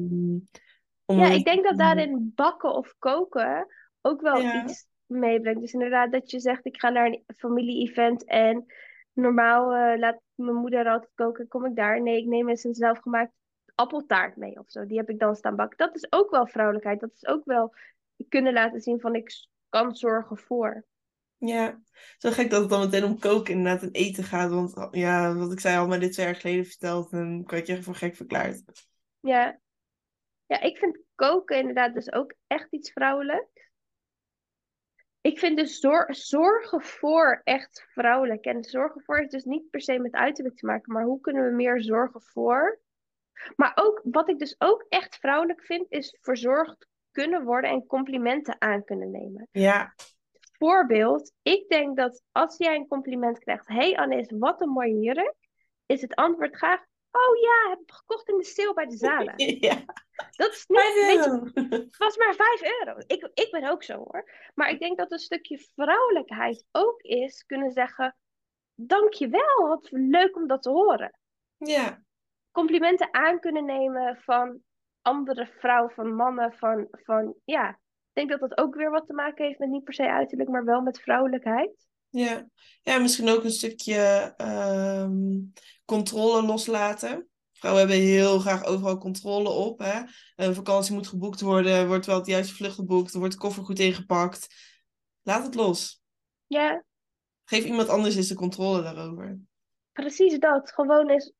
ja, 1.06 1.26
ik 1.26 1.44
denk 1.44 1.64
dat 1.64 1.78
daarin 1.78 2.32
bakken 2.34 2.74
of 2.74 2.94
koken 2.98 3.66
ook 4.00 4.20
wel 4.20 4.40
iets 4.40 4.86
meebrengt. 5.06 5.60
Dus 5.60 5.72
inderdaad 5.72 6.12
dat 6.12 6.30
je 6.30 6.40
zegt, 6.40 6.66
ik 6.66 6.80
ga 6.80 6.88
naar 6.88 7.06
een 7.06 7.22
familie-event 7.36 8.24
en 8.24 8.64
normaal 9.12 9.76
uh, 9.76 9.98
laat 9.98 10.20
mijn 10.34 10.56
moeder 10.56 10.88
altijd 10.88 11.12
koken, 11.14 11.48
kom 11.48 11.66
ik 11.66 11.76
daar. 11.76 12.02
Nee, 12.02 12.16
ik 12.16 12.26
neem 12.26 12.48
eens 12.48 12.64
een 12.64 12.74
zelfgemaakt 12.74 13.32
appeltaart 13.74 14.36
mee 14.36 14.58
of 14.58 14.70
zo. 14.70 14.86
Die 14.86 14.98
heb 14.98 15.10
ik 15.10 15.18
dan 15.18 15.36
staan 15.36 15.56
bakken. 15.56 15.78
Dat 15.78 15.94
is 15.94 16.06
ook 16.12 16.30
wel 16.30 16.46
vrouwelijkheid. 16.46 17.00
Dat 17.00 17.12
is 17.14 17.26
ook 17.26 17.44
wel 17.44 17.74
kunnen 18.28 18.52
laten 18.52 18.80
zien 18.80 19.00
van 19.00 19.14
ik 19.14 19.46
kan 19.68 19.94
zorgen 19.94 20.36
voor. 20.36 20.84
Ja, 21.38 21.80
zo 22.18 22.30
gek 22.30 22.50
dat 22.50 22.60
het 22.60 22.70
dan 22.70 22.80
meteen 22.80 23.04
om 23.04 23.18
koken 23.18 23.54
inderdaad 23.54 23.82
en 23.82 23.90
eten 23.90 24.24
gaat. 24.24 24.50
Want 24.50 24.88
ja, 24.90 25.34
wat 25.34 25.52
ik 25.52 25.60
zei 25.60 25.78
al 25.78 25.86
maar 25.86 26.00
dit 26.00 26.12
twee 26.12 26.26
jaar 26.26 26.34
geleden 26.34 26.64
verteld 26.64 27.12
en 27.12 27.40
ik 27.40 27.50
werd 27.50 27.66
je 27.66 27.82
voor 27.82 27.94
gek 27.94 28.16
verklaard. 28.16 28.62
Ja. 29.20 29.60
ja, 30.46 30.60
ik 30.60 30.76
vind 30.76 30.98
koken 31.14 31.58
inderdaad 31.58 31.94
dus 31.94 32.12
ook 32.12 32.34
echt 32.46 32.72
iets 32.72 32.92
vrouwelijks. 32.92 33.54
Ik 35.20 35.38
vind 35.38 35.56
dus 35.56 35.78
zorgen 36.08 36.82
voor 36.82 37.40
echt 37.44 37.86
vrouwelijk. 37.88 38.44
En 38.44 38.64
zorgen 38.64 39.02
voor 39.02 39.18
is 39.18 39.30
dus 39.30 39.44
niet 39.44 39.70
per 39.70 39.80
se 39.80 39.98
met 39.98 40.12
uiterlijk 40.12 40.56
te 40.56 40.66
maken, 40.66 40.92
maar 40.92 41.04
hoe 41.04 41.20
kunnen 41.20 41.44
we 41.44 41.54
meer 41.54 41.82
zorgen 41.82 42.22
voor? 42.22 42.80
Maar 43.56 43.72
ook, 43.74 44.00
wat 44.04 44.28
ik 44.28 44.38
dus 44.38 44.54
ook 44.58 44.86
echt 44.88 45.16
vrouwelijk 45.16 45.64
vind, 45.64 45.86
is 45.90 46.18
verzorgd 46.20 46.86
kunnen 47.10 47.44
worden 47.44 47.70
en 47.70 47.86
complimenten 47.86 48.60
aan 48.60 48.84
kunnen 48.84 49.10
nemen. 49.10 49.48
Ja. 49.50 49.94
Voorbeeld, 50.58 51.32
ik 51.42 51.68
denk 51.68 51.96
dat 51.96 52.22
als 52.32 52.56
jij 52.56 52.74
een 52.74 52.88
compliment 52.88 53.38
krijgt, 53.38 53.68
hey 53.68 53.96
Anis, 53.96 54.32
wat 54.38 54.60
een 54.60 54.68
mooie 54.68 55.00
jurk, 55.00 55.34
is 55.86 56.00
het 56.00 56.14
antwoord 56.14 56.56
graag, 56.56 56.80
oh 57.10 57.36
ja, 57.40 57.70
heb 57.70 57.80
ik 57.80 57.92
gekocht 57.92 58.28
in 58.28 58.36
de 58.36 58.44
sale 58.44 58.74
bij 58.74 58.86
de 58.86 58.96
Zalen. 58.96 59.34
Ja. 59.60 59.84
Dat 60.36 60.52
is 60.52 60.64
niet, 60.66 60.78
weet 60.78 61.24
je, 61.24 61.50
het 61.68 61.96
was 61.96 62.16
maar 62.16 62.34
5 62.34 62.62
euro. 62.62 62.98
Ik, 63.06 63.30
ik 63.34 63.48
ben 63.50 63.70
ook 63.70 63.82
zo 63.82 63.96
hoor. 63.96 64.30
Maar 64.54 64.70
ik 64.70 64.78
denk 64.78 64.98
dat 64.98 65.12
een 65.12 65.18
stukje 65.18 65.66
vrouwelijkheid 65.74 66.64
ook 66.72 67.00
is 67.00 67.44
kunnen 67.46 67.72
zeggen, 67.72 68.16
dankjewel, 68.74 69.68
wat 69.68 69.88
leuk 69.90 70.36
om 70.36 70.46
dat 70.46 70.62
te 70.62 70.70
horen. 70.70 71.18
Ja. 71.56 72.02
Complimenten 72.50 73.14
aan 73.14 73.40
kunnen 73.40 73.64
nemen 73.64 74.16
van 74.16 74.60
andere 75.02 75.46
vrouwen, 75.46 75.90
van 75.90 76.14
mannen, 76.14 76.52
van, 76.52 76.88
van 76.90 77.34
ja. 77.44 77.78
Ik 78.16 78.26
denk 78.26 78.40
dat 78.40 78.50
dat 78.50 78.64
ook 78.64 78.74
weer 78.74 78.90
wat 78.90 79.06
te 79.06 79.12
maken 79.12 79.46
heeft 79.46 79.58
met 79.58 79.68
niet 79.68 79.84
per 79.84 79.94
se 79.94 80.10
uiterlijk, 80.10 80.48
maar 80.48 80.64
wel 80.64 80.80
met 80.80 81.00
vrouwelijkheid. 81.00 81.86
Ja, 82.08 82.48
ja 82.82 82.98
misschien 82.98 83.28
ook 83.28 83.44
een 83.44 83.50
stukje 83.50 84.34
um, 84.36 85.52
controle 85.84 86.42
loslaten. 86.42 87.28
Vrouwen 87.52 87.86
hebben 87.86 88.06
heel 88.06 88.38
graag 88.38 88.64
overal 88.64 88.98
controle 88.98 89.48
op. 89.48 89.78
Hè? 89.78 90.02
Een 90.36 90.54
vakantie 90.54 90.94
moet 90.94 91.06
geboekt 91.06 91.40
worden, 91.40 91.86
wordt 91.86 92.06
wel 92.06 92.16
het 92.16 92.26
juiste 92.26 92.54
vlucht 92.54 92.74
geboekt, 92.74 93.14
wordt 93.14 93.32
de 93.32 93.38
koffer 93.38 93.64
goed 93.64 93.78
ingepakt. 93.78 94.48
Laat 95.22 95.44
het 95.44 95.54
los. 95.54 96.02
Ja. 96.46 96.84
Geef 97.44 97.64
iemand 97.64 97.88
anders 97.88 98.16
eens 98.16 98.28
de 98.28 98.34
controle 98.34 98.82
daarover. 98.82 99.38
Precies 99.92 100.38
dat. 100.38 100.72
Gewoon 100.72 101.08
eens, 101.08 101.32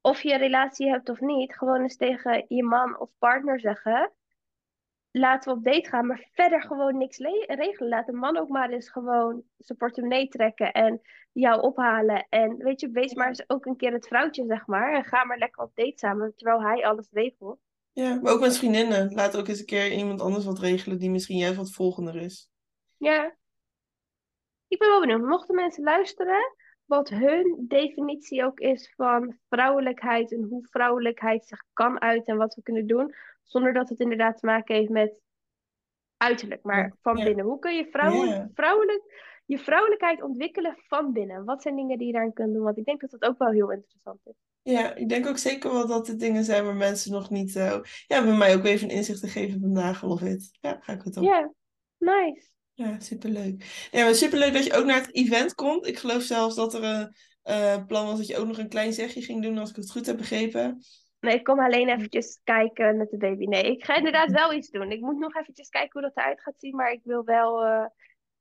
of 0.00 0.22
je 0.22 0.32
een 0.32 0.38
relatie 0.38 0.88
hebt 0.88 1.08
of 1.08 1.20
niet, 1.20 1.56
gewoon 1.56 1.82
eens 1.82 1.96
tegen 1.96 2.44
je 2.48 2.62
man 2.62 3.00
of 3.00 3.10
partner 3.18 3.60
zeggen 3.60 4.12
laten 5.12 5.52
we 5.52 5.58
op 5.58 5.64
date 5.64 5.88
gaan, 5.88 6.06
maar 6.06 6.28
verder 6.32 6.62
gewoon 6.62 6.98
niks 6.98 7.18
regelen. 7.46 7.88
Laat 7.88 8.06
de 8.06 8.12
man 8.12 8.36
ook 8.36 8.48
maar 8.48 8.70
eens 8.70 8.90
gewoon 8.90 9.42
zijn 9.58 9.78
portemonnee 9.78 10.28
trekken 10.28 10.72
en 10.72 11.00
jou 11.32 11.60
ophalen. 11.60 12.26
En 12.28 12.56
weet 12.56 12.80
je, 12.80 12.90
wees 12.90 13.14
maar 13.14 13.28
eens 13.28 13.48
ook 13.48 13.66
een 13.66 13.76
keer 13.76 13.92
het 13.92 14.06
vrouwtje, 14.06 14.44
zeg 14.46 14.66
maar. 14.66 14.94
En 14.94 15.04
ga 15.04 15.24
maar 15.24 15.38
lekker 15.38 15.62
op 15.62 15.70
date 15.74 15.98
samen, 15.98 16.32
terwijl 16.36 16.62
hij 16.62 16.86
alles 16.86 17.08
regelt. 17.10 17.58
Ja, 17.92 18.18
maar 18.22 18.32
ook 18.32 18.40
met 18.40 18.58
vriendinnen. 18.58 19.12
Laat 19.12 19.36
ook 19.36 19.48
eens 19.48 19.60
een 19.60 19.66
keer 19.66 19.92
iemand 19.92 20.20
anders 20.20 20.44
wat 20.44 20.58
regelen 20.58 20.98
die 20.98 21.10
misschien 21.10 21.38
juist 21.38 21.56
wat 21.56 21.70
volgender 21.70 22.16
is. 22.16 22.50
Ja. 22.96 23.36
Ik 24.68 24.78
ben 24.78 24.88
wel 24.88 25.00
benieuwd. 25.00 25.22
Mochten 25.22 25.54
mensen 25.54 25.84
luisteren, 25.84 26.56
wat 26.84 27.08
hun 27.08 27.64
definitie 27.68 28.44
ook 28.44 28.60
is 28.60 28.92
van 28.96 29.38
vrouwelijkheid 29.48 30.32
en 30.32 30.42
hoe 30.42 30.66
vrouwelijkheid 30.70 31.46
zich 31.46 31.64
kan 31.72 32.00
uiten 32.00 32.32
en 32.32 32.38
wat 32.38 32.54
we 32.54 32.62
kunnen 32.62 32.86
doen, 32.86 33.14
zonder 33.42 33.72
dat 33.72 33.88
het 33.88 34.00
inderdaad 34.00 34.38
te 34.38 34.46
maken 34.46 34.74
heeft 34.74 34.90
met 34.90 35.14
uiterlijk, 36.16 36.62
maar 36.62 36.96
van 37.00 37.14
binnen. 37.14 37.44
Hoe 37.44 37.58
kun 37.58 37.76
je 37.76 37.88
vrouwelijk, 38.54 39.02
je 39.46 39.58
vrouwelijkheid 39.58 40.22
ontwikkelen 40.22 40.74
van 40.76 41.12
binnen? 41.12 41.44
Wat 41.44 41.62
zijn 41.62 41.76
dingen 41.76 41.98
die 41.98 42.06
je 42.06 42.12
daarin 42.12 42.32
kunt 42.32 42.54
doen? 42.54 42.62
Want 42.62 42.78
ik 42.78 42.84
denk 42.84 43.00
dat 43.00 43.10
dat 43.10 43.22
ook 43.22 43.38
wel 43.38 43.50
heel 43.50 43.72
interessant 43.72 44.20
is. 44.24 44.34
Ja, 44.62 44.94
ik 44.94 45.08
denk 45.08 45.26
ook 45.26 45.38
zeker 45.38 45.72
wel 45.72 45.86
dat 45.86 46.08
er 46.08 46.18
dingen 46.18 46.44
zijn 46.44 46.64
waar 46.64 46.74
mensen 46.74 47.12
nog 47.12 47.30
niet... 47.30 47.54
Uh, 47.54 47.80
ja, 48.06 48.24
bij 48.24 48.36
mij 48.36 48.56
ook 48.56 48.64
even 48.64 48.90
een 48.90 48.96
inzicht 48.96 49.20
te 49.20 49.28
geven 49.28 49.60
vandaag, 49.60 49.98
geloof 49.98 50.20
ik. 50.20 50.40
Ja, 50.60 50.78
ga 50.80 50.92
ik 50.92 51.02
het 51.02 51.16
op. 51.16 51.22
Ja, 51.22 51.52
nice. 51.98 52.50
Ja, 52.74 53.00
superleuk. 53.00 53.88
Ja, 53.90 54.04
maar 54.04 54.14
superleuk 54.14 54.52
dat 54.52 54.64
je 54.64 54.74
ook 54.74 54.84
naar 54.84 55.00
het 55.00 55.14
event 55.14 55.54
komt. 55.54 55.86
Ik 55.86 55.98
geloof 55.98 56.22
zelfs 56.22 56.54
dat 56.54 56.74
er 56.74 56.84
een 56.84 57.14
uh, 57.44 57.86
plan 57.86 58.06
was 58.06 58.18
dat 58.18 58.26
je 58.26 58.36
ook 58.36 58.46
nog 58.46 58.58
een 58.58 58.68
klein 58.68 58.92
zegje 58.92 59.22
ging 59.22 59.42
doen, 59.42 59.58
als 59.58 59.70
ik 59.70 59.76
het 59.76 59.90
goed 59.90 60.06
heb 60.06 60.16
begrepen. 60.16 60.82
Nee, 61.22 61.34
ik 61.34 61.44
kom 61.44 61.60
alleen 61.60 61.88
eventjes 61.88 62.40
kijken 62.44 62.96
met 62.96 63.10
de 63.10 63.16
baby. 63.16 63.44
Nee, 63.44 63.62
ik 63.62 63.84
ga 63.84 63.96
inderdaad 63.96 64.30
wel 64.30 64.52
iets 64.52 64.70
doen. 64.70 64.90
Ik 64.90 65.00
moet 65.00 65.18
nog 65.18 65.36
eventjes 65.36 65.68
kijken 65.68 65.90
hoe 65.92 66.02
dat 66.02 66.16
eruit 66.16 66.40
gaat 66.40 66.54
zien, 66.58 66.76
maar 66.76 66.92
ik 66.92 67.00
wil 67.04 67.24
wel 67.24 67.66
uh, 67.66 67.84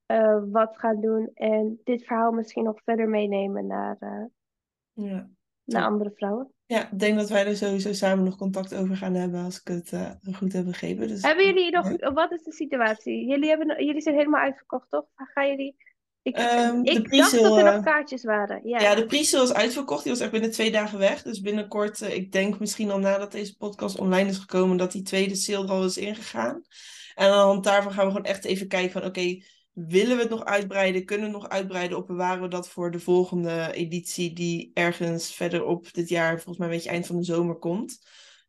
uh, 0.07 0.43
wat 0.51 0.77
gaan 0.77 1.01
doen 1.01 1.31
en 1.33 1.79
dit 1.83 2.05
verhaal 2.05 2.31
misschien 2.31 2.63
nog 2.63 2.81
verder 2.83 3.09
meenemen 3.09 3.67
naar, 3.67 3.97
ja, 4.93 5.29
naar 5.63 5.83
andere 5.83 6.11
vrouwen. 6.15 6.53
Ja, 6.65 6.91
ik 6.91 6.99
denk 6.99 7.17
dat 7.17 7.29
wij 7.29 7.45
er 7.45 7.55
sowieso 7.55 7.93
samen 7.93 8.23
nog 8.23 8.37
contact 8.37 8.75
over 8.75 8.95
gaan 8.95 9.13
hebben 9.13 9.43
als 9.43 9.61
ik 9.61 9.67
het 9.67 10.19
goed 10.35 10.53
heb 10.53 10.65
begrepen. 10.65 11.07
Dus... 11.07 11.21
Hebben 11.21 11.45
jullie 11.45 11.71
nog, 11.71 12.13
wat 12.13 12.31
is 12.31 12.43
de 12.43 12.51
situatie? 12.51 13.27
Jullie, 13.27 13.49
hebben, 13.49 13.85
jullie 13.85 14.01
zijn 14.01 14.15
helemaal 14.15 14.41
uitverkocht, 14.41 14.89
toch? 14.89 15.05
Gaan 15.15 15.47
jullie... 15.47 15.75
Ik, 16.23 16.37
um, 16.37 16.85
ik 16.85 17.11
dacht 17.11 17.31
dat 17.31 17.57
er 17.57 17.63
nog 17.63 17.73
eh, 17.73 17.83
kaartjes 17.83 18.23
waren. 18.23 18.61
Ja, 18.63 18.81
ja 18.81 18.95
de 18.95 19.05
pre 19.05 19.17
is 19.17 19.53
uitverkocht. 19.53 20.03
Die 20.03 20.11
was 20.11 20.21
echt 20.21 20.31
binnen 20.31 20.51
twee 20.51 20.71
dagen 20.71 20.99
weg. 20.99 21.21
Dus 21.21 21.41
binnenkort, 21.41 22.01
uh, 22.01 22.13
ik 22.13 22.31
denk 22.31 22.59
misschien 22.59 22.91
al 22.91 22.99
nadat 22.99 23.31
deze 23.31 23.57
podcast 23.57 23.99
online 23.99 24.29
is 24.29 24.37
gekomen, 24.37 24.77
dat 24.77 24.91
die 24.91 25.01
tweede 25.01 25.35
sale 25.35 25.65
er 25.65 25.71
al 25.71 25.85
is 25.85 25.97
ingegaan. 25.97 26.63
En 27.15 27.25
aan 27.25 27.31
de 27.31 27.37
hand 27.37 27.63
daarvan 27.63 27.91
gaan 27.91 28.05
we 28.05 28.11
gewoon 28.11 28.25
echt 28.25 28.45
even 28.45 28.67
kijken 28.67 28.91
van 28.91 29.05
oké, 29.05 29.37
Willen 29.73 30.15
we 30.15 30.21
het 30.21 30.31
nog 30.31 30.45
uitbreiden? 30.45 31.05
Kunnen 31.05 31.27
we 31.27 31.33
het 31.33 31.41
nog 31.41 31.51
uitbreiden? 31.51 31.97
Of 31.97 32.05
bewaren 32.05 32.41
we 32.41 32.47
dat 32.47 32.69
voor 32.69 32.91
de 32.91 32.99
volgende 32.99 33.71
editie 33.73 34.33
die 34.33 34.71
ergens 34.73 35.33
verder 35.33 35.63
op 35.63 35.93
dit 35.93 36.09
jaar, 36.09 36.33
volgens 36.33 36.57
mij 36.57 36.67
een 36.67 36.73
beetje 36.73 36.89
eind 36.89 37.05
van 37.05 37.15
de 37.15 37.23
zomer 37.23 37.55
komt? 37.55 37.99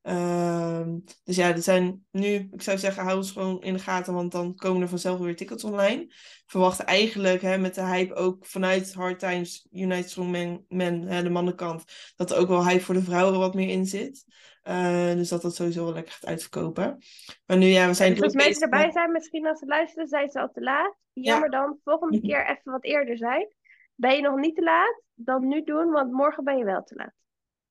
Ehm, 0.03 0.99
dus 1.25 1.37
ja, 1.37 1.49
er 1.49 1.63
zijn 1.63 2.07
nu, 2.11 2.49
ik 2.53 2.63
zou 2.63 2.79
zeggen, 2.79 3.05
hou 3.05 3.17
ons 3.17 3.31
gewoon 3.31 3.63
in 3.63 3.73
de 3.73 3.79
gaten, 3.79 4.15
want 4.15 4.33
dan 4.33 4.55
komen 4.55 4.83
er 4.83 4.89
vanzelf 4.89 5.19
weer 5.19 5.37
tickets 5.37 5.65
online. 5.65 6.07
Verwachten 6.47 6.87
eigenlijk 6.87 7.43
hè, 7.43 7.59
met 7.59 7.75
de 7.75 7.85
hype 7.85 8.15
ook 8.15 8.47
vanuit 8.47 8.95
Hard 8.95 9.19
Times, 9.19 9.69
United 9.73 10.11
Strong 10.11 10.65
Men, 10.69 11.03
hè, 11.03 11.23
de 11.23 11.31
mannenkant, 11.31 11.85
dat 12.17 12.31
er 12.31 12.39
ook 12.39 12.49
wel 12.49 12.67
hype 12.67 12.85
voor 12.85 12.95
de 12.95 13.03
vrouwen 13.03 13.39
wat 13.39 13.55
meer 13.55 13.69
in 13.69 13.87
zit. 13.87 14.25
Uh, 14.69 15.13
dus 15.13 15.29
dat 15.29 15.43
dat 15.43 15.55
sowieso 15.55 15.85
wel 15.85 15.93
lekker 15.93 16.13
gaat 16.13 16.27
uitverkopen. 16.27 16.99
Maar 17.47 17.57
nu 17.57 17.67
ja, 17.67 17.87
we 17.87 17.95
zijn... 17.95 18.15
Dus 18.15 18.23
als 18.23 18.35
mensen 18.35 18.63
erbij 18.63 18.91
zijn, 18.91 19.13
misschien 19.13 19.47
als 19.47 19.59
ze 19.59 19.67
luisteren, 19.67 20.09
zijn 20.09 20.31
ze 20.31 20.41
al 20.41 20.51
te 20.53 20.61
laat. 20.61 20.95
Jammer 21.13 21.51
dan, 21.51 21.79
volgende 21.85 22.19
mhm. 22.19 22.27
keer 22.27 22.47
even 22.47 22.73
wat 22.73 22.85
eerder 22.85 23.17
zijn. 23.17 23.55
Ben 23.95 24.17
je 24.17 24.23
nog 24.23 24.39
niet 24.39 24.55
te 24.55 24.63
laat, 24.63 25.03
dan 25.15 25.49
nu 25.49 25.65
doen, 25.65 25.91
want 25.91 26.13
morgen 26.13 26.45
ben 26.45 26.59
je 26.59 26.65
wel 26.65 26.83
te 26.83 26.95
laat. 26.95 27.22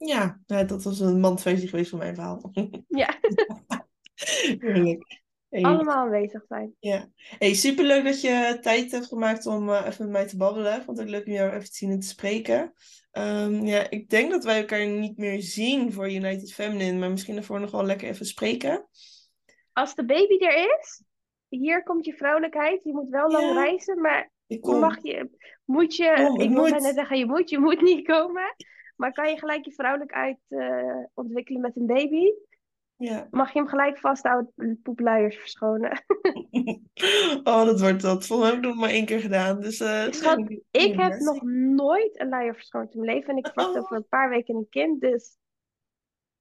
Ja, 0.06 0.40
dat 0.46 0.84
was 0.84 1.00
een 1.00 1.20
mandversie 1.20 1.68
geweest 1.68 1.90
van 1.90 2.00
mijn 2.00 2.16
verhaal. 2.16 2.52
Ja. 2.88 3.20
Heerlijk. 4.60 5.20
Hey, 5.50 5.62
allemaal 5.64 5.96
aanwezig 5.98 6.44
zijn. 6.48 6.76
ja. 6.80 7.10
Hey, 7.16 7.54
superleuk 7.54 8.04
dat 8.04 8.22
je 8.22 8.58
tijd 8.62 8.92
hebt 8.92 9.06
gemaakt 9.08 9.46
om 9.46 9.70
eh, 9.70 9.86
even 9.88 10.04
met 10.04 10.14
mij 10.14 10.28
te 10.28 10.38
babbelen. 10.38 10.84
Vond 10.84 10.98
het 10.98 11.10
leuk 11.10 11.26
om 11.26 11.32
jou 11.32 11.50
even 11.52 11.64
te 11.70 11.76
zien 11.76 11.92
en 11.92 12.00
te 12.00 12.08
spreken. 12.08 12.74
Ehm, 13.12 13.66
ja, 13.66 13.90
ik 13.90 14.10
denk 14.10 14.32
dat 14.32 14.44
wij 14.44 14.60
elkaar 14.60 14.88
niet 14.88 15.18
meer 15.18 15.42
zien 15.42 15.94
voor 15.94 16.12
United 16.12 16.54
Feminine, 16.54 17.00
maar 17.00 17.12
misschien 17.12 17.36
daarvoor 17.36 17.60
nog 17.60 17.72
wel 17.72 17.86
lekker 17.86 18.10
even 18.10 18.26
spreken. 18.26 18.88
Als 19.74 19.96
de 19.96 20.06
baby 20.06 20.38
er 20.46 20.78
is, 20.80 21.04
hier 21.50 21.84
komt 21.84 22.06
je 22.06 22.14
vrouwelijkheid. 22.14 22.84
Je 22.84 22.94
moet 22.94 23.10
wel 23.10 23.32
lang 23.32 23.44
Ja. 23.46 23.54
reizen, 23.64 24.02
maar 24.02 24.32
Ik 24.48 24.66
mag 24.66 24.98
je, 25.02 25.30
moet 25.66 25.96
je, 25.96 26.10
het 26.10 26.42
ik 26.42 26.50
moet. 26.50 26.70
bijna 26.70 26.94
zeggen, 26.94 27.18
je 27.18 27.26
moet, 27.26 27.50
je 27.50 27.60
moet 27.60 27.82
niet 27.82 28.08
komen. 28.08 28.56
Maar 28.96 29.12
kan 29.12 29.30
je 29.30 29.38
gelijk 29.40 29.66
je 29.66 29.72
vrouwelijkheid 29.72 30.38
eh, 30.48 31.04
ontwikkelen 31.14 31.62
met 31.62 31.76
een 31.76 31.86
baby? 31.86 32.32
Ja. 32.96 33.28
Mag 33.32 33.54
je 33.54 33.60
hem 33.60 33.68
gelijk 33.68 33.98
vasthouden, 34.00 34.80
poepluiers 34.84 35.36
verschonen? 35.38 36.04
Oh, 37.44 37.66
dat 37.66 37.80
wordt 37.82 38.02
dat. 38.02 38.26
Volgens 38.26 38.40
mij 38.40 38.50
heb 38.50 38.58
ik 38.58 38.70
nog 38.70 38.80
maar 38.80 38.90
één 38.90 39.06
keer 39.06 39.20
gedaan. 39.20 39.60
Dus, 39.62 39.80
eh, 39.80 40.12
Schat, 40.12 40.40
Ik 40.72 40.96
heb 41.00 41.10
best. 41.10 41.22
nog 41.26 41.42
nooit 41.76 42.20
een 42.20 42.30
luier 42.30 42.54
verschoond 42.56 42.94
in 42.94 43.00
mijn 43.00 43.16
leven 43.16 43.30
en 43.30 43.38
ik 43.38 43.46
verwacht 43.46 43.70
Oh. 43.76 43.82
over 43.82 43.96
een 43.96 44.08
paar 44.08 44.30
weken 44.30 44.56
een 44.56 44.70
kind, 44.70 45.02
dus 45.02 45.38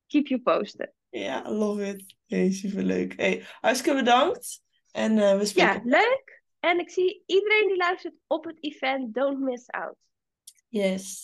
keep 0.06 0.26
you 0.26 0.40
posted. 0.40 0.92
Ja, 1.08 1.50
love 1.50 1.86
it. 1.86 2.16
Hey, 2.26 2.50
superleuk. 2.52 3.16
Hey, 3.16 3.42
hartstikke 3.60 3.98
bedankt. 3.98 4.62
En 4.92 5.18
eh, 5.18 5.38
we 5.38 5.44
spreken. 5.44 5.74
Ja, 5.74 5.98
leuk. 5.98 6.42
En 6.60 6.78
ik 6.78 6.90
zie 6.90 7.22
iedereen 7.26 7.66
die 7.68 7.76
luistert 7.76 8.14
op 8.26 8.44
het 8.44 8.56
event, 8.60 9.14
don't 9.14 9.40
miss 9.40 9.68
out. 9.70 9.96
Yes. 10.68 11.22